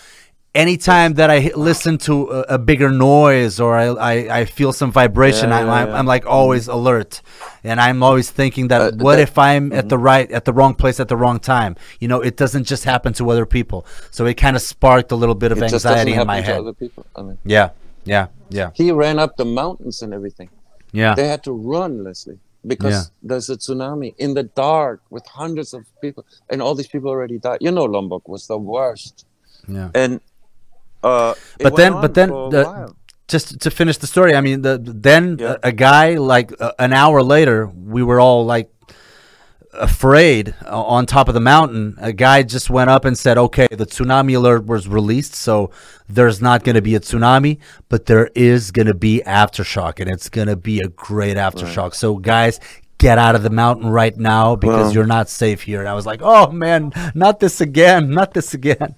anytime 0.56 1.14
that 1.14 1.30
I 1.30 1.38
listen 1.54 1.98
to 2.08 2.14
a, 2.30 2.40
a 2.56 2.58
bigger 2.58 2.90
noise 2.90 3.60
or 3.60 3.76
I, 3.76 3.86
I, 4.12 4.14
I 4.40 4.44
feel 4.44 4.72
some 4.72 4.90
vibration, 4.90 5.50
Yeah, 5.50 5.58
I'm, 5.58 5.66
yeah, 5.66 5.72
I'm, 5.72 5.88
yeah. 5.88 5.98
I'm 5.98 6.06
like 6.14 6.24
always 6.26 6.66
alert, 6.68 7.22
and 7.62 7.80
I'm 7.80 8.02
always 8.02 8.30
thinking 8.30 8.68
that 8.68 8.80
Uh, 8.80 8.90
what 9.06 9.16
that- 9.16 9.22
if 9.28 9.38
I'm 9.38 9.72
at 9.72 9.88
the 9.88 9.98
right 9.98 10.28
at 10.38 10.44
the 10.48 10.52
wrong 10.58 10.74
place 10.74 10.98
at 11.04 11.08
the 11.08 11.16
wrong 11.22 11.38
time? 11.40 11.72
You 12.00 12.08
know, 12.08 12.20
it 12.28 12.36
doesn't 12.42 12.64
just 12.72 12.84
happen 12.84 13.12
to 13.14 13.22
other 13.32 13.46
people. 13.46 13.80
So 14.10 14.20
it 14.26 14.34
kind 14.34 14.56
of 14.56 14.62
sparked 14.62 15.10
a 15.12 15.16
little 15.22 15.34
bit 15.44 15.50
of 15.52 15.58
It 15.58 15.72
anxiety 15.72 16.10
in 16.12 16.16
happen 16.16 16.26
my 16.34 16.40
to 16.40 16.46
head. 16.48 16.58
other 16.60 16.72
people. 16.82 17.02
I 17.18 17.20
mean, 17.26 17.38
Yeah, 17.56 17.68
yeah, 18.04 18.26
yeah, 18.58 18.70
he 18.80 18.86
ran 19.04 19.18
up 19.24 19.36
the 19.36 19.44
mountains 19.62 20.02
and 20.02 20.12
everything. 20.18 20.48
yeah. 20.92 21.14
They 21.18 21.28
had 21.34 21.42
to 21.44 21.52
run, 21.52 21.92
Leslie, 22.06 22.38
because 22.72 23.10
there's 23.28 23.48
a 23.50 23.56
tsunami 23.56 24.14
in 24.24 24.30
the 24.38 24.42
dark 24.66 24.98
with 25.14 25.24
hundreds 25.42 25.70
of 25.74 25.82
people, 26.04 26.22
and 26.50 26.56
all 26.62 26.74
these 26.80 26.88
people 26.94 27.10
already 27.10 27.38
died. 27.46 27.58
You 27.66 27.72
know, 27.76 27.84
Lombok 27.96 28.24
was 28.34 28.46
the 28.46 28.58
worst. 28.74 29.26
Yeah. 29.68 29.90
And 30.02 30.20
uh, 31.02 31.34
But 31.60 31.76
then- 31.76 31.92
but 32.00 32.14
then 32.14 32.28
the- 32.30 32.92
just 33.28 33.58
to 33.60 33.70
finish 33.70 33.98
the 33.98 34.06
story, 34.06 34.36
I 34.36 34.40
mean, 34.40 34.62
the, 34.62 34.78
then 34.80 35.38
Yeah. 35.40 35.56
a, 35.62 35.68
a 35.68 35.72
guy 35.72 36.14
like 36.14 36.52
uh, 36.60 36.72
an 36.78 36.92
hour 36.92 37.22
later, 37.22 37.66
we 37.66 38.02
were 38.04 38.20
all 38.20 38.44
like 38.46 38.70
afraid 39.72 40.54
uh, 40.64 40.82
on 40.82 41.06
top 41.06 41.28
of 41.28 41.34
the 41.34 41.40
mountain. 41.40 41.96
A 42.00 42.12
guy 42.12 42.42
just 42.42 42.70
went 42.70 42.88
up 42.88 43.04
and 43.04 43.16
said, 43.18 43.36
"Okay, 43.36 43.66
the 43.70 43.84
tsunami 43.86 44.36
alert 44.36 44.66
was 44.66 44.88
released, 44.88 45.34
so 45.34 45.70
there's 46.08 46.40
not 46.40 46.64
going 46.64 46.76
to 46.76 46.82
be 46.82 46.94
a 46.94 47.00
tsunami, 47.00 47.58
but 47.88 48.06
there 48.06 48.30
is 48.34 48.70
going 48.70 48.86
to 48.86 48.94
be 48.94 49.22
aftershock, 49.26 50.00
and 50.00 50.08
it's 50.10 50.28
going 50.28 50.48
to 50.48 50.56
be 50.56 50.80
a 50.80 50.88
great 50.88 51.36
aftershock. 51.36 51.94
So, 51.94 52.16
guys." 52.16 52.60
Get 52.98 53.18
out 53.18 53.34
of 53.34 53.42
the 53.42 53.50
mountain 53.50 53.88
right 53.90 54.16
now 54.16 54.56
because 54.56 54.86
Well- 54.86 54.92
you're 54.94 55.06
not 55.06 55.28
safe 55.28 55.62
here. 55.62 55.80
And 55.80 55.88
I 55.88 55.92
was 55.94 56.06
like, 56.06 56.20
"Oh 56.22 56.50
man, 56.50 56.92
not 57.14 57.40
this 57.40 57.60
again, 57.60 58.10
not 58.20 58.32
this 58.34 58.54
again." 58.54 58.94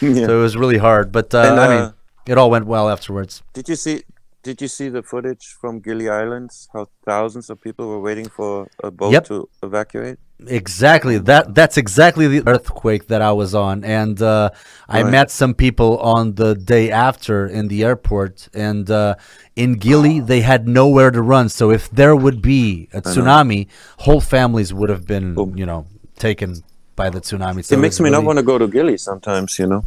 Yeah. 0.00 0.26
So 0.26 0.38
it 0.38 0.42
was 0.42 0.56
really 0.56 0.78
hard, 0.78 1.12
but 1.12 1.34
uh, 1.34 1.38
And, 1.40 1.60
I 1.60 1.68
mean, 1.68 1.78
uh, 1.84 1.92
it 2.26 2.36
all 2.38 2.50
went 2.50 2.66
well 2.66 2.90
afterwards. 2.90 3.42
Did 3.54 3.68
you 3.68 3.76
see? 3.76 4.02
Did 4.42 4.60
you 4.60 4.68
see 4.68 4.88
the 4.88 5.02
footage 5.04 5.56
from 5.60 5.80
Gili 5.80 6.08
Islands? 6.08 6.68
How 6.72 6.88
thousands 7.06 7.48
of 7.48 7.60
people 7.60 7.86
were 7.88 8.00
waiting 8.00 8.28
for 8.28 8.66
a 8.82 8.90
boat 8.90 9.12
Yep. 9.12 9.24
to 9.26 9.48
evacuate. 9.62 10.18
Exactly. 10.48 11.18
That 11.18 11.54
that's 11.54 11.76
exactly 11.76 12.26
the 12.26 12.42
earthquake 12.48 13.06
that 13.06 13.22
I 13.22 13.30
was 13.30 13.54
on, 13.54 13.84
and 13.84 14.20
uh, 14.20 14.50
I 14.88 15.02
Right. 15.02 15.10
met 15.12 15.30
some 15.30 15.54
people 15.54 15.98
on 15.98 16.34
the 16.34 16.56
day 16.56 16.90
after 16.90 17.46
in 17.46 17.68
the 17.68 17.84
airport, 17.84 18.48
and 18.52 18.90
uh, 18.90 19.14
in 19.54 19.74
Gili 19.84 20.18
they 20.18 20.40
had 20.40 20.66
nowhere 20.66 21.12
to 21.12 21.22
run. 21.22 21.48
So 21.48 21.70
if 21.70 21.88
there 21.90 22.16
would 22.16 22.42
be 22.42 22.88
a 22.92 23.00
tsunami, 23.00 23.68
whole 23.98 24.20
families 24.20 24.74
would 24.74 24.90
have 24.90 25.06
been, 25.06 25.34
Boom. 25.34 25.56
you 25.56 25.64
know, 25.70 25.86
taken 26.18 26.64
by 26.96 27.08
the 27.10 27.20
tsunami. 27.20 27.64
So 27.64 27.76
it 27.76 27.78
makes 27.78 27.96
it's 27.96 28.00
me 28.00 28.10
not 28.10 28.24
want 28.24 28.38
to 28.38 28.42
go 28.52 28.58
to 28.58 28.66
Gili 28.66 28.96
sometimes. 28.98 29.58
You 29.60 29.68
know. 29.68 29.82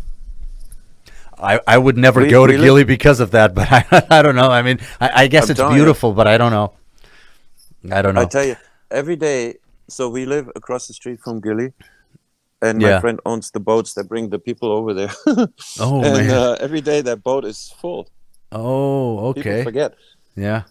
I, 1.39 1.59
I 1.67 1.77
would 1.77 1.97
never 1.97 2.21
We- 2.21 2.29
go 2.29 2.45
to 2.47 2.53
live- 2.53 2.61
Gili 2.61 2.83
because 2.83 3.19
of 3.19 3.31
that, 3.31 3.53
but 3.57 3.67
I, 3.71 3.85
I 4.09 4.21
don't 4.21 4.35
know. 4.35 4.49
I 4.49 4.61
mean, 4.61 4.79
I, 5.01 5.23
I 5.23 5.27
guess 5.27 5.45
I'm 5.45 5.51
it's 5.51 5.59
telling 5.59 5.73
you. 5.75 5.79
beautiful, 5.83 6.13
but 6.13 6.27
I 6.27 6.37
don't 6.37 6.51
know. 6.51 6.73
I 7.91 8.01
don't 8.01 8.15
know. 8.15 8.21
I 8.21 8.25
tell 8.25 8.45
you, 8.45 8.55
every 8.91 9.15
day. 9.15 9.55
So 9.87 10.09
we 10.09 10.25
live 10.25 10.49
across 10.55 10.87
the 10.87 10.93
street 10.93 11.19
from 11.23 11.41
Gili, 11.41 11.71
and 12.59 12.81
Yeah. 12.81 12.95
my 12.95 13.01
friend 13.01 13.19
owns 13.23 13.51
the 13.51 13.59
boats 13.59 13.93
that 13.93 14.05
bring 14.09 14.29
the 14.29 14.39
people 14.39 14.71
over 14.71 14.95
there. 14.95 15.11
oh 15.79 16.01
and 16.03 16.17
man. 16.25 16.29
uh, 16.31 16.57
every 16.59 16.81
day 16.81 17.01
that 17.01 17.21
boat 17.21 17.45
is 17.45 17.71
full. 17.79 18.09
oh 18.51 19.27
okay. 19.29 19.43
People 19.43 19.63
forget 19.63 19.93
Yeah. 20.35 20.63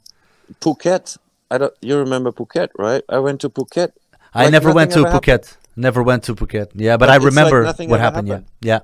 Phuket. 0.60 1.16
I 1.50 1.58
don't. 1.58 1.72
You 1.80 1.96
remember 1.98 2.32
Phuket, 2.32 2.70
right? 2.76 3.02
I 3.08 3.18
went 3.20 3.40
to 3.42 3.48
Phuket. 3.50 3.90
I 4.34 4.44
Like 4.44 4.52
never 4.52 4.72
went 4.72 4.90
to 4.92 5.00
ever 5.06 5.10
happened. 5.10 5.42
Phuket. 5.42 5.56
Never 5.76 6.02
went 6.02 6.24
to 6.24 6.34
Phuket. 6.34 6.68
Yeah, 6.74 6.96
but, 6.96 7.06
But 7.06 7.10
I 7.10 7.16
it's 7.16 7.24
like 7.24 7.30
remember 7.30 7.62
what 7.62 8.00
happened. 8.00 8.28
happened. 8.28 8.46
Yeah. 8.60 8.80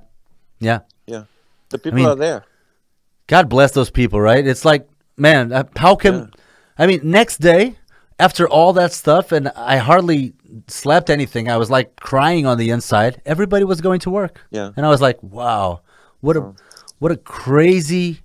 Yeah. 0.61 0.69
Yeah. 0.69 0.79
The 1.71 1.79
people 1.79 1.97
mean- 1.99 2.07
are 2.09 2.17
there. 2.17 2.45
God 3.27 3.49
bless 3.49 3.71
those 3.73 3.91
people, 3.91 4.21
right? 4.21 4.45
It's 4.45 4.65
like, 4.65 4.89
man, 5.17 5.53
uh, 5.53 5.65
how 5.77 5.95
can 5.95 6.15
Yeah. 6.15 6.27
I 6.79 6.87
mean, 6.87 7.01
next 7.05 7.39
day 7.39 7.77
after 8.19 8.49
all 8.49 8.73
that 8.73 8.93
stuff 8.93 9.31
and 9.33 9.49
I 9.55 9.77
hardly 9.77 10.35
slept 10.67 11.11
anything. 11.11 11.49
I 11.49 11.57
was 11.57 11.71
like 11.71 11.95
crying 12.01 12.45
on 12.47 12.59
the 12.59 12.71
inside. 12.71 13.23
Everybody 13.25 13.65
was 13.65 13.81
going 13.81 14.01
to 14.01 14.11
work. 14.11 14.41
Yeah. 14.51 14.71
And 14.77 14.85
I 14.85 14.89
was 14.89 15.01
like, 15.01 15.23
wow. 15.23 15.81
What 16.21 16.37
a 16.37 16.53
what 16.99 17.13
a 17.13 17.17
crazy 17.17 18.21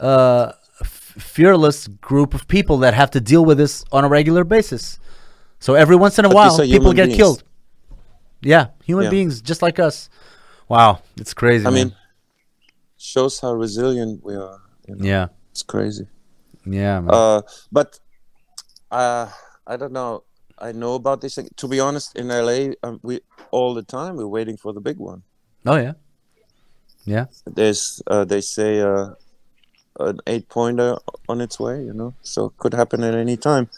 uh 0.00 0.52
fearless 0.84 1.86
group 1.88 2.34
of 2.34 2.48
people 2.48 2.78
that 2.78 2.94
have 2.94 3.10
to 3.12 3.20
deal 3.20 3.44
with 3.44 3.58
this 3.58 3.84
on 3.92 4.04
a 4.04 4.08
regular 4.08 4.44
basis. 4.44 4.98
So 5.60 5.74
every 5.74 5.96
once 5.96 6.18
in 6.18 6.24
a 6.24 6.28
But 6.28 6.34
while 6.34 6.58
people 6.58 6.92
get 6.92 7.06
beings. 7.06 7.16
killed. 7.16 7.44
Yeah, 8.40 8.66
human 8.84 9.04
Yeah. 9.04 9.10
beings 9.10 9.40
just 9.40 9.62
like 9.62 9.78
us. 9.78 10.08
Wow, 10.68 11.00
it's 11.16 11.32
crazy. 11.34 11.64
I 11.66 11.70
man. 11.70 11.74
mean, 11.88 11.96
shows 13.02 13.40
how 13.40 13.52
resilient 13.54 14.24
we 14.24 14.34
are. 14.36 14.60
You 14.88 14.94
know? 14.96 15.04
yeah, 15.04 15.26
It's 15.50 15.62
crazy. 15.62 16.06
yeah, 16.64 17.00
man. 17.00 17.10
Uh, 17.12 17.42
but 17.70 17.98
uh, 18.90 19.28
I 19.66 19.76
don't 19.76 19.92
know. 19.92 20.22
I 20.58 20.70
know 20.72 20.94
about 20.94 21.20
this. 21.20 21.34
thing. 21.34 21.48
To 21.56 21.66
be 21.68 21.80
honest, 21.80 22.16
in 22.16 22.28
LA, 22.28 22.74
um, 22.84 23.00
we 23.02 23.20
all 23.50 23.74
the 23.74 23.82
time 23.82 24.16
we're 24.16 24.26
waiting 24.38 24.56
for 24.56 24.72
the 24.72 24.80
big 24.80 24.98
one. 24.98 25.22
oh 25.66 25.76
yeah, 25.76 25.94
yeah. 27.04 27.26
There's, 27.46 28.00
uh, 28.06 28.24
they 28.24 28.40
say, 28.40 28.80
uh, 28.80 29.14
an 29.98 30.20
eight 30.26 30.48
pointer 30.48 30.96
on 31.28 31.40
its 31.40 31.58
way. 31.58 31.82
You 31.82 31.92
know, 31.94 32.14
so 32.22 32.46
it 32.46 32.56
could 32.58 32.74
happen 32.74 33.02
at 33.02 33.14
any 33.14 33.36
time. 33.36 33.68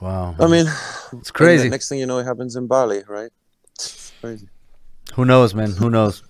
Wow, 0.00 0.34
I 0.40 0.46
mean, 0.48 0.66
it's 1.12 1.30
crazy. 1.30 1.68
next 1.68 1.88
thing 1.88 1.98
you 2.00 2.06
know, 2.06 2.18
it 2.18 2.24
happens 2.24 2.56
in 2.56 2.66
Bali, 2.66 3.02
right? 3.06 3.30
It's 3.74 4.12
crazy. 4.20 4.48
Who 5.14 5.24
knows, 5.24 5.54
man? 5.54 5.72
Who 5.72 5.90
knows? 5.90 6.22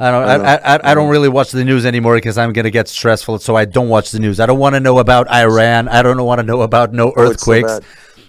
I 0.00 0.10
don't. 0.10 0.24
I 0.24 0.34
I. 0.34 0.54
I, 0.54 0.76
I, 0.76 0.90
I 0.90 0.94
don't 0.94 1.10
really 1.10 1.28
watch 1.28 1.50
the 1.50 1.64
news 1.64 1.84
anymore 1.84 2.14
because 2.16 2.38
I'm 2.38 2.52
gonna 2.52 2.70
get 2.70 2.88
stressful. 2.88 3.38
So 3.38 3.54
I 3.54 3.66
don't 3.66 3.88
watch 3.88 4.10
the 4.10 4.18
news. 4.18 4.40
I 4.40 4.46
don't 4.46 4.58
want 4.58 4.74
to 4.74 4.80
know 4.80 4.98
about 4.98 5.30
Iran. 5.30 5.88
I 5.88 6.02
don't 6.02 6.22
want 6.24 6.40
to 6.40 6.46
know 6.46 6.62
about 6.62 6.92
no 6.92 7.10
Oh, 7.10 7.14
so 7.14 7.20
earthquakes. 7.30 7.80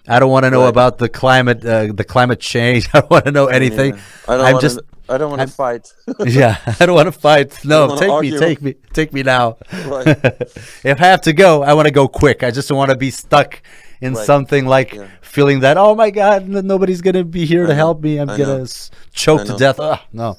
I 0.08 0.20
don't 0.20 0.32
want 0.32 0.44
to 0.46 0.50
know 0.50 0.64
Right. 0.64 0.70
about 0.70 0.98
the 0.98 1.08
climate, 1.08 1.64
uh, 1.64 1.88
the 1.94 2.04
climate 2.04 2.40
change. 2.40 2.90
I 2.94 3.00
don't 3.00 3.10
want 3.12 3.26
to 3.26 3.32
know 3.32 3.48
anything. 3.48 3.96
Yeah. 3.96 4.02
I 4.28 4.38
don't 4.38 4.46
I'm 4.46 4.54
want 4.54 4.62
just, 4.62 4.78
to. 4.80 4.86
I 5.08 5.18
don't 5.18 5.30
want 5.30 5.42
to 5.42 5.48
fight. 5.48 5.94
yeah. 6.26 6.58
I 6.80 6.86
don't 6.86 6.96
want 6.96 7.08
to 7.08 7.18
fight. 7.20 7.64
No, 7.64 7.88
wanna 7.88 8.00
take 8.00 8.22
me, 8.22 8.40
take 8.40 8.62
me, 8.62 8.76
take 8.94 9.14
me 9.14 9.24
now. 9.24 9.58
Right. 9.86 10.08
if 10.08 11.02
I 11.02 11.06
have 11.06 11.22
to 11.22 11.34
go, 11.34 11.64
I 11.64 11.74
want 11.74 11.88
to 11.88 11.92
go 11.94 12.08
quick. 12.08 12.44
I 12.44 12.52
just 12.52 12.68
don't 12.70 12.78
want 12.78 12.92
to 12.92 12.98
be 12.98 13.12
stuck 13.12 13.62
in 14.02 14.16
Right. 14.16 14.26
something 14.26 14.66
like 14.66 14.96
Yeah. 14.96 15.10
feeling 15.22 15.62
that 15.62 15.78
oh 15.78 15.96
my 15.96 16.10
god, 16.12 16.48
nobody's 16.48 17.02
gonna 17.02 17.24
be 17.24 17.46
here 17.46 17.68
to 17.68 17.74
know. 17.74 17.76
help 17.76 18.02
me. 18.02 18.18
I'm 18.20 18.30
I 18.30 18.36
gonna 18.36 18.60
know. 18.60 18.68
choke 19.14 19.46
to 19.46 19.54
death. 19.54 19.80
No, 20.14 20.38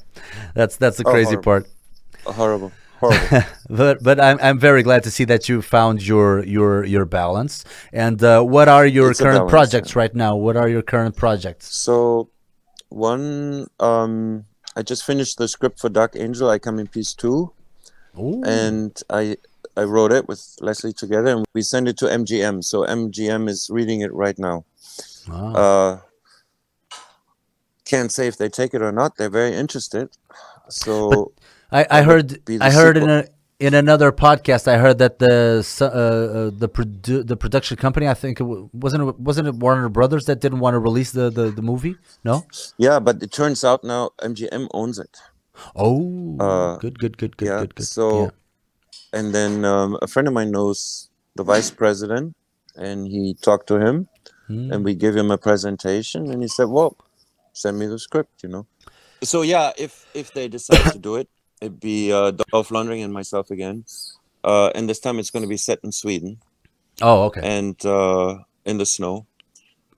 that's 0.54 0.76
that's 0.76 0.98
the 0.98 1.04
Oh, 1.04 1.10
crazy 1.10 1.36
horrible. 1.36 1.42
part. 1.42 1.66
horrible, 2.26 2.72
horrible. 3.00 3.32
But 3.68 4.02
but 4.02 4.20
I'm 4.20 4.38
I'm 4.40 4.58
very 4.58 4.82
glad 4.82 5.02
to 5.04 5.10
see 5.10 5.24
that 5.24 5.48
you 5.48 5.62
found 5.62 6.02
your 6.06 6.44
your 6.44 6.84
your 6.84 7.04
balance. 7.06 7.64
And 7.92 8.22
uh, 8.22 8.42
what 8.42 8.68
are 8.68 8.86
your 8.86 9.12
It's 9.12 9.20
current 9.20 9.46
balance, 9.46 9.50
projects 9.50 9.96
right 9.96 10.14
now? 10.14 10.36
What 10.36 10.56
are 10.56 10.68
your 10.68 10.82
current 10.82 11.16
projects? 11.16 11.74
So, 11.74 12.30
one, 12.88 13.68
um, 13.80 14.44
I 14.76 14.82
just 14.82 15.04
finished 15.04 15.38
the 15.38 15.48
script 15.48 15.80
for 15.80 15.88
Dark 15.88 16.16
Angel. 16.16 16.48
I 16.50 16.58
Come 16.58 16.78
in 16.78 16.86
Peace 16.88 17.14
two, 17.14 17.52
Ooh. 18.18 18.42
and 18.44 19.00
I 19.10 19.36
I 19.76 19.84
wrote 19.84 20.12
it 20.12 20.28
with 20.28 20.56
Leslie 20.60 20.92
together, 20.92 21.28
and 21.28 21.44
we 21.54 21.62
sent 21.62 21.88
it 21.88 21.96
to 21.98 22.06
MGM. 22.06 22.62
So 22.64 22.84
MGM 22.84 23.48
is 23.48 23.70
reading 23.70 24.00
it 24.00 24.12
right 24.12 24.38
now. 24.38 24.64
Wow. 25.28 25.52
Uh, 25.54 26.00
can't 27.84 28.12
say 28.12 28.26
if 28.26 28.36
they 28.36 28.48
take 28.48 28.74
it 28.74 28.82
or 28.82 28.92
not. 28.92 29.16
They're 29.16 29.30
very 29.30 29.54
interested. 29.54 30.10
So 30.68 31.32
I, 31.70 31.86
I 31.90 32.02
heard 32.02 32.38
I 32.60 32.70
heard 32.70 32.96
in 32.96 33.08
a 33.08 33.24
in 33.58 33.74
another 33.74 34.10
podcast 34.10 34.66
I 34.66 34.76
heard 34.78 34.98
that 34.98 35.18
the 35.18 35.64
uh, 35.80 35.84
uh, 35.84 36.50
the 36.62 36.68
produ- 36.68 37.26
the 37.26 37.36
production 37.36 37.76
company 37.76 38.08
I 38.08 38.14
think 38.14 38.40
it 38.40 38.44
wasn't 38.84 39.08
it, 39.08 39.20
wasn't 39.20 39.48
it 39.48 39.54
Warner 39.54 39.88
Brothers 39.88 40.24
that 40.24 40.40
didn't 40.40 40.58
want 40.58 40.74
to 40.74 40.80
release 40.80 41.12
the, 41.12 41.30
the, 41.30 41.50
the 41.50 41.62
movie 41.62 41.96
no 42.24 42.44
yeah, 42.76 42.98
but 42.98 43.22
it 43.22 43.30
turns 43.30 43.62
out 43.62 43.84
now 43.84 44.10
MGM 44.18 44.68
owns 44.74 44.98
it. 44.98 45.16
oh 45.76 46.36
Uh, 46.40 46.76
good 46.78 46.98
good 46.98 47.16
good 47.18 47.36
good 47.36 47.48
yeah. 47.48 47.60
good 47.60 47.74
good 47.76 47.86
So, 47.86 48.24
yeah. 48.24 48.30
And 49.12 49.34
then 49.34 49.64
um, 49.64 49.98
a 50.02 50.06
friend 50.06 50.28
of 50.28 50.34
mine 50.34 50.50
knows 50.50 51.08
the 51.36 51.44
vice 51.44 51.70
president, 51.70 52.34
and 52.76 53.06
he 53.06 53.34
talked 53.40 53.66
to 53.68 53.78
him, 53.80 54.08
Hmm. 54.48 54.72
and 54.72 54.84
we 54.84 54.94
gave 54.94 55.14
him 55.14 55.30
a 55.30 55.38
presentation, 55.38 56.30
and 56.30 56.42
he 56.42 56.48
said, 56.48 56.66
"Well, 56.68 56.96
send 57.52 57.78
me 57.78 57.86
the 57.86 57.98
script," 57.98 58.42
you 58.42 58.48
know. 58.48 58.66
So 59.22 59.42
yeah, 59.42 59.70
if 59.78 60.06
if 60.14 60.32
they 60.34 60.48
decide 60.48 60.92
to 60.92 60.98
do 60.98 61.14
it, 61.16 61.28
it'd 61.60 61.78
be 61.78 62.12
uh, 62.12 62.32
Dolph 62.32 62.70
Lundgren 62.74 63.04
and 63.04 63.12
myself 63.14 63.50
again, 63.50 63.84
uh, 64.42 64.70
and 64.74 64.88
this 64.88 64.98
time 64.98 65.18
it's 65.20 65.30
going 65.30 65.44
to 65.44 65.48
be 65.48 65.56
set 65.56 65.78
in 65.84 65.92
Sweden 65.92 66.38
oh 67.00 67.24
okay 67.30 67.40
and 67.42 67.78
uh, 67.86 68.42
in 68.64 68.78
the 68.78 68.86
snow. 68.86 69.26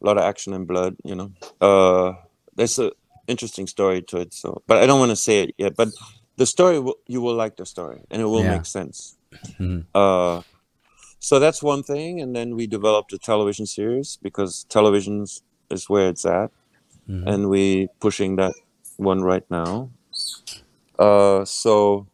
A 0.03 0.07
lot 0.07 0.19
of 0.19 0.25
action 0.25 0.53
and 0.53 0.69
blood, 0.69 0.97
you 1.03 1.15
know. 1.17 1.33
Uh, 1.61 2.13
there's 2.55 2.79
a 2.79 2.93
interesting 3.27 3.67
story 3.67 4.03
to 4.03 4.19
it, 4.19 4.35
so 4.35 4.61
but 4.69 4.77
I 4.77 4.87
don't 4.87 5.01
want 5.01 5.11
to 5.11 5.17
say 5.17 5.45
it 5.45 5.55
yet. 5.57 5.75
But 5.75 5.89
the 6.37 6.47
story, 6.47 6.79
will, 6.79 6.97
you 7.07 7.21
will 7.21 7.35
like 7.35 7.57
the 7.57 7.67
story, 7.67 8.01
and 8.11 8.21
it 8.23 8.25
will 8.27 8.43
Yeah. 8.43 8.57
make 8.57 8.67
sense. 8.67 9.17
Mhm. 9.61 9.87
Uh, 9.95 10.43
so 11.19 11.39
that's 11.39 11.63
one 11.63 11.83
thing, 11.83 12.21
and 12.21 12.35
then 12.37 12.55
we 12.57 12.67
developed 12.67 13.13
a 13.13 13.19
television 13.19 13.67
series 13.67 14.19
because 14.23 14.65
television 14.69 15.27
is 15.71 15.89
where 15.89 16.09
it's 16.09 16.25
at, 16.27 16.51
Mhm. 17.09 17.27
and 17.27 17.49
we 17.49 17.89
pushing 18.01 18.37
that 18.37 18.55
one 18.97 19.23
right 19.23 19.45
now. 19.51 19.91
Uh, 20.99 21.45
so 21.45 22.07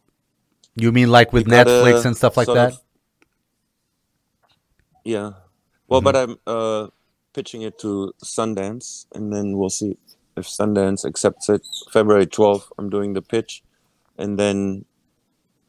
you 0.75 0.91
mean 0.91 1.09
like 1.11 1.33
with 1.33 1.47
gotta 1.49 1.69
Netflix 1.69 2.05
and 2.05 2.15
stuff 2.17 2.37
like 2.37 2.47
that 2.47 2.73
of- 2.73 2.81
yeah. 5.03 5.31
Well, 5.87 5.99
Mm-hmm. 6.01 6.05
but 6.05 6.15
I'm 6.15 6.37
uh, 6.47 6.87
pitching 7.33 7.61
it 7.63 7.77
to 7.79 8.13
Sundance, 8.23 9.05
and 9.13 9.31
then 9.33 9.57
we'll 9.57 9.69
see 9.69 9.97
if 10.37 10.45
Sundance 10.47 11.05
accepts 11.05 11.49
it. 11.49 11.61
February 11.91 12.25
12th, 12.27 12.71
I'm 12.77 12.89
doing 12.89 13.13
the 13.13 13.21
pitch, 13.21 13.63
and 14.21 14.37
then 14.39 14.85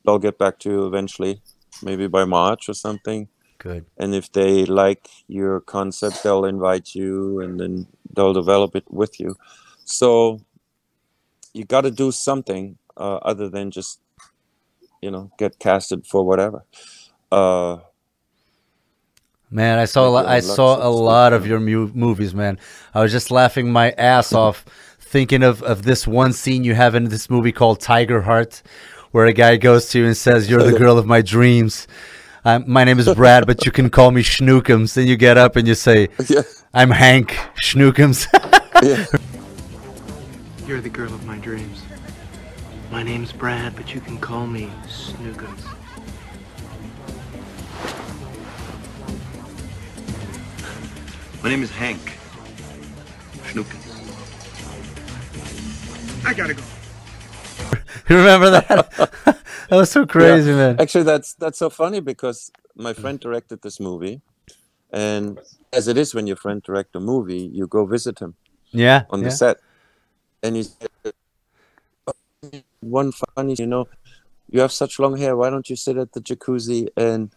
I'll 0.07 0.19
get 0.19 0.39
back 0.39 0.59
to 0.61 0.71
you 0.71 0.87
eventually, 0.87 1.43
maybe 1.83 2.07
by 2.07 2.25
March 2.25 2.69
or 2.69 2.75
something. 2.75 3.29
good 3.59 3.87
And 3.97 4.15
if 4.15 4.31
they 4.33 4.65
like 4.65 5.09
your 5.29 5.61
concept, 5.61 6.23
they'll 6.23 6.45
invite 6.45 6.95
you, 6.95 7.41
and 7.41 7.59
then 7.61 7.87
they'll 8.15 8.33
develop 8.33 8.77
it 8.77 8.85
with 8.91 9.21
you. 9.21 9.37
So 9.85 10.41
you 11.53 11.65
got 11.65 11.83
to 11.83 11.91
do 11.91 12.11
something 12.13 12.79
uh, 12.97 13.17
other 13.17 13.49
than 13.49 13.71
just, 13.71 14.01
you 15.01 15.11
know, 15.11 15.31
get 15.39 15.59
casted 15.59 16.07
for 16.07 16.25
whatever. 16.25 16.65
Uh, 17.31 17.79
Man, 19.51 19.79
I 19.79 19.85
saw 19.85 20.09
a 20.09 20.13
lot, 20.17 20.27
I 20.27 20.41
saw 20.41 20.77
of 20.77 20.85
a 20.85 20.89
lot 20.89 21.35
of 21.35 21.47
your 21.47 21.61
mu- 21.61 21.93
movies, 21.93 22.35
man. 22.35 22.59
I 22.95 23.03
was 23.03 23.13
just 23.13 23.31
laughing 23.31 23.71
my 23.71 23.91
ass 23.99 24.33
off 24.33 24.65
thinking 25.13 25.43
of, 25.43 25.63
of 25.63 25.83
this 25.83 26.07
one 26.07 26.33
scene 26.33 26.65
you 26.65 26.75
have 26.75 26.95
in 26.95 27.05
this 27.05 27.29
movie 27.29 27.53
called 27.53 27.79
Tiger 27.81 28.23
Heart, 28.23 28.63
where 29.11 29.27
a 29.27 29.35
guy 29.35 29.59
goes 29.59 29.91
to 29.91 29.99
you 29.99 30.07
and 30.07 30.17
says, 30.17 30.49
"You're 30.49 30.63
the 30.63 30.79
girl 30.79 30.97
of 30.97 31.05
my 31.07 31.21
dreams." 31.21 31.87
Um, 32.47 32.65
my 32.67 32.83
name 32.83 32.99
is 32.99 33.15
Brad, 33.15 33.47
but 33.47 33.67
you 33.67 33.71
can 33.71 33.91
call 33.91 34.11
me 34.11 34.23
Schnookums. 34.23 34.95
Then 34.95 35.07
you 35.07 35.17
get 35.17 35.37
up 35.37 35.55
and 35.55 35.69
you 35.69 35.75
say, 35.75 36.09
yeah, 36.29 36.43
"I'm 36.73 36.91
Hank 36.91 37.37
Schnookums." 37.63 38.27
yeah. 38.83 39.05
You're 40.67 40.81
the 40.81 40.89
girl 40.89 41.13
of 41.13 41.27
my 41.27 41.37
dreams. 41.39 41.83
My 42.91 43.03
name's 43.03 43.33
Brad, 43.33 43.77
but 43.77 43.95
you 43.95 44.01
can 44.01 44.19
call 44.19 44.47
me 44.47 44.71
Snookums. 44.87 45.63
My 51.43 51.51
name 51.51 51.63
is 51.63 51.71
Hank. 51.71 52.19
Schnookens. 53.45 53.92
I 56.25 56.35
gotta 56.35 56.55
go. 56.55 56.63
you 58.09 58.17
remember 58.17 58.51
that? 58.51 58.91
that 59.25 59.77
was 59.77 59.91
so 59.91 60.07
crazy, 60.07 60.51
Yeah. 60.51 60.57
man. 60.57 60.81
Actually, 60.81 61.05
that's 61.05 61.35
that's 61.35 61.59
so 61.59 61.69
funny 61.71 62.01
because 62.01 62.51
my 62.77 62.93
friend 62.93 63.19
directed 63.21 63.63
this 63.63 63.81
movie, 63.81 64.23
and 64.93 65.39
as 65.73 65.89
it 65.89 65.97
is 65.99 66.15
when 66.15 66.27
your 66.27 66.37
friend 66.37 66.63
direct 66.63 66.95
a 66.97 67.01
movie, 67.01 67.51
you 67.53 67.67
go 67.67 67.85
visit 67.87 68.19
him 68.21 68.35
Yeah, 68.71 69.05
on 69.11 69.21
yeah. 69.21 69.25
the 69.27 69.31
set, 69.31 69.57
and 70.43 70.57
he 70.57 70.63
said, 70.65 71.13
"One 72.81 73.13
funny, 73.13 73.57
you 73.59 73.67
know, 73.67 73.89
you 74.51 74.61
have 74.61 74.73
such 74.73 74.99
long 74.99 75.17
hair. 75.17 75.37
Why 75.37 75.51
don't 75.51 75.69
you 75.69 75.77
sit 75.77 75.97
at 75.97 76.13
the 76.13 76.21
jacuzzi 76.21 76.89
and, 76.97 77.31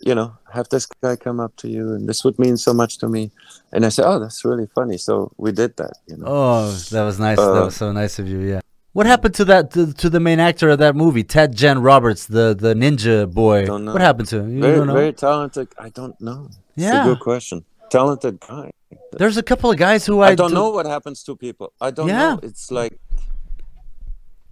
you 0.00 0.14
know, 0.14 0.32
have 0.52 0.68
this 0.70 0.86
guy 1.02 1.16
come 1.16 1.40
up 1.40 1.54
to 1.56 1.68
you, 1.68 1.92
and 1.94 2.08
this 2.08 2.24
would 2.24 2.38
mean 2.38 2.56
so 2.56 2.72
much 2.72 2.98
to 2.98 3.08
me." 3.08 3.30
And 3.72 3.84
I 3.86 3.90
said, 3.90 4.06
"Oh, 4.06 4.18
that's 4.18 4.44
really 4.44 4.66
funny." 4.74 4.96
So 4.98 5.32
we 5.36 5.52
did 5.52 5.76
that, 5.76 5.94
you 6.08 6.16
know. 6.16 6.24
Oh, 6.26 6.70
that 6.90 7.02
was 7.04 7.18
nice. 7.20 7.38
that 7.38 7.50
Uh, 7.62 7.64
was 7.66 7.76
so 7.76 7.92
nice 7.92 8.18
of 8.18 8.26
you. 8.28 8.38
Yeah. 8.40 8.60
What 8.92 9.06
happened 9.06 9.34
to 9.36 9.44
that 9.44 9.70
to, 9.72 9.92
to 9.92 10.10
the 10.10 10.18
main 10.18 10.40
actor 10.40 10.68
of 10.70 10.78
that 10.78 10.96
movie, 10.96 11.22
Ted 11.22 11.54
Jan 11.54 11.80
Roberts, 11.80 12.26
the 12.26 12.56
the 12.58 12.74
ninja 12.74 13.30
boy? 13.32 13.64
Don't 13.66 13.84
know. 13.84 13.92
What 13.92 14.00
happened 14.02 14.28
to 14.28 14.38
him? 14.40 14.54
You 14.56 14.60
very, 14.62 14.86
very 14.86 15.12
talented. 15.12 15.68
I 15.78 15.90
don't 15.90 16.18
know. 16.20 16.48
It's 16.76 16.86
Yeah. 16.86 17.02
a 17.02 17.08
good 17.10 17.20
question. 17.20 17.64
Talented 17.90 18.40
guy. 18.40 18.70
There's 19.12 19.36
a 19.36 19.42
couple 19.42 19.70
of 19.70 19.76
guys 19.76 20.06
who 20.06 20.20
I, 20.20 20.30
I 20.30 20.34
don't 20.34 20.50
do- 20.50 20.54
know 20.60 20.70
what 20.70 20.86
happens 20.86 21.22
to 21.24 21.36
people. 21.36 21.72
I 21.80 21.90
don't 21.92 22.08
Yeah. 22.08 22.34
know. 22.34 22.40
It's 22.42 22.70
like 22.70 22.98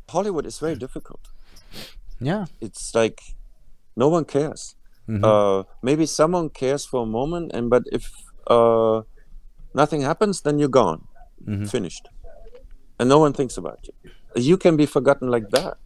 Hollywood 0.08 0.46
is 0.46 0.58
very 0.58 0.76
difficult. 0.76 1.20
Yeah. 2.20 2.46
It's 2.60 2.94
like 2.94 3.20
no 3.96 4.08
one 4.08 4.24
cares. 4.24 4.74
Mhm. 5.08 5.24
Uh, 5.24 5.64
maybe 5.82 6.04
someone 6.06 6.50
cares 6.50 6.84
for 6.84 7.02
a 7.02 7.06
moment, 7.06 7.50
and 7.54 7.70
but 7.70 7.82
if 7.90 8.12
uh, 8.46 9.02
nothing 9.74 10.02
happens, 10.02 10.40
then 10.42 10.58
you're 10.58 10.68
gone, 10.82 11.06
Mhm. 11.46 11.68
finished, 11.70 12.08
and 12.98 13.08
no 13.08 13.18
one 13.18 13.32
thinks 13.32 13.56
about 13.56 13.78
you. 13.86 13.94
You 14.36 14.56
can 14.58 14.76
be 14.76 14.86
forgotten 14.86 15.28
like 15.30 15.48
that, 15.50 15.78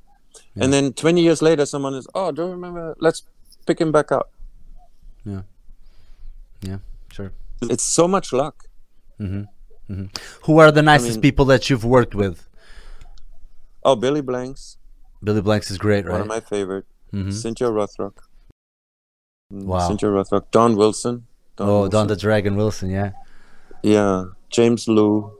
and 0.57 0.73
then 0.73 0.93
20 0.93 1.23
years 1.23 1.41
later, 1.43 1.67
someone 1.67 1.95
is, 1.95 2.07
oh, 2.15 2.33
do 2.33 2.43
you 2.43 2.49
remember? 2.51 2.95
Let's 3.01 3.23
pick 3.67 3.81
him 3.81 3.93
back 3.93 4.11
up. 4.13 4.31
Yeah. 5.25 5.43
Yeah. 6.61 6.79
Sure. 7.11 7.33
It's 7.63 7.85
so 7.85 8.07
much 8.09 8.33
luck. 8.33 8.67
Who 10.47 10.59
are 10.59 10.73
the 10.73 10.83
nicest 10.83 11.17
mean- 11.17 11.21
people 11.23 11.45
that 11.47 11.69
you've 11.71 11.85
worked 11.85 12.15
with? 12.15 12.49
Oh, 13.85 13.95
Billy 13.97 14.21
Blanks, 14.21 14.79
Billy 15.23 15.41
Blanks 15.43 15.71
is 15.71 15.79
great, 15.79 16.05
right? 16.07 16.13
one 16.13 16.21
of 16.23 16.27
my 16.29 16.41
favorite. 16.41 16.87
Mhm. 17.13 17.33
Cynthia 17.33 17.69
Rothrock. 17.69 18.15
Mm, 19.53 19.65
Wow. 19.65 19.87
Cynthia 19.89 20.09
Rothrock. 20.09 20.45
Don 20.51 20.77
Wilson. 20.77 21.27
Don 21.57 21.69
oh, 21.69 21.73
Wilson. 21.83 21.91
Don 21.91 22.07
the 22.09 22.17
Dragon 22.17 22.57
Wilson. 22.57 22.91
Yeah. 22.91 23.13
Yeah. 23.83 24.25
James 24.51 24.89
Lew. 24.89 25.33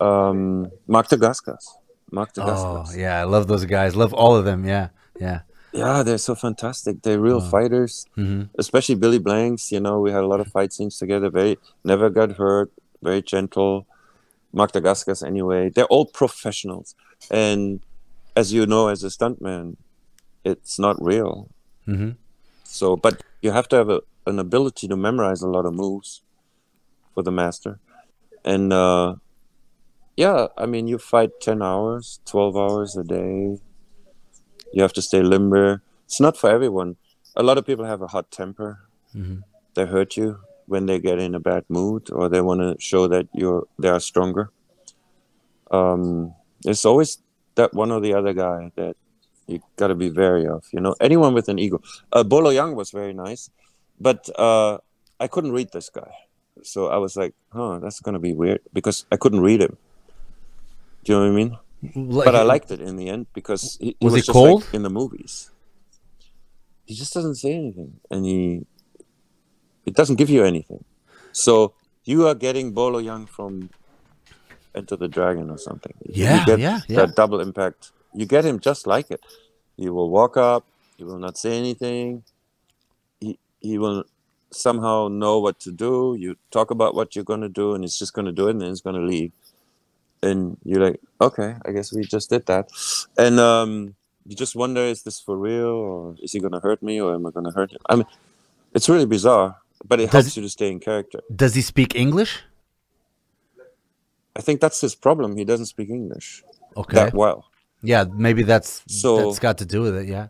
Um, 0.00 0.70
Mark 0.86 1.08
Dacascos. 1.08 1.64
Mark 2.10 2.30
Oh, 2.38 2.84
yeah. 2.94 3.20
I 3.20 3.24
love 3.24 3.46
those 3.46 3.64
guys. 3.64 3.94
Love 3.96 4.12
all 4.12 4.36
of 4.36 4.44
them. 4.44 4.64
Yeah. 4.64 4.88
Yeah. 5.20 5.40
yeah, 5.72 6.02
they're 6.02 6.18
so 6.18 6.34
fantastic. 6.34 7.02
They're 7.02 7.20
real 7.20 7.40
fighters. 7.40 8.06
hmm 8.16 8.42
Especially 8.58 8.96
Billy 8.96 9.18
Blanks. 9.18 9.70
You 9.70 9.80
know, 9.80 10.00
we 10.00 10.10
had 10.10 10.24
a 10.24 10.26
lot 10.26 10.40
of 10.40 10.48
fight 10.48 10.72
scenes 10.72 10.98
together. 10.98 11.30
Very 11.30 11.58
never 11.84 12.10
got 12.10 12.32
hurt. 12.32 12.72
Very 13.02 13.22
gentle. 13.22 13.86
Mark 14.52 14.72
Dacascos, 14.72 15.24
anyway. 15.26 15.68
They're 15.68 15.86
all 15.86 16.06
professionals. 16.06 16.94
And 17.30 17.80
as 18.36 18.52
you 18.52 18.66
know, 18.66 18.88
as 18.88 19.02
a 19.04 19.08
stuntman, 19.08 19.76
it's 20.44 20.78
not 20.78 21.00
real. 21.02 21.48
hmm 21.86 22.10
So, 22.74 22.96
but 22.96 23.22
you 23.40 23.52
have 23.52 23.68
to 23.68 23.76
have 23.76 23.88
a, 23.88 24.00
an 24.26 24.40
ability 24.40 24.88
to 24.88 24.96
memorize 24.96 25.42
a 25.42 25.48
lot 25.48 25.64
of 25.64 25.74
moves 25.74 26.22
for 27.14 27.22
the 27.22 27.30
master. 27.30 27.78
And 28.44 28.72
uh, 28.72 29.14
yeah, 30.16 30.48
I 30.58 30.66
mean, 30.66 30.88
you 30.88 30.98
fight 30.98 31.30
10 31.40 31.62
hours, 31.62 32.18
12 32.26 32.56
hours 32.56 32.96
a 32.96 33.04
day. 33.04 33.58
You 34.72 34.82
have 34.82 34.92
to 34.94 35.02
stay 35.02 35.22
limber. 35.22 35.82
It's 36.06 36.20
not 36.20 36.36
for 36.36 36.50
everyone. 36.50 36.96
A 37.36 37.44
lot 37.44 37.58
of 37.58 37.64
people 37.64 37.84
have 37.84 38.02
a 38.02 38.08
hot 38.08 38.32
temper. 38.32 38.80
Mhm. 39.14 39.44
They 39.74 39.86
hurt 39.86 40.16
you 40.16 40.40
when 40.66 40.86
they 40.86 40.98
get 40.98 41.20
in 41.20 41.36
a 41.36 41.40
bad 41.40 41.64
mood 41.68 42.10
or 42.10 42.28
they 42.28 42.40
want 42.40 42.60
to 42.60 42.74
show 42.80 43.06
that 43.06 43.28
you're 43.32 43.68
they 43.78 43.88
are 43.88 44.00
stronger. 44.00 44.50
Um, 45.70 46.34
there's 46.62 46.84
always 46.84 47.18
that 47.54 47.72
one 47.72 47.92
or 47.92 48.00
the 48.00 48.14
other 48.14 48.34
guy 48.34 48.72
that 48.74 48.96
you 49.46 49.60
got 49.76 49.88
to 49.88 49.94
be 49.94 50.10
wary 50.10 50.46
of. 50.46 50.64
You 50.72 50.80
know, 50.80 50.94
anyone 51.00 51.34
with 51.34 51.48
an 51.48 51.58
ego. 51.58 51.82
Uh, 52.12 52.24
Bolo 52.24 52.50
Yeung 52.50 52.74
was 52.74 52.90
very 52.90 53.12
nice, 53.12 53.50
but 54.00 54.28
uh, 54.38 54.78
I 55.20 55.28
couldn't 55.28 55.52
read 55.52 55.72
this 55.72 55.90
guy, 55.90 56.10
so 56.62 56.88
I 56.88 56.96
was 56.96 57.16
like, 57.16 57.34
"Huh, 57.52 57.78
that's 57.78 58.00
gonna 58.00 58.18
be 58.18 58.32
weird," 58.32 58.60
because 58.72 59.04
I 59.12 59.16
couldn't 59.16 59.40
read 59.40 59.60
him. 59.60 59.76
Do 61.04 61.12
you 61.12 61.18
know 61.18 61.24
what 61.26 61.32
I 61.32 61.36
mean? 61.36 61.58
But 62.24 62.34
I 62.34 62.42
liked 62.42 62.70
it 62.70 62.80
in 62.80 62.96
the 62.96 63.10
end 63.10 63.26
because 63.34 63.76
he, 63.78 63.96
he 64.00 64.06
Was 64.06 64.12
was, 64.12 64.14
he 64.14 64.20
just 64.20 64.32
cold? 64.32 64.64
like 64.64 64.74
in 64.74 64.82
the 64.82 64.90
movies. 64.90 65.50
He 66.86 66.94
just 66.94 67.12
doesn't 67.12 67.36
say 67.36 67.52
anything, 67.52 68.00
and 68.10 68.24
he 68.24 68.64
it 69.84 69.94
doesn't 69.94 70.16
give 70.16 70.30
you 70.30 70.44
anything. 70.44 70.84
So 71.32 71.74
you 72.04 72.26
are 72.26 72.34
getting 72.34 72.72
Bolo 72.72 73.00
Yeung 73.00 73.28
from 73.28 73.70
Enter 74.74 74.96
the 74.96 75.08
Dragon 75.08 75.50
or 75.50 75.58
something. 75.58 75.92
Yeah, 76.04 76.44
yeah, 76.48 76.56
yeah. 76.56 76.80
That 76.88 77.16
double 77.16 77.40
impact. 77.40 77.92
You 78.14 78.26
get 78.26 78.44
him 78.44 78.60
just 78.60 78.86
like 78.86 79.10
it. 79.10 79.20
He 79.76 79.88
will 79.88 80.08
walk 80.10 80.36
up. 80.36 80.64
He 80.96 81.04
will 81.04 81.18
not 81.18 81.36
say 81.36 81.58
anything. 81.58 82.22
He 83.20 83.38
he 83.60 83.78
will 83.78 84.04
somehow 84.50 85.08
know 85.08 85.40
what 85.40 85.58
to 85.60 85.72
do. 85.72 86.16
You 86.18 86.36
talk 86.52 86.70
about 86.70 86.94
what 86.94 87.16
you're 87.16 87.24
gonna 87.24 87.48
do, 87.48 87.74
and 87.74 87.82
he's 87.82 87.98
just 87.98 88.12
gonna 88.14 88.32
do 88.32 88.46
it, 88.46 88.52
and 88.52 88.60
then 88.60 88.68
he's 88.68 88.80
gonna 88.80 89.00
leave. 89.00 89.32
And 90.22 90.56
you're 90.64 90.80
like, 90.80 91.00
okay, 91.20 91.56
I 91.66 91.72
guess 91.72 91.92
we 91.92 92.02
just 92.04 92.30
did 92.30 92.46
that. 92.46 92.68
And 93.18 93.38
um, 93.40 93.94
you 94.26 94.34
just 94.36 94.54
wonder, 94.56 94.80
is 94.80 95.02
this 95.02 95.20
for 95.20 95.36
real, 95.36 95.66
or 95.66 96.16
is 96.22 96.32
he 96.32 96.40
gonna 96.40 96.60
hurt 96.60 96.82
me, 96.82 97.00
or 97.00 97.14
am 97.14 97.26
I 97.26 97.30
gonna 97.30 97.50
hurt 97.50 97.72
him? 97.72 97.78
I 97.90 97.96
mean, 97.96 98.06
it's 98.72 98.88
really 98.88 99.06
bizarre, 99.06 99.56
but 99.86 99.98
it 100.00 100.04
Does- 100.10 100.12
helps 100.26 100.36
you 100.36 100.42
to 100.44 100.48
stay 100.48 100.70
in 100.70 100.78
character. 100.78 101.20
Does 101.34 101.54
he 101.56 101.62
speak 101.62 101.94
English? 101.96 102.42
I 104.36 104.40
think 104.40 104.60
that's 104.60 104.80
his 104.80 104.94
problem. 104.94 105.36
He 105.36 105.44
doesn't 105.44 105.66
speak 105.66 105.90
English 105.90 106.42
Okay. 106.76 106.96
that 106.96 107.14
well. 107.14 107.44
Yeah, 107.84 108.04
maybe 108.26 108.42
that's 108.42 108.82
So- 108.88 109.16
that's 109.16 109.38
got 109.38 109.58
to 109.58 109.66
do 109.66 109.82
with 109.82 109.94
it. 109.96 110.08
Yeah. 110.08 110.28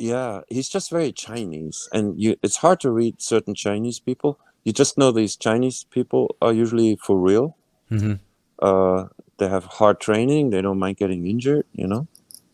Yeah, 0.00 0.42
he's 0.48 0.68
just 0.68 0.90
very 0.90 1.10
Chinese, 1.12 1.88
and 1.92 2.14
you. 2.22 2.36
It's 2.42 2.56
hard 2.58 2.78
to 2.80 2.90
read 2.90 3.20
certain 3.20 3.54
Chinese 3.54 3.98
people. 3.98 4.38
You 4.64 4.72
just 4.72 4.96
know 4.96 5.10
these 5.10 5.34
Chinese 5.36 5.84
people 5.90 6.36
are 6.40 6.52
usually 6.52 6.96
for 6.96 7.16
real. 7.18 7.56
hmm 7.88 8.14
Uh, 8.60 9.06
they 9.38 9.48
have 9.48 9.64
hard 9.78 9.98
training. 10.00 10.50
They 10.50 10.62
don't 10.62 10.78
mind 10.78 10.96
getting 10.98 11.26
injured. 11.26 11.66
You 11.72 11.86
know. 11.88 12.06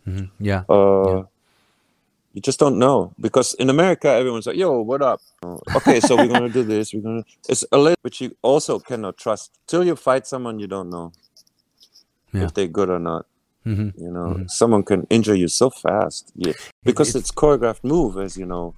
hmm 0.05 0.26
Yeah. 0.40 0.64
Uh, 0.68 1.24
You 2.34 2.40
just 2.42 2.59
don't 2.59 2.78
know 2.78 3.12
because 3.20 3.55
in 3.62 3.70
America 3.70 4.09
everyone's 4.11 4.47
like, 4.51 4.57
"Yo, 4.59 4.80
what 4.82 5.03
up?" 5.03 5.20
Okay, 5.78 6.01
so 6.01 6.16
we're 6.16 6.26
gonna 6.34 6.49
do 6.51 6.64
this. 6.74 6.92
We're 6.92 7.03
gonna. 7.07 7.22
It's 7.49 7.64
a 7.70 7.78
little, 7.78 8.01
which 8.03 8.20
you 8.20 8.34
also 8.42 8.80
cannot 8.80 9.14
trust 9.16 9.53
till 9.68 9.84
you 9.84 9.95
fight 9.97 10.26
someone 10.26 10.59
you 10.59 10.66
don't 10.66 10.90
know 10.90 11.12
Yeah. 12.32 12.45
if 12.47 12.55
they're 12.55 12.66
good 12.72 12.90
or 12.90 12.99
not. 12.99 13.26
Hmm 13.64 13.88
You 13.96 14.10
know, 14.12 14.44
someone 14.46 14.82
can 14.82 15.06
injure 15.10 15.34
you 15.34 15.48
so 15.48 15.70
fast. 15.70 16.32
Yeah, 16.36 16.52
because 16.84 17.08
it's- 17.10 17.20
it's 17.24 17.32
choreographed 17.32 17.84
move, 17.84 18.16
as 18.18 18.36
you 18.36 18.46
know. 18.46 18.74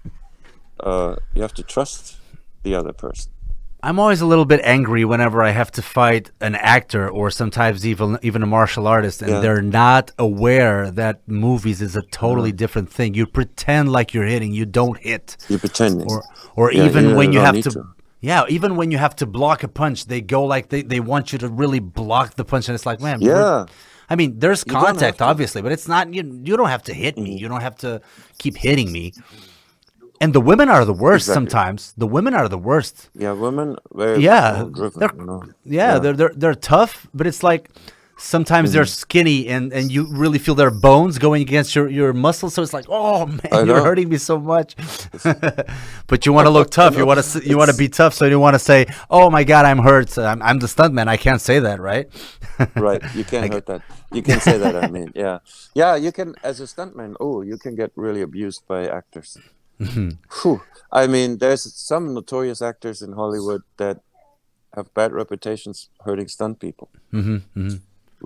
Uh, 0.79 1.17
you 1.35 1.43
have 1.43 1.55
to 1.55 1.63
trust 1.63 2.17
the 2.63 2.75
other 2.75 2.93
person. 2.93 3.33
I'm 3.83 3.99
always 3.99 4.21
a 4.21 4.27
little 4.27 4.45
bit 4.47 4.61
angry 4.65 5.05
whenever 5.05 5.43
I 5.43 5.51
have 5.51 5.71
to 5.73 5.83
fight 5.83 6.31
an 6.41 6.55
actor 6.57 7.09
or 7.09 7.31
sometimes 7.31 7.87
even 7.87 8.19
even 8.23 8.43
a 8.43 8.47
martial 8.47 8.87
artist 8.87 9.23
and 9.23 9.31
Yeah. 9.31 9.41
they're 9.41 9.63
not 9.63 10.11
aware 10.19 10.91
that 10.91 11.15
movies 11.27 11.81
is 11.81 11.95
a 11.97 12.03
totally 12.11 12.53
different 12.53 12.91
thing. 12.91 13.15
You 13.15 13.27
pretend 13.27 13.93
like 13.93 14.13
you're 14.15 14.27
hitting, 14.35 14.53
you 14.53 14.67
don't 14.67 14.99
hit. 14.99 15.37
You 15.49 15.59
pretend. 15.59 16.03
Or 16.09 16.23
or 16.57 16.73
Yeah, 16.73 16.87
even 16.87 17.15
when 17.17 17.33
you 17.33 17.41
have 17.41 17.61
to, 17.63 17.71
to. 17.71 17.83
Yeah, 18.21 18.45
even 18.49 18.77
when 18.77 18.91
you 18.91 18.99
have 18.99 19.15
to 19.17 19.27
block 19.27 19.63
a 19.63 19.69
punch, 19.69 20.07
they 20.07 20.21
go 20.21 20.45
like 20.55 20.69
they, 20.71 20.83
they 20.83 21.01
want 21.01 21.33
you 21.33 21.39
to 21.39 21.49
really 21.49 21.81
block 21.81 22.35
the 22.35 22.45
punch 22.45 22.69
and 22.69 22.75
it's 22.75 22.87
like, 22.87 23.01
man, 23.01 23.21
yeah, 23.21 23.67
I 24.09 24.15
mean, 24.17 24.39
there's 24.39 24.63
contact 24.65 25.21
obviously, 25.21 25.63
but 25.63 25.73
it's 25.73 25.89
not 25.89 26.13
you 26.15 26.23
you 26.45 26.57
don't 26.57 26.69
have 26.69 26.83
to 26.85 26.95
hit 26.95 27.17
me. 27.19 27.37
Mm. 27.37 27.41
You 27.41 27.49
don't 27.49 27.63
have 27.63 27.77
to 27.79 28.01
keep 28.39 28.57
hitting 28.57 28.93
me. 28.93 29.13
and 30.21 30.33
the 30.33 30.41
women 30.41 30.69
are 30.71 30.85
the 30.87 30.95
worst 31.07 31.25
Exactly. 31.29 31.35
sometimes. 31.51 31.93
The 31.99 32.07
women 32.07 32.33
are 32.35 32.49
the 32.49 32.57
worst. 32.71 33.11
Yeah, 33.15 33.33
women 33.33 33.77
Yeah, 34.29 34.65
driven, 34.73 34.99
they're- 35.01 35.17
you 35.19 35.27
know. 35.27 35.43
Yeah, 35.79 35.99
they're 36.03 36.17
they're 36.21 36.35
they're 36.41 36.55
tough, 36.75 37.07
but 37.13 37.27
it's 37.27 37.43
like 37.43 37.69
sometimes 38.19 38.73
they're 38.73 38.83
Mm-hmm. 38.83 38.89
skinny 38.89 39.49
and 39.49 39.73
and 39.73 39.93
you 39.93 40.07
really 40.11 40.39
feel 40.39 40.55
their 40.55 40.71
bones 40.71 41.19
going 41.19 41.43
against 41.43 41.75
your 41.75 41.89
your 41.89 42.13
muscles. 42.13 42.55
So 42.55 42.63
it's 42.63 42.73
like, 42.73 42.87
oh 42.89 43.27
man, 43.53 43.67
you're 43.67 43.83
hurting 43.83 44.09
me 44.09 44.19
so 44.19 44.39
much. 44.39 44.77
but 46.07 46.27
you 46.27 46.33
want 46.33 46.47
to 46.47 46.51
look 46.51 46.71
tough. 46.71 46.97
You 46.97 47.07
want 47.07 47.23
to 47.23 47.47
you 47.47 47.57
want 47.59 47.71
to 47.71 47.77
be 47.77 47.89
tough. 47.89 48.15
So 48.15 48.27
you 48.27 48.41
want 48.41 48.55
to 48.55 48.59
say, 48.59 48.87
oh 49.11 49.31
my 49.31 49.45
god, 49.45 49.65
I'm 49.67 49.79
hurt. 49.79 50.17
I'm, 50.19 50.43
I'm 50.43 50.59
the 50.59 50.67
stuntman. 50.67 51.09
I 51.09 51.17
can't 51.17 51.41
say 51.41 51.59
that, 51.61 51.81
right? 51.81 52.09
right 52.77 53.03
you 53.15 53.25
can't 53.33 53.53
hurt 53.53 53.67
that 53.67 53.83
you 54.13 54.23
can 54.23 54.41
say 54.41 54.57
that 54.59 54.75
i 54.77 54.89
mean 54.89 55.13
yeah 55.15 55.39
yeah 55.75 55.95
you 55.95 56.11
can 56.13 56.35
as 56.43 56.61
a 56.61 56.65
stuntman 56.65 57.15
oh 57.21 57.43
you 57.43 57.59
can 57.59 57.75
get 57.75 57.93
really 57.97 58.23
abused 58.23 58.67
by 58.67 58.87
actors 58.89 59.37
Whew. 59.79 60.63
i 60.91 61.07
mean 61.07 61.39
there's 61.39 61.71
some 61.75 62.15
notorious 62.15 62.63
actors 62.63 63.03
in 63.03 63.13
hollywood 63.13 63.63
that 63.77 64.01
have 64.75 64.93
bad 64.95 65.13
reputations 65.13 65.91
hurting 66.05 66.29
stunt 66.29 66.61
people 66.61 66.89
mm-hmm, 67.13 67.77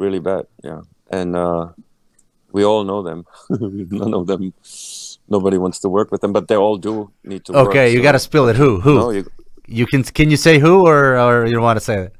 really 0.02 0.20
bad 0.30 0.44
yeah 0.68 0.80
and 1.18 1.30
uh 1.44 1.64
we 2.56 2.62
all 2.70 2.82
know 2.90 3.00
them 3.08 3.20
none 4.00 4.14
of 4.20 4.24
them 4.30 4.42
nobody 5.36 5.58
wants 5.64 5.78
to 5.84 5.88
work 5.96 6.08
with 6.12 6.20
them 6.22 6.32
but 6.36 6.44
they 6.48 6.56
all 6.64 6.76
do 6.88 6.94
need 7.30 7.42
to 7.44 7.52
work, 7.52 7.68
Okay, 7.68 7.86
you 7.92 7.98
so- 8.00 8.06
got 8.08 8.12
to 8.18 8.22
spill 8.28 8.46
it. 8.52 8.56
Who? 8.62 8.70
Who? 8.86 8.94
no, 9.02 9.10
you, 9.16 9.22
You 9.80 9.86
can 9.92 10.02
can 10.18 10.28
you 10.34 10.38
say 10.46 10.54
who 10.64 10.74
or 10.92 11.00
or 11.24 11.34
you 11.46 11.54
don't 11.56 11.66
want 11.70 11.78
to 11.82 11.86
say 11.90 11.96
it? 12.06 12.10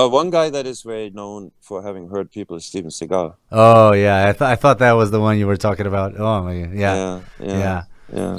uh, 0.00 0.08
one 0.20 0.28
guy 0.38 0.46
that 0.56 0.66
is 0.72 0.78
very 0.92 1.10
known 1.20 1.40
for 1.66 1.76
having 1.88 2.04
hurt 2.14 2.26
people 2.38 2.54
is 2.58 2.64
Steven 2.70 2.90
Seagal. 2.98 3.26
Oh 3.50 3.90
yeah, 4.04 4.28
I 4.30 4.32
thought 4.36 4.50
I 4.54 4.56
thought 4.62 4.78
that 4.84 4.94
was 5.00 5.08
the 5.16 5.20
one 5.26 5.34
you 5.40 5.46
were 5.52 5.60
talking 5.68 5.86
about. 5.92 6.08
Oh 6.26 6.38
my 6.46 6.54
yeah. 6.54 6.66
yeah, 6.82 7.20
Yeah. 7.38 7.58
yeah. 7.64 7.82
yeah. 8.18 8.38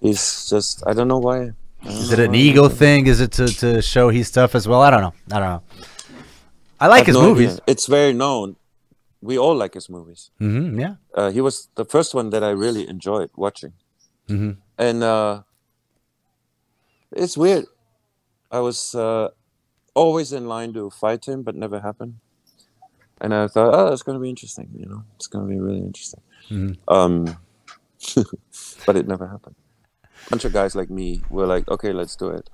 He's 0.00 0.22
just 0.52 0.82
I 0.86 0.92
don't 0.96 1.08
know 1.08 1.18
why. 1.28 1.38
Is 1.86 2.12
it 2.14 2.18
an 2.28 2.34
ego 2.34 2.68
thing? 2.82 3.06
Is 3.12 3.20
it 3.20 3.30
to, 3.38 3.46
to 3.62 3.68
show 3.82 4.04
he's 4.16 4.30
tough 4.30 4.54
as 4.54 4.66
well? 4.70 4.82
I 4.86 4.90
don't 4.90 5.02
know. 5.06 5.14
I 5.34 5.38
don't 5.40 5.50
know. 5.54 5.62
I 6.80 6.86
like 6.86 7.06
his 7.06 7.16
no 7.16 7.22
movies. 7.22 7.52
idea. 7.52 7.64
It's 7.66 7.86
very 7.86 8.12
known. 8.12 8.56
We 9.20 9.36
all 9.38 9.56
like 9.56 9.74
his 9.74 9.88
movies. 9.90 10.30
hmm 10.38 10.78
yeah. 10.78 10.94
Uh, 11.14 11.30
he 11.30 11.40
was 11.40 11.68
the 11.74 11.84
first 11.84 12.14
one 12.14 12.30
that 12.30 12.42
I 12.44 12.50
really 12.50 12.88
enjoyed 12.88 13.30
watching, 13.36 13.72
hmm 14.28 14.52
and 14.78 15.02
uh, 15.02 15.42
it's 17.12 17.36
weird. 17.36 17.66
I 18.50 18.60
was 18.60 18.94
uh, 18.94 19.28
always 19.94 20.32
in 20.32 20.46
line 20.48 20.72
to 20.74 20.90
fight 20.90 21.26
him, 21.26 21.42
but 21.42 21.54
never 21.54 21.80
happened. 21.80 22.14
And 23.20 23.34
I 23.34 23.48
thought, 23.48 23.74
oh, 23.74 23.92
it's 23.92 24.02
going 24.04 24.14
to 24.16 24.22
be 24.22 24.28
interesting. 24.30 24.68
You 24.76 24.86
know, 24.86 25.02
it's 25.16 25.26
going 25.26 25.44
to 25.46 25.50
be 25.52 25.58
really 25.60 25.80
interesting. 25.80 26.22
Mhm. 26.50 26.76
Um, 26.86 27.36
but 28.86 28.96
it 28.96 29.08
never 29.08 29.26
happened. 29.26 29.56
A 30.04 30.30
bunch 30.30 30.44
of 30.44 30.52
guys 30.52 30.76
like 30.76 30.88
me 30.90 31.22
were 31.28 31.46
like, 31.46 31.68
okay, 31.68 31.92
let's 31.92 32.14
do 32.16 32.28
it. 32.30 32.48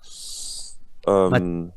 Um, 1.07 1.73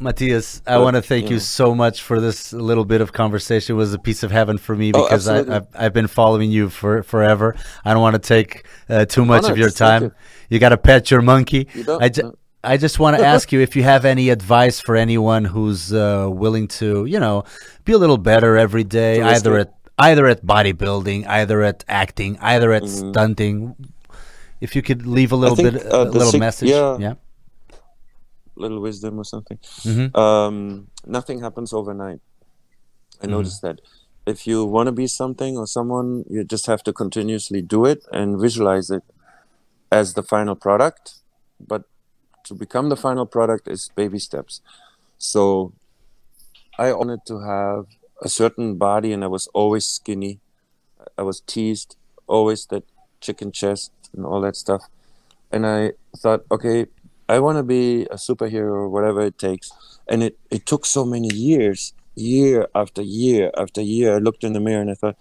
Matthias, 0.00 0.62
I 0.66 0.78
want 0.78 0.96
to 0.96 1.02
thank 1.02 1.28
you 1.28 1.34
you 1.34 1.40
so 1.40 1.74
much 1.74 2.00
for 2.00 2.20
this 2.20 2.54
little 2.54 2.86
bit 2.86 3.02
of 3.02 3.12
conversation. 3.12 3.74
It 3.74 3.78
was 3.78 3.92
a 3.92 3.98
piece 3.98 4.22
of 4.22 4.30
heaven 4.30 4.56
for 4.56 4.74
me 4.74 4.92
Oh, 4.94 5.04
because 5.04 5.28
I, 5.28 5.56
I've, 5.56 5.66
I've 5.74 5.92
been 5.92 6.06
following 6.06 6.50
you 6.50 6.70
for 6.70 7.02
forever. 7.02 7.54
I 7.84 7.92
don't 7.92 8.00
want 8.00 8.14
to 8.14 8.26
take 8.26 8.66
uh, 8.88 9.04
too 9.04 9.26
much 9.26 9.48
of 9.48 9.58
your 9.58 9.70
time. 9.70 10.04
you. 10.04 10.12
You, 10.48 10.58
got 10.58 10.70
to 10.70 10.78
pet 10.78 11.10
your 11.10 11.20
monkey. 11.20 11.68
You 11.74 11.98
I, 12.00 12.08
ju- 12.08 12.22
no. 12.22 12.34
I 12.64 12.78
just 12.78 12.98
want 12.98 13.18
to 13.18 13.26
ask 13.34 13.52
you 13.52 13.60
if 13.60 13.76
you 13.76 13.82
have 13.82 14.06
any 14.06 14.30
advice 14.30 14.80
for 14.80 14.96
anyone 14.96 15.44
who's 15.44 15.92
uh, 15.92 16.28
willing 16.30 16.68
to, 16.68 17.04
you 17.04 17.20
know, 17.20 17.44
be 17.84 17.92
a 17.92 17.98
little 17.98 18.18
better 18.18 18.56
every 18.56 18.84
day, 18.84 19.20
either 19.20 19.58
at 19.58 19.74
either 19.98 20.26
at 20.26 20.44
bodybuilding, 20.44 21.26
either 21.26 21.62
at 21.62 21.84
acting, 21.88 22.38
either 22.40 22.72
at 22.72 22.88
stunting. 22.88 23.76
If 24.62 24.74
you 24.74 24.82
could 24.82 25.06
leave 25.06 25.32
a 25.32 25.36
little 25.36 25.56
think, 25.56 25.72
bit, 25.72 25.92
uh, 25.92 26.02
a 26.02 26.04
little 26.04 26.38
message, 26.38 26.70
yeah. 26.70 26.96
yeah. 26.98 27.14
Little 28.60 28.80
wisdom 28.80 29.18
or 29.18 29.24
something. 29.24 29.58
Mhm. 29.90 30.14
Um, 30.24 30.88
nothing 31.06 31.40
happens 31.40 31.72
overnight. 31.72 32.20
I 33.20 33.24
Mm-hmm. 33.24 33.30
noticed 33.36 33.62
that. 33.62 33.80
If 34.26 34.46
you 34.46 34.64
want 34.64 34.86
to 34.86 34.92
be 34.92 35.06
something 35.06 35.56
or 35.56 35.66
someone, 35.66 36.24
you 36.28 36.44
just 36.44 36.66
have 36.66 36.82
to 36.84 36.92
continuously 36.92 37.62
do 37.62 37.84
it 37.92 38.00
and 38.12 38.38
visualize 38.40 38.90
it 38.90 39.02
as 39.90 40.14
the 40.14 40.22
final 40.22 40.54
product. 40.54 41.04
But 41.72 41.82
to 42.44 42.54
become 42.54 42.88
the 42.90 42.96
final 42.96 43.26
product 43.26 43.66
is 43.68 43.90
baby 43.96 44.18
steps. 44.18 44.60
So 45.18 45.72
I 46.78 46.92
wanted 46.92 47.20
to 47.26 47.40
have 47.40 47.86
a 48.22 48.28
certain 48.28 48.76
body, 48.76 49.12
and 49.12 49.24
I 49.24 49.26
was 49.26 49.48
always 49.54 49.86
skinny. 49.86 50.38
I 51.18 51.22
was 51.22 51.40
teased, 51.40 51.96
always 52.26 52.66
that 52.66 52.84
chicken 53.20 53.50
chest 53.52 53.90
and 54.14 54.24
all 54.24 54.40
that 54.42 54.56
stuff. 54.56 54.82
And 55.50 55.66
I 55.66 55.92
thought, 56.16 56.44
okay, 56.50 56.86
I 57.34 57.38
want 57.44 57.56
to 57.60 57.62
be 57.76 57.84
a 58.16 58.18
superhero 58.28 58.72
or 58.82 58.88
whatever 58.94 59.20
it 59.30 59.36
takes. 59.48 59.66
And 60.10 60.18
it, 60.26 60.34
it 60.56 60.62
took 60.70 60.82
so 60.96 61.02
many 61.14 61.30
years, 61.48 61.92
year 62.14 62.58
after 62.74 63.02
year 63.02 63.44
after 63.62 63.80
year. 63.94 64.08
I 64.16 64.18
looked 64.26 64.42
in 64.48 64.52
the 64.56 64.60
mirror 64.68 64.82
and 64.84 64.90
I 64.90 64.94
thought, 65.02 65.16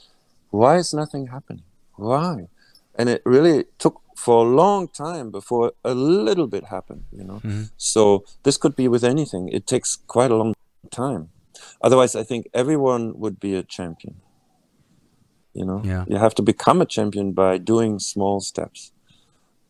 why 0.60 0.74
is 0.78 0.94
nothing 1.02 1.28
happening? 1.36 1.66
Why? 1.96 2.48
And 2.98 3.06
it 3.10 3.22
really 3.26 3.66
took 3.84 3.96
for 4.16 4.36
a 4.46 4.50
long 4.64 4.88
time 5.06 5.30
before 5.32 5.66
a 5.86 5.94
little 6.28 6.48
bit 6.56 6.66
happened, 6.76 7.04
you 7.12 7.24
know. 7.24 7.40
Mm-hmm. 7.46 7.64
So 7.78 8.26
this 8.44 8.58
could 8.58 8.76
be 8.76 8.88
with 8.88 9.04
anything. 9.04 9.44
It 9.58 9.64
takes 9.74 9.96
quite 9.96 10.32
a 10.32 10.36
long 10.36 10.54
time. 11.04 11.30
Otherwise, 11.82 12.16
I 12.16 12.24
think 12.24 12.42
everyone 12.54 13.04
would 13.22 13.38
be 13.40 13.54
a 13.56 13.64
champion. 13.78 14.16
You 15.54 15.66
know, 15.66 15.82
Yeah. 15.84 16.06
you 16.08 16.18
have 16.18 16.36
to 16.36 16.42
become 16.42 16.82
a 16.82 16.86
champion 16.86 17.28
by 17.34 17.58
doing 17.74 18.00
small 18.00 18.40
steps, 18.52 18.92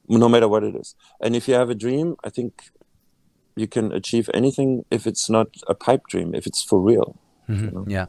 no 0.10 0.28
matter 0.28 0.48
what 0.48 0.64
it 0.64 0.76
is. 0.76 0.96
And 1.22 1.36
if 1.36 1.48
you 1.48 1.54
have 1.54 1.70
a 1.70 1.76
dream, 1.76 2.16
I 2.24 2.30
think 2.30 2.64
you 3.56 3.68
can 3.68 3.92
achieve 3.92 4.30
anything 4.34 4.86
if 4.90 5.06
it's 5.06 5.30
not 5.30 5.48
a 5.68 5.76
pipe 5.76 6.08
dream, 6.08 6.34
if 6.34 6.48
it's 6.48 6.64
for 6.64 6.80
real. 6.82 7.16
Mhm. 7.48 7.90
Yeah. 7.90 8.06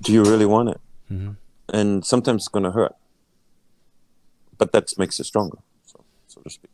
Do 0.00 0.12
you 0.12 0.22
really 0.22 0.46
want 0.46 0.68
it? 0.70 0.80
Mhm. 1.12 1.36
And 1.72 2.04
sometimes 2.04 2.42
it's 2.42 2.48
going 2.48 2.64
to 2.64 2.70
hurt, 2.72 2.94
but 4.58 4.72
that 4.72 4.92
makes 4.98 5.18
you 5.18 5.24
stronger, 5.24 5.58
so, 5.86 6.04
so 6.28 6.40
to 6.42 6.50
speak. 6.50 6.70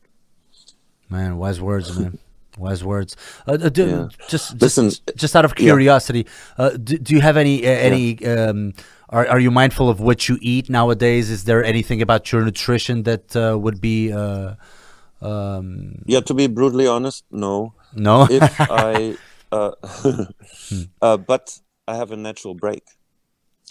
Man, 1.08 1.38
wise 1.38 1.60
words, 1.60 1.98
man. 1.98 2.18
Wise 2.58 2.82
words. 2.82 3.14
Uh, 3.46 3.52
uh, 3.52 3.68
do, 3.68 3.86
Yeah. 3.86 4.08
Just, 4.28 4.56
just, 4.56 4.60
Listen, 4.60 4.90
just 5.14 5.36
out 5.36 5.44
of 5.44 5.52
yeah. 5.52 5.66
curiosity, 5.66 6.26
uh, 6.58 6.70
do, 6.70 6.98
do 6.98 7.14
you 7.14 7.20
have 7.20 7.36
any, 7.36 7.64
uh, 7.64 7.70
any? 7.70 8.18
Um, 8.26 8.72
are, 9.10 9.26
are 9.26 9.40
you 9.40 9.50
mindful 9.50 9.88
of 9.88 10.00
what 10.00 10.28
you 10.28 10.38
eat 10.40 10.68
nowadays? 10.68 11.30
Is 11.30 11.44
there 11.44 11.64
anything 11.64 12.02
about 12.02 12.30
your 12.32 12.42
nutrition 12.44 13.02
that 13.04 13.34
uh, 13.36 13.58
would 13.58 13.80
be? 13.80 14.12
Uh, 14.12 14.54
um, 15.20 16.02
Yeah, 16.06 16.20
to 16.20 16.34
be 16.34 16.46
brutally 16.46 16.86
honest, 16.86 17.24
no. 17.30 17.74
no. 17.94 18.26
if 18.30 18.60
I, 18.70 19.16
uh, 19.52 19.72
uh, 21.02 21.16
but 21.16 21.58
I 21.86 21.96
have 21.96 22.12
a 22.12 22.16
natural 22.16 22.54
break. 22.54 22.84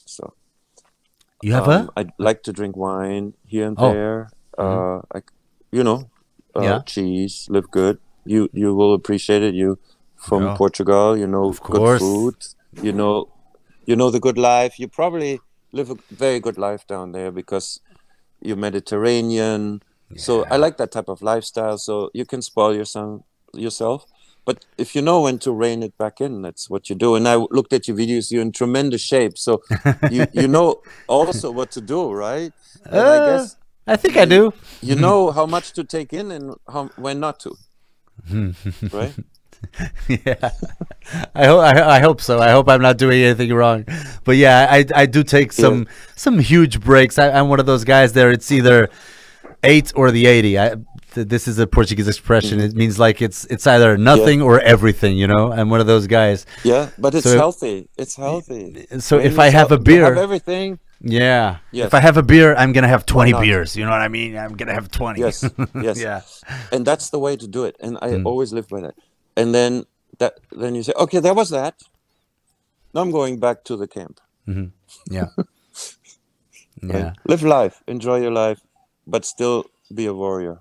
So 0.06 0.34
you 1.42 1.54
have 1.54 1.68
um, 1.68 1.90
a. 1.96 2.02
I 2.02 2.06
like 2.18 2.44
to 2.44 2.54
drink 2.54 2.76
wine 2.76 3.34
here 3.46 3.68
and 3.68 3.78
Oh. 3.78 3.92
there. 3.92 4.30
Uh, 4.58 5.02
I, 5.14 5.22
you 5.72 5.84
know, 5.84 6.10
uh, 6.56 6.64
Yeah. 6.64 6.82
cheese, 6.86 7.48
live 7.50 7.70
good. 7.72 8.00
You 8.26 8.50
you 8.54 8.76
will 8.76 8.94
appreciate 8.94 9.44
it. 9.44 9.54
You 9.54 9.80
from 10.16 10.44
Yeah. 10.44 10.58
Portugal, 10.58 11.18
you 11.18 11.28
know 11.28 11.50
Of 11.50 11.62
course. 11.62 12.02
good 12.02 12.02
food. 12.02 12.36
You 12.82 12.92
know, 12.94 13.30
you 13.88 13.96
know 13.98 14.12
the 14.12 14.22
good 14.22 14.38
life. 14.40 14.80
You 14.80 14.90
probably 14.90 15.42
live 15.74 15.92
a 15.92 15.98
very 16.12 16.40
good 16.42 16.58
life 16.60 16.88
down 16.88 17.14
there 17.14 17.32
because 17.32 17.82
you're 18.42 18.58
Mediterranean. 18.58 19.82
So 20.16 20.46
I 20.52 20.58
like 20.58 20.78
that 20.78 20.92
type 20.92 21.10
of 21.10 21.22
lifestyle. 21.22 21.78
So 21.78 22.10
you 22.14 22.26
can 22.26 22.42
spoil 22.42 22.76
yourself 22.76 23.22
yourself. 23.54 24.06
But 24.46 24.66
if 24.78 24.96
you 24.96 25.02
know 25.02 25.22
when 25.24 25.40
to 25.40 25.54
rein 25.54 25.84
it 25.84 25.98
back 25.98 26.22
in, 26.22 26.42
that's 26.44 26.70
what 26.70 26.90
you 26.90 26.96
do. 26.96 27.16
And 27.16 27.28
I 27.28 27.36
looked 27.36 27.74
at 27.74 27.88
your 27.88 27.98
videos; 27.98 28.32
you're 28.32 28.44
in 28.44 28.52
tremendous 28.54 29.02
shape, 29.02 29.38
so 29.38 29.62
you 30.08 30.28
you 30.34 30.48
know 30.50 30.84
also 31.08 31.52
what 31.52 31.72
to 31.72 31.82
do, 31.82 32.12
right? 32.12 32.54
And 32.92 33.10
I 33.10 33.20
Uh, 33.20 33.20
guess 33.20 33.58
I 33.88 33.98
think 33.98 34.18
I 34.18 34.26
do. 34.26 34.54
you 34.82 34.96
know 34.96 35.32
how 35.32 35.46
much 35.46 35.74
to 35.74 35.84
take 35.84 36.14
in 36.14 36.32
and 36.32 36.56
how 36.70 36.92
when 36.96 37.20
not 37.20 37.40
to, 37.42 37.58
right? 38.92 39.16
yeah, 40.08 40.52
I 41.36 41.46
hope 41.46 41.62
I, 41.62 41.98
I 41.98 42.00
hope 42.00 42.22
so. 42.22 42.40
I 42.40 42.52
hope 42.52 42.70
I'm 42.70 42.82
not 42.82 42.98
doing 42.98 43.22
anything 43.22 43.54
wrong. 43.54 43.86
But 44.24 44.38
yeah, 44.38 44.68
I 44.70 44.86
I 44.96 45.06
do 45.06 45.24
take 45.24 45.52
some 45.54 45.88
some 46.16 46.40
huge 46.40 46.80
breaks. 46.80 47.18
I, 47.20 47.30
I'm 47.30 47.50
one 47.50 47.60
of 47.60 47.66
those 47.66 47.84
guys. 47.84 48.14
There, 48.14 48.32
it's 48.32 48.52
either 48.52 48.90
eight 49.64 49.92
or 49.96 50.12
the 50.12 50.26
eighty. 50.28 50.58
I, 50.60 50.76
th- 51.14 51.28
this 51.28 51.48
is 51.48 51.60
a 51.60 51.68
Portuguese 51.68 52.08
expression. 52.08 52.60
It 52.60 52.74
means 52.76 52.98
like 53.00 53.22
it's 53.22 53.46
it's 53.46 53.66
either 53.68 53.98
nothing 53.98 54.42
or 54.42 54.60
everything. 54.60 55.18
You 55.18 55.28
know, 55.28 55.52
I'm 55.52 55.70
one 55.70 55.80
of 55.82 55.88
those 55.88 56.08
guys. 56.08 56.46
Yeah, 56.64 56.90
but 56.98 57.14
it's 57.16 57.24
So- 57.30 57.38
healthy. 57.38 57.90
It's 57.98 58.16
healthy. 58.16 58.88
So 59.00 59.18
Train 59.18 59.32
if 59.32 59.40
I 59.40 59.50
have 59.50 59.72
a 59.72 59.78
beer, 59.80 60.06
have 60.06 60.18
everything. 60.18 60.80
yeah. 61.02 61.58
Yes. 61.72 61.88
If 61.88 61.94
I 61.94 62.00
have 62.00 62.18
a 62.18 62.24
beer, 62.24 62.56
I'm 62.56 62.72
gonna 62.74 62.88
have 62.88 63.06
twenty 63.06 63.34
beers. 63.34 63.76
You 63.76 63.86
know 63.86 63.92
what 63.92 64.02
I 64.02 64.08
mean? 64.08 64.36
I'm 64.38 64.56
gonna 64.56 64.74
have 64.74 64.90
twenty. 64.90 65.22
Yes, 65.22 65.44
yes. 65.76 65.98
yeah. 66.02 66.22
and 66.72 66.86
that's 66.86 67.10
the 67.12 67.20
way 67.20 67.36
to 67.38 67.48
do 67.48 67.66
it. 67.66 67.76
And 67.80 67.98
I 68.02 68.10
Mm. 68.18 68.26
always 68.26 68.52
live 68.54 68.68
by 68.68 68.82
that. 68.82 68.96
And 69.38 69.54
then 69.56 69.86
that 70.20 70.34
then 70.52 70.76
you 70.76 70.84
say, 70.84 70.94
okay, 70.98 71.20
that 71.20 71.36
was 71.36 71.50
that. 71.52 71.76
Now 72.94 73.02
I'm 73.02 73.12
going 73.12 73.40
back 73.40 73.64
to 73.66 73.78
the 73.78 73.88
camp. 73.88 74.20
Yeah. 75.10 75.28
right? 75.38 75.48
Yeah. 76.84 77.14
Live 77.26 77.42
life, 77.42 77.82
enjoy 77.88 78.22
your 78.22 78.32
life, 78.32 78.62
but 79.08 79.26
still 79.26 79.66
be 79.94 80.06
a 80.06 80.14
warrior. 80.14 80.60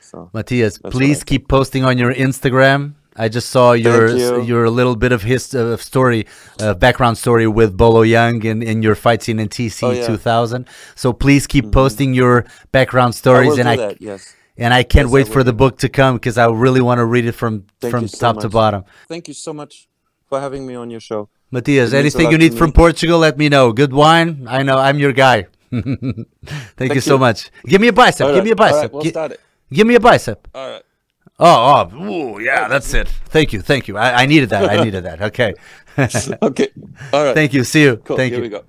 So 0.00 0.30
Matthias, 0.32 0.78
please 0.78 1.22
keep 1.22 1.48
posting 1.48 1.84
on 1.84 1.98
your 1.98 2.14
Instagram. 2.14 2.94
I 3.14 3.28
just 3.28 3.50
saw 3.50 3.72
your 3.72 4.08
you. 4.08 4.42
your 4.42 4.70
little 4.70 4.96
bit 4.96 5.12
of 5.12 5.22
his 5.22 5.54
uh, 5.54 5.76
story, 5.76 6.26
uh, 6.60 6.72
background 6.74 7.18
story 7.18 7.46
with 7.46 7.76
Bolo 7.76 8.02
Yeung 8.04 8.42
in, 8.42 8.62
in 8.62 8.82
your 8.82 8.94
fight 8.94 9.22
scene 9.22 9.38
in 9.38 9.48
TC 9.48 9.82
Oh, 9.82 9.90
yeah. 9.90 10.02
Mm-hmm. 10.04 10.14
2000. 10.14 10.68
So 10.94 11.12
please 11.12 11.46
keep 11.46 11.72
posting 11.72 12.14
your 12.14 12.46
background 12.72 13.12
I 13.12 13.16
stories, 13.16 13.50
will 13.50 13.60
and 13.60 13.66
do 13.66 13.70
I 13.70 13.76
that. 13.76 14.00
Yes. 14.00 14.34
And 14.56 14.72
I 14.74 14.82
can't 14.82 15.06
Yes, 15.06 15.12
I 15.12 15.14
wait 15.14 15.28
for 15.28 15.42
the 15.42 15.52
book 15.52 15.78
to 15.78 15.88
come 15.88 16.16
because 16.16 16.38
I 16.38 16.46
really 16.46 16.80
want 16.80 16.98
to 16.98 17.04
read 17.04 17.24
it 17.26 17.32
from 17.32 17.66
Thank 17.80 17.92
from 17.92 18.08
so 18.08 18.18
top 18.32 18.42
to 18.42 18.48
bottom. 18.48 18.84
Thank 19.08 19.28
you 19.28 19.34
so 19.34 19.52
much 19.52 19.88
for 20.26 20.40
having 20.40 20.66
me 20.66 20.74
on 20.74 20.90
your 20.90 21.00
show. 21.00 21.28
Matthias, 21.50 21.92
It 21.92 21.92
means 21.92 21.94
a 21.94 21.98
anything 21.98 22.32
you 22.32 22.38
need 22.38 22.56
from 22.56 22.68
me. 22.70 22.72
Portugal, 22.74 23.18
let 23.18 23.36
me 23.36 23.48
know. 23.48 23.72
Good 23.72 23.92
wine, 23.92 24.46
I 24.48 24.62
know 24.62 24.78
I'm 24.78 24.98
your 24.98 25.12
guy. 25.12 25.46
Thank, 26.76 26.94
you 26.94 27.00
so 27.00 27.14
you. 27.14 27.18
much. 27.18 27.50
Give 27.64 27.80
me 27.80 27.88
a 27.88 27.92
bicep. 27.92 28.34
Give 28.34 28.44
me 28.44 28.50
a 28.50 28.56
bicep. 28.56 28.82
right, 28.82 28.92
we'll 28.92 29.02
Gi- 29.02 29.10
start 29.10 29.32
it. 29.32 29.40
give 29.72 29.86
me 29.86 29.94
a 29.94 30.00
bicep. 30.00 30.48
All 30.54 30.70
right. 30.70 30.82
Oh, 31.38 31.88
oh, 31.92 32.04
ooh, 32.04 32.40
yeah, 32.40 32.68
that's 32.68 32.92
it. 32.94 33.08
Thank 33.08 33.52
you, 33.52 33.60
thank 33.62 33.88
you. 33.88 33.96
I, 33.96 34.22
I 34.22 34.26
needed 34.26 34.50
that. 34.50 34.68
I 34.70 34.84
needed 34.84 35.04
that. 35.04 35.20
Okay. 35.22 35.54
Okay. 35.98 36.68
All 37.12 37.22
right. 37.24 37.34
thank 37.34 37.52
you. 37.52 37.64
See 37.64 37.82
you. 37.82 37.96
Cool. 37.98 38.16
Thank 38.16 38.32
Here 38.32 38.42
you. 38.42 38.48
we 38.50 38.62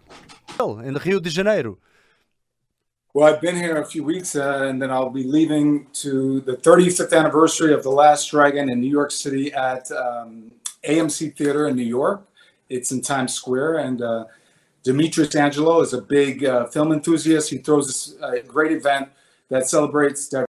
go. 0.59 0.79
In 0.79 0.93
Rio 0.95 1.21
de 1.21 1.29
Janeiro. 1.29 1.77
Well, 3.15 3.31
I've 3.31 3.41
been 3.41 3.55
here 3.55 3.77
a 3.77 3.85
few 3.85 4.03
weeks, 4.03 4.35
uh, 4.35 4.65
and 4.67 4.81
then 4.81 4.89
I'll 4.89 5.11
be 5.11 5.23
leaving 5.23 5.85
to 6.01 6.39
the 6.41 6.57
35th 6.57 7.15
anniversary 7.15 7.71
of 7.71 7.83
The 7.83 7.91
Last 7.91 8.31
Dragon 8.31 8.71
in 8.71 8.81
New 8.81 8.89
York 8.89 9.11
City 9.11 9.53
at 9.53 9.91
um, 9.91 10.51
AMC 10.83 11.35
Theater 11.37 11.67
in 11.67 11.75
New 11.75 11.83
York. 11.83 12.27
It's 12.69 12.91
in 12.91 13.01
Times 13.01 13.35
Square, 13.35 13.77
and 13.77 14.01
uh, 14.01 14.25
Demetrius 14.81 15.35
Angelo 15.35 15.81
is 15.81 15.93
a 15.93 16.01
big 16.01 16.43
uh, 16.43 16.65
film 16.65 16.91
enthusiast. 16.91 17.51
He 17.51 17.59
throws 17.59 17.85
this 17.85 18.19
uh, 18.19 18.31
great 18.47 18.71
event 18.71 19.09
that 19.49 19.69
celebrates 19.69 20.27